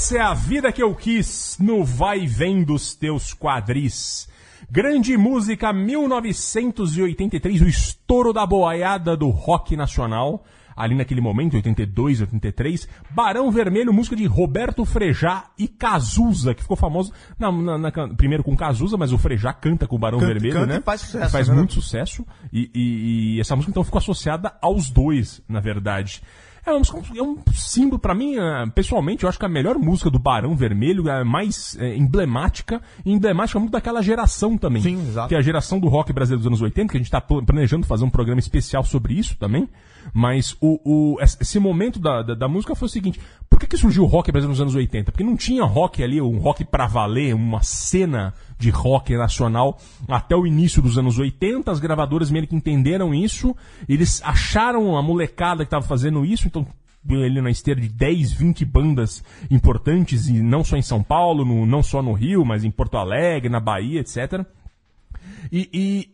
Essa 0.09 0.17
é 0.17 0.21
a 0.21 0.33
vida 0.33 0.71
que 0.71 0.81
eu 0.81 0.95
quis 0.95 1.55
no 1.59 1.85
vai 1.85 2.21
e 2.21 2.25
vem 2.27 2.63
dos 2.63 2.95
teus 2.95 3.31
quadris. 3.31 4.27
Grande 4.67 5.15
música 5.15 5.71
1983, 5.71 7.61
o 7.61 7.67
estouro 7.67 8.33
da 8.33 8.43
boiada 8.43 9.15
do 9.15 9.29
rock 9.29 9.75
nacional. 9.77 10.43
Ali 10.75 10.95
naquele 10.95 11.21
momento, 11.21 11.53
82, 11.57 12.21
83, 12.21 12.87
Barão 13.11 13.51
Vermelho, 13.51 13.93
música 13.93 14.15
de 14.15 14.25
Roberto 14.25 14.83
Frejá 14.83 15.43
e 15.59 15.67
Cazuza, 15.67 16.55
que 16.55 16.63
ficou 16.63 16.75
famoso 16.75 17.13
na- 17.37 17.51
na- 17.51 17.77
na- 17.77 17.91
primeiro 18.15 18.43
com 18.43 18.57
Cazuza, 18.57 18.97
mas 18.97 19.11
o 19.13 19.17
Frejá 19.19 19.53
canta 19.53 19.85
com 19.85 19.95
o 19.95 19.99
Barão 19.99 20.17
Canta- 20.17 20.33
Vermelho, 20.33 20.55
canta 20.55 20.65
né? 20.73 20.79
e 20.79 20.81
faz 20.81 21.01
sucesso, 21.01 21.31
Faz 21.31 21.47
né? 21.49 21.53
muito 21.55 21.75
sucesso. 21.75 22.25
E, 22.51 22.71
e- 22.73 23.35
e 23.35 23.39
essa 23.39 23.55
música 23.55 23.69
então 23.69 23.83
ficou 23.83 23.99
associada 23.99 24.53
aos 24.59 24.89
dois, 24.89 25.39
na 25.47 25.59
verdade. 25.59 26.23
É, 26.69 26.77
música- 26.77 27.01
é 27.15 27.21
um 27.23 27.37
símbolo, 27.53 27.99
pra 27.99 28.13
mim, 28.15 28.35
eh, 28.37 28.65
pessoalmente, 28.73 29.23
eu 29.23 29.29
acho 29.29 29.37
que 29.39 29.45
a 29.45 29.49
melhor 29.49 29.77
música 29.77 30.09
do 30.09 30.19
Barão 30.19 30.55
Vermelho 30.55 31.07
é 31.09 31.21
a 31.21 31.25
mais 31.25 31.75
eh, 31.79 31.95
emblemática, 31.97 32.81
e 33.05 33.11
emblemática 33.11 33.59
muito 33.59 33.71
daquela 33.71 34.01
geração 34.01 34.57
também. 34.57 34.81
Sim, 34.81 34.99
exato. 35.07 35.29
Que 35.29 35.35
é 35.35 35.37
a 35.37 35.41
geração 35.41 35.79
do 35.79 35.87
rock 35.87 36.11
brasileiro 36.13 36.39
dos 36.39 36.47
anos 36.47 36.61
80, 36.61 36.91
que 36.91 36.97
a 36.97 36.99
gente 36.99 37.11
tá 37.11 37.19
pl- 37.21 37.43
planejando 37.45 37.85
fazer 37.87 38.03
um 38.05 38.09
programa 38.09 38.39
especial 38.39 38.83
sobre 38.83 39.13
isso 39.13 39.35
também. 39.37 39.67
Mas 40.13 40.55
o, 40.61 40.79
o- 41.15 41.17
esse 41.21 41.59
momento 41.59 41.99
da, 41.99 42.21
da, 42.21 42.33
da 42.33 42.47
música 42.47 42.75
foi 42.75 42.85
o 42.87 42.89
seguinte: 42.89 43.19
por 43.49 43.59
que, 43.59 43.67
que 43.67 43.77
surgiu 43.77 44.03
o 44.03 44.07
rock 44.07 44.31
brasileiro 44.31 44.51
nos 44.53 44.61
anos 44.61 44.75
80? 44.75 45.11
Porque 45.11 45.23
não 45.23 45.35
tinha 45.37 45.63
rock 45.63 46.03
ali, 46.03 46.21
um 46.21 46.37
rock 46.39 46.63
pra 46.65 46.87
valer, 46.87 47.33
uma 47.35 47.61
cena 47.61 48.33
de 48.57 48.69
rock 48.69 49.15
nacional 49.15 49.77
até 50.07 50.35
o 50.35 50.45
início 50.47 50.81
dos 50.81 50.97
anos 50.97 51.17
80. 51.19 51.71
As 51.71 51.79
gravadoras 51.79 52.29
meio 52.31 52.47
que 52.47 52.55
entenderam 52.55 53.13
isso, 53.13 53.55
eles 53.87 54.21
acharam 54.23 54.97
a 54.97 55.01
molecada 55.01 55.63
que 55.63 55.67
estava 55.67 55.85
fazendo 55.85 56.25
isso, 56.25 56.47
então 56.47 56.65
ele 57.09 57.41
na 57.41 57.49
esteira 57.49 57.79
de 57.79 57.87
10, 57.87 58.33
20 58.33 58.65
bandas 58.65 59.23
importantes, 59.49 60.27
e 60.27 60.33
não 60.41 60.63
só 60.65 60.75
em 60.75 60.81
São 60.81 61.01
Paulo, 61.01 61.45
no- 61.45 61.65
não 61.65 61.81
só 61.81 62.01
no 62.01 62.11
Rio, 62.13 62.43
mas 62.43 62.63
em 62.65 62.71
Porto 62.71 62.97
Alegre, 62.97 63.49
na 63.49 63.59
Bahia, 63.59 64.01
etc. 64.01 64.45
E, 65.51 65.69
e, 65.73 66.09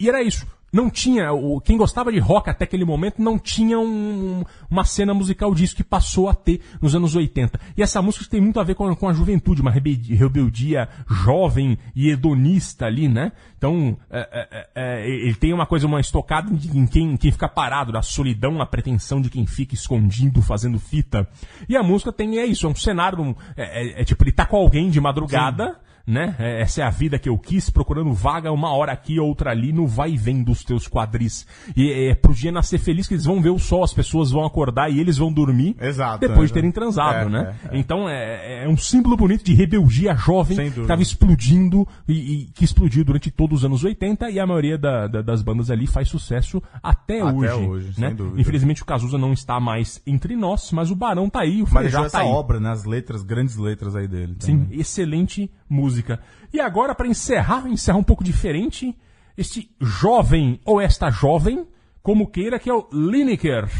e 0.00 0.08
era 0.08 0.22
isso. 0.22 0.46
Não 0.72 0.88
tinha, 0.88 1.32
o, 1.32 1.60
quem 1.60 1.76
gostava 1.76 2.12
de 2.12 2.18
rock 2.20 2.48
até 2.48 2.64
aquele 2.64 2.84
momento 2.84 3.20
não 3.20 3.36
tinha 3.38 3.78
um- 3.78 4.44
uma 4.70 4.84
cena 4.84 5.12
musical 5.12 5.52
disso 5.52 5.74
que 5.74 5.82
passou 5.82 6.28
a 6.28 6.34
ter 6.34 6.60
nos 6.80 6.94
anos 6.94 7.16
80. 7.16 7.58
E 7.76 7.82
essa 7.82 8.00
música 8.00 8.24
tem 8.30 8.40
muito 8.40 8.60
a 8.60 8.62
ver 8.62 8.76
com, 8.76 8.86
a- 8.86 8.94
com 8.94 9.08
a 9.08 9.12
juventude, 9.12 9.60
uma 9.62 9.70
rebeldia, 9.70 10.88
jovem 11.08 11.76
e 11.94 12.08
hedonista 12.10 12.86
ali, 12.86 13.08
né? 13.08 13.32
Então, 13.58 13.96
é, 14.10 14.48
é, 14.50 14.68
é, 14.74 15.08
ele 15.10 15.34
tem 15.34 15.52
uma 15.52 15.66
coisa, 15.66 15.86
uma 15.86 16.00
estocada 16.00 16.50
em 16.52 16.80
em 16.80 16.86
quem, 16.86 17.16
quem 17.16 17.32
fica 17.32 17.48
parado, 17.48 17.90
da 17.92 18.00
solidão, 18.02 18.60
a 18.62 18.66
pretensão 18.66 19.20
de 19.20 19.28
quem 19.28 19.44
fica 19.46 19.74
escondido, 19.74 20.40
fazendo 20.40 20.78
fita. 20.78 21.28
E 21.68 21.76
a 21.76 21.82
música 21.82 22.12
tem, 22.12 22.38
é 22.38 22.46
isso, 22.46 22.66
é 22.66 22.70
um 22.70 22.74
cenário, 22.76 23.36
é, 23.56 23.98
é- 23.98 24.00
é 24.02 24.04
tipo, 24.04 24.22
ele 24.22 24.32
tá 24.32 24.46
com 24.46 24.56
alguém 24.56 24.88
de 24.88 25.00
madrugada, 25.00 25.76
né? 26.10 26.34
É, 26.38 26.60
Essa 26.62 26.82
é 26.82 26.84
a 26.84 26.90
vida 26.90 27.18
que 27.18 27.28
eu 27.28 27.38
quis, 27.38 27.70
procurando 27.70 28.12
vaga 28.12 28.50
uma 28.52 28.72
hora 28.72 28.92
aqui, 28.92 29.18
outra 29.20 29.50
ali, 29.50 29.72
no 29.72 29.86
vai 29.86 30.10
e 30.12 30.16
vem 30.16 30.42
dos 30.42 30.64
teus 30.64 30.88
quadris. 30.88 31.46
E 31.76 31.90
é, 31.90 32.08
é 32.10 32.14
pro 32.14 32.34
dia 32.34 32.50
nascer 32.50 32.78
feliz 32.78 33.06
que 33.06 33.14
eles 33.14 33.24
vão 33.24 33.40
ver 33.40 33.50
o 33.50 33.58
sol, 33.58 33.84
as 33.84 33.94
pessoas 33.94 34.30
vão 34.30 34.44
acordar 34.44 34.90
e 34.90 34.98
eles 34.98 35.16
vão 35.16 35.32
dormir 35.32 35.76
Exato, 35.80 36.18
depois 36.26 36.44
é, 36.44 36.46
de 36.48 36.52
terem 36.54 36.72
transado, 36.72 37.28
é, 37.28 37.30
né? 37.30 37.54
é, 37.70 37.78
Então 37.78 38.08
é, 38.08 38.64
é 38.64 38.68
um 38.68 38.76
símbolo 38.76 39.16
bonito 39.16 39.44
de 39.44 39.54
rebeldia 39.54 40.14
jovem 40.14 40.70
que 40.70 40.80
estava 40.80 41.00
explodindo 41.02 41.86
e, 42.08 42.12
e 42.12 42.44
que 42.46 42.64
explodiu 42.64 43.04
durante 43.04 43.30
todos 43.30 43.60
os 43.60 43.64
anos 43.64 43.84
80 43.84 44.30
e 44.30 44.40
a 44.40 44.46
maioria 44.46 44.76
da- 44.76 45.06
da- 45.06 45.22
das 45.22 45.42
bandas 45.42 45.70
ali 45.70 45.86
faz 45.86 46.08
sucesso 46.08 46.62
até, 46.82 47.20
Até 47.20 47.32
hoje. 47.32 47.52
hoje, 47.68 48.00
né? 48.00 48.14
Infelizmente 48.36 48.82
o 48.82 48.84
Cazuza 48.86 49.16
não 49.18 49.32
está 49.32 49.60
mais 49.60 50.00
entre 50.06 50.34
nós, 50.36 50.72
mas 50.72 50.90
o 50.90 50.96
Barão 50.96 51.28
tá 51.30 51.40
aí, 51.42 51.62
o 51.62 51.66
Frejá 51.66 51.82
deixou 51.82 52.00
tá 52.02 52.06
essa 52.06 52.18
aí. 52.20 52.26
obra, 52.28 52.58
né? 52.58 52.70
As 52.70 52.84
letras, 52.84 53.22
grandes 53.22 53.56
letras 53.56 53.94
aí 53.94 54.08
dele. 54.08 54.36
Sim, 54.40 54.60
também. 54.64 54.80
excelente 54.80 55.50
música. 55.70 56.20
E 56.52 56.60
agora, 56.60 56.94
pra 56.94 57.06
encerrar, 57.06 57.66
encerrar 57.68 57.98
um 57.98 58.02
pouco 58.02 58.24
diferente, 58.24 58.96
este 59.36 59.70
jovem 59.80 60.60
ou 60.64 60.80
esta 60.80 61.10
jovem, 61.10 61.66
como 62.02 62.26
queira, 62.26 62.58
que 62.58 62.68
é 62.68 62.74
o 62.74 62.88
Lineker. 62.92 63.70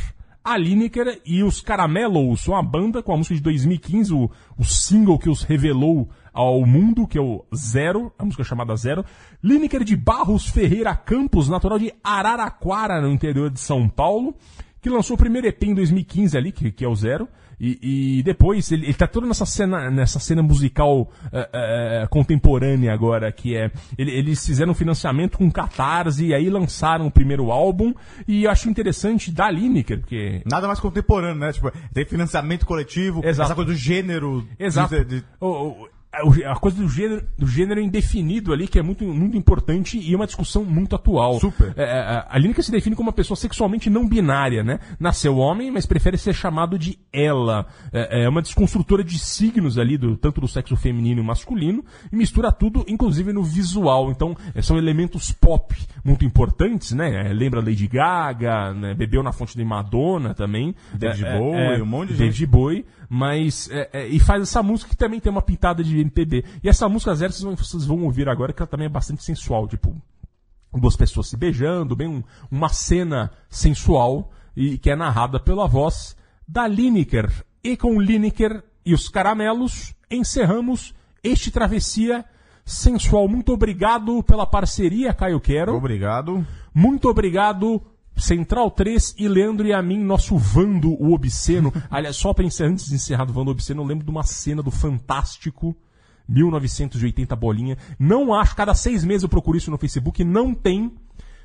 A 0.43 0.57
Lineker 0.57 1.21
e 1.27 1.43
os 1.43 1.61
Caramelos, 1.61 2.49
uma 2.49 2.63
banda 2.63 3.03
com 3.03 3.13
a 3.13 3.17
música 3.17 3.35
de 3.35 3.43
2015, 3.43 4.15
o, 4.15 4.31
o 4.57 4.65
single 4.65 5.19
que 5.19 5.29
os 5.29 5.43
revelou 5.43 6.09
ao 6.33 6.65
mundo, 6.65 7.07
que 7.07 7.19
é 7.19 7.21
o 7.21 7.45
Zero, 7.55 8.13
a 8.19 8.25
música 8.25 8.45
chamada 8.45 8.75
Zero. 8.77 9.05
Lineker 9.43 9.85
de 9.85 9.97
Barros 9.97 10.49
Ferreira 10.49 10.95
Campos, 10.95 11.49
natural 11.49 11.79
de 11.79 11.93
Araraquara, 12.03 13.03
no 13.03 13.11
interior 13.11 13.51
de 13.51 13.61
São 13.61 13.89
Paulo, 13.89 14.35
que 14.81 14.89
lançou 14.89 15.15
o 15.15 15.19
primeiro 15.19 15.47
EP 15.47 15.63
em 15.65 15.75
2015 15.75 16.39
ali, 16.39 16.53
que, 16.53 16.73
que 16.73 16.85
é 16.85 16.89
o 16.89 16.95
Zero. 16.95 17.29
E, 17.61 18.19
e 18.19 18.23
depois, 18.23 18.73
ele, 18.73 18.87
ele 18.87 18.95
tá 18.95 19.07
todo 19.07 19.27
nessa 19.27 19.45
cena, 19.45 19.91
nessa 19.91 20.19
cena 20.19 20.43
musical 20.43 21.11
eh, 21.33 21.49
eh, 21.53 22.07
contemporânea 22.09 22.93
agora, 22.93 23.31
que 23.31 23.55
é. 23.55 23.71
ele- 23.99 24.13
eles 24.13 24.45
fizeram 24.47 24.73
um 24.73 24.75
financiamento 24.75 25.37
com 25.37 25.51
Catarse 25.51 26.25
e 26.27 26.35
aí 26.35 26.49
lançaram 26.49 27.07
o 27.07 27.11
primeiro 27.11 27.51
álbum. 27.51 27.93
E 28.27 28.45
eu 28.45 28.51
acho 28.51 28.69
interessante 28.71 29.31
da 29.31 29.51
Lineker, 29.51 30.01
porque. 30.01 30.43
Nada 30.51 30.67
mais 30.67 30.81
contemporâneo, 30.81 31.37
né? 31.39 31.53
Tipo, 31.53 31.71
tem 31.93 32.05
financiamento 32.07 32.65
coletivo, 32.65 33.21
Exato. 33.25 33.49
essa 33.49 33.55
coisa 33.55 33.71
do 33.73 33.77
gênero. 33.77 34.47
Exato. 34.59 35.05
de- 35.05 35.21
de- 35.21 35.25
O- 35.41 35.69
o- 35.69 35.89
a- 36.13 36.53
a 36.53 36.57
coisa 36.57 36.77
do 36.77 36.89
gênero, 36.89 37.25
do 37.39 37.47
gênero 37.47 37.81
indefinido 37.81 38.53
ali, 38.53 38.67
que 38.67 38.79
é 38.79 38.83
muito, 38.83 39.05
muito 39.05 39.37
importante 39.37 39.99
e 39.99 40.13
é 40.13 40.17
uma 40.17 40.27
discussão 40.27 40.65
muito 40.65 40.97
atual. 40.97 41.39
Super. 41.39 41.73
É, 41.77 41.83
é, 41.85 42.27
a 42.29 42.39
Lineker 42.39 42.65
se 42.65 42.73
define 42.73 42.97
como 42.97 43.09
uma 43.09 43.13
pessoa 43.15 43.37
sexualmente 43.37 43.89
não 43.89 44.09
binária, 44.09 44.65
né? 44.65 44.81
Nasceu 44.99 45.37
homem, 45.39 45.71
mas 45.71 45.87
prefere 45.87 46.19
ser 46.19 46.35
chamado 46.35 46.79
de 46.79 46.99
ela. 47.13 47.67
É, 47.93 48.25
é 48.25 48.29
uma 48.29 48.43
desconstrutora 48.43 49.05
de 49.05 49.19
signos 49.19 49.79
ali, 49.79 49.97
do, 49.97 50.17
tanto 50.17 50.41
do 50.41 50.49
sexo 50.49 50.75
feminino 50.77 51.23
e 51.23 51.25
masculino, 51.25 51.85
e 52.13 52.17
mistura 52.17 52.51
tudo, 52.51 52.85
inclusive 52.89 53.33
no 53.33 53.43
visual. 53.45 54.11
Então, 54.11 54.37
é, 54.55 54.61
são 54.63 54.77
elementos 54.77 55.31
pop 55.33 55.75
muito 56.05 56.25
importantes, 56.25 56.93
né? 56.93 57.31
É, 57.31 57.33
lembra 57.33 57.61
Lady 57.61 57.87
Gaga, 57.87 58.75
né? 58.75 58.95
bebeu 58.95 59.23
na 59.23 59.33
fonte 59.33 59.57
de 59.57 59.65
Madonna 59.65 60.35
também. 60.35 60.75
David 60.95 61.25
É, 61.25 61.29
é, 61.29 61.39
Bowie, 61.39 61.61
é, 61.79 61.83
um 61.83 61.87
monte 61.87 62.09
de 62.13 62.19
David 62.19 62.37
gente. 62.39 62.47
Bowie, 62.51 62.85
mas 63.13 63.69
é, 63.73 63.91
é, 63.93 64.07
e 64.07 64.21
faz 64.21 64.41
essa 64.41 64.63
música 64.63 64.89
que 64.91 64.97
também 64.97 65.19
tem 65.19 65.33
uma 65.33 65.43
pitada 65.43 65.83
de 65.83 65.99
MPB. 65.99 66.45
E 66.63 66.69
essa 66.69 66.89
música 66.89 67.13
zero 67.13 67.33
vocês 67.33 67.43
vão, 67.43 67.57
vocês 67.57 67.85
vão 67.85 68.05
ouvir 68.05 68.29
agora 68.29 68.53
que 68.53 68.63
ela 68.63 68.69
também 68.69 68.87
é 68.87 68.89
bastante 68.89 69.25
sensual, 69.25 69.67
tipo 69.67 70.01
duas 70.73 70.95
pessoas 70.95 71.27
se 71.29 71.37
beijando, 71.37 71.97
bem 71.97 72.07
um- 72.07 72.23
uma 72.49 72.69
cena 72.69 73.33
sensual 73.49 74.31
e 74.57 74.79
que 74.79 74.89
é 74.89 74.95
narrada 74.95 75.41
pela 75.41 75.67
voz 75.67 76.17
da 76.47 76.69
Lineker. 76.69 77.29
E 77.65 77.77
com 77.77 78.01
Lineker 78.01 78.63
e 78.87 78.95
os 78.95 79.09
caramelos 79.09 79.93
encerramos 80.09 80.95
este 81.25 81.51
travessia 81.51 82.25
sensual. 82.65 83.27
Muito 83.29 83.53
obrigado 83.53 84.23
pela 84.23 84.47
parceria, 84.47 85.13
Caio 85.13 85.41
Quero. 85.41 85.75
Obrigado. 85.75 86.47
Muito 86.73 87.09
obrigado, 87.09 87.83
Central 88.21 88.71
3 88.71 89.15
e 89.19 89.27
Leandro 89.29 89.67
e 89.67 89.73
a 89.73 89.83
mim, 89.83 89.99
nosso 89.99 90.37
Vando 90.37 90.91
o 91.03 91.13
Obsceno. 91.13 91.73
Aliás, 91.91 92.17
só 92.17 92.33
pra 92.35 92.45
encerrar, 92.45 92.71
antes 92.71 92.87
de 92.87 92.95
encerrar 92.95 93.25
do 93.25 93.33
Vando 93.33 93.51
Obsceno, 93.51 93.83
eu 93.83 93.87
lembro 93.87 94.05
de 94.05 94.11
uma 94.11 94.23
cena 94.23 94.63
do 94.63 94.71
Fantástico 94.71 95.75
1980 96.29 97.35
bolinha. 97.37 97.77
Não 97.99 98.33
acho, 98.35 98.55
cada 98.55 98.75
seis 98.75 99.05
meses 99.05 99.23
eu 99.23 99.29
procuro 99.29 99.57
isso 99.59 99.71
no 99.71 99.79
Facebook, 99.79 100.23
não 100.25 100.55
tem 100.55 100.93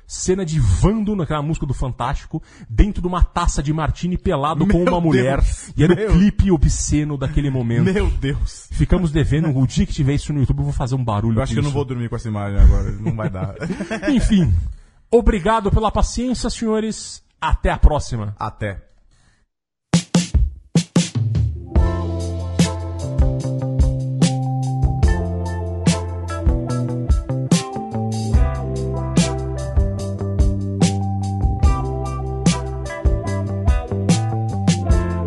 cena 0.06 0.44
de 0.46 0.60
Vando 0.60 1.16
naquela 1.16 1.42
música 1.42 1.66
do 1.66 1.74
Fantástico 1.74 2.40
dentro 2.70 3.02
de 3.02 3.08
uma 3.08 3.24
taça 3.24 3.60
de 3.60 3.72
martini 3.72 4.16
pelado 4.16 4.64
com 4.64 4.78
Meu 4.78 4.86
uma 4.92 5.00
mulher. 5.00 5.40
Deus. 5.40 5.72
E 5.76 5.82
era 5.82 5.96
Meu- 5.96 6.10
o 6.10 6.12
clipe 6.12 6.50
obsceno 6.52 7.18
daquele 7.18 7.50
momento. 7.50 7.92
Meu 7.92 8.08
Deus. 8.08 8.68
Ficamos 8.70 9.10
devendo. 9.10 9.48
O 9.58 9.66
dia 9.66 9.84
que 9.84 9.92
tiver 9.92 10.14
isso 10.14 10.32
no 10.32 10.38
YouTube, 10.38 10.58
eu 10.58 10.64
vou 10.64 10.72
fazer 10.72 10.94
um 10.94 11.02
barulho. 11.04 11.38
Eu 11.38 11.42
acho 11.42 11.50
com 11.50 11.54
que 11.54 11.58
eu 11.58 11.62
não 11.62 11.70
isso. 11.70 11.74
vou 11.76 11.84
dormir 11.84 12.08
com 12.08 12.14
essa 12.14 12.28
imagem 12.28 12.60
agora. 12.60 12.92
Não 12.92 13.16
vai 13.16 13.28
dar. 13.28 13.56
Enfim, 14.08 14.54
obrigado 15.10 15.70
pela 15.70 15.90
paciência, 15.90 16.50
senhores. 16.50 17.22
Até 17.40 17.70
a 17.70 17.78
próxima. 17.78 18.34
Até. 18.38 18.82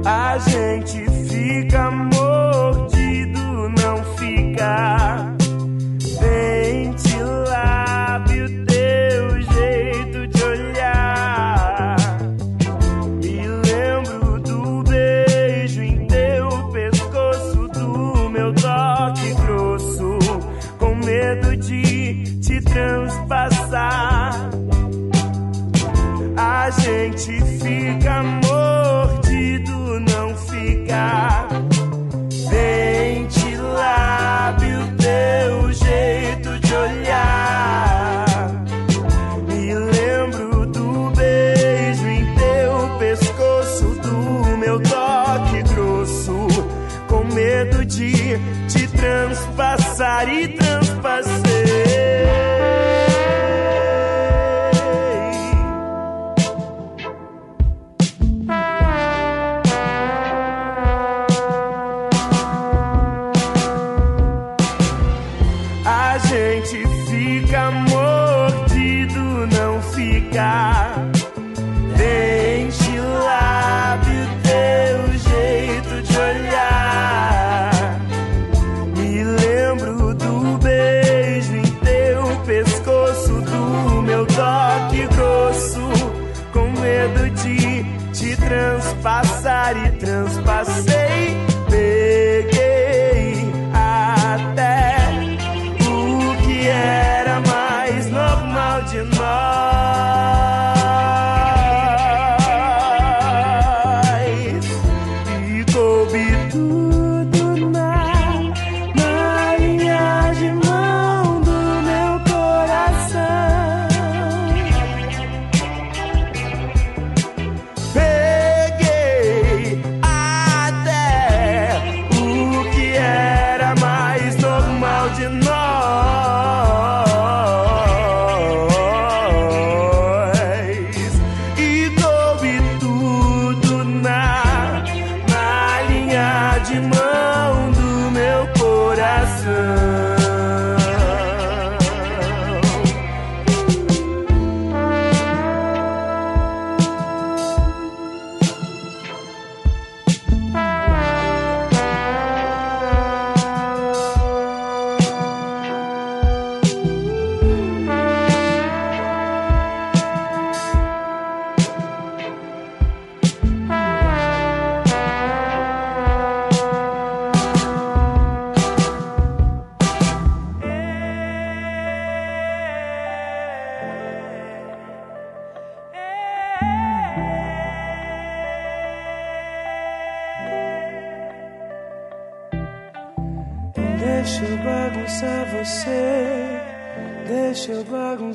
A 0.05 0.37
gente 0.39 1.05
fica 1.29 1.91
mordido, 1.91 3.69
não 3.69 4.03
fica. 4.15 5.18
Gente 27.19 27.41
fica 27.59 28.23
mordido, 28.23 29.99
não 29.99 30.33
fica. 30.37 31.08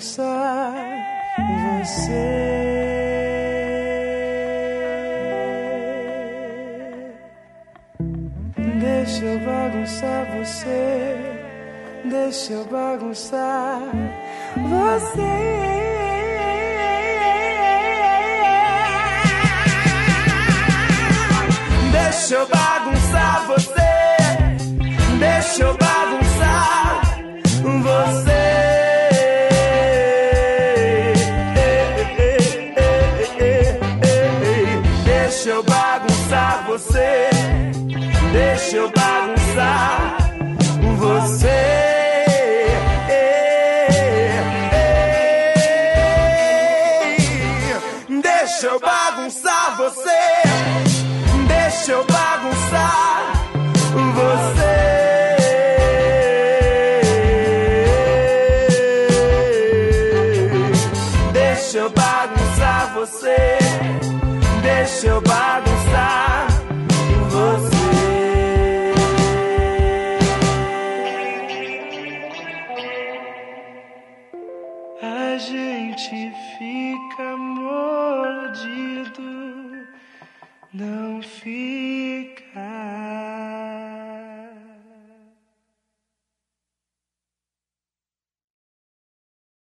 Eu 0.04 0.10
bagunçar 0.10 0.74
você. 1.80 2.44
Deixa 8.80 9.24
eu 9.24 9.38
bagunçar 9.40 10.26
você, 10.36 11.16
deixa 12.04 12.52
eu 12.52 12.64
bagunçar 12.66 13.80
você. 14.56 15.20
Deixa 21.92 22.34
eu 22.34 22.46
bagunçar 22.48 23.46
você, 23.46 23.92
deixa 25.18 25.62
eu 25.62 25.76
bagunçar 25.76 27.00
você. 27.82 28.33
Deixa 65.04 65.16
eu 65.16 65.20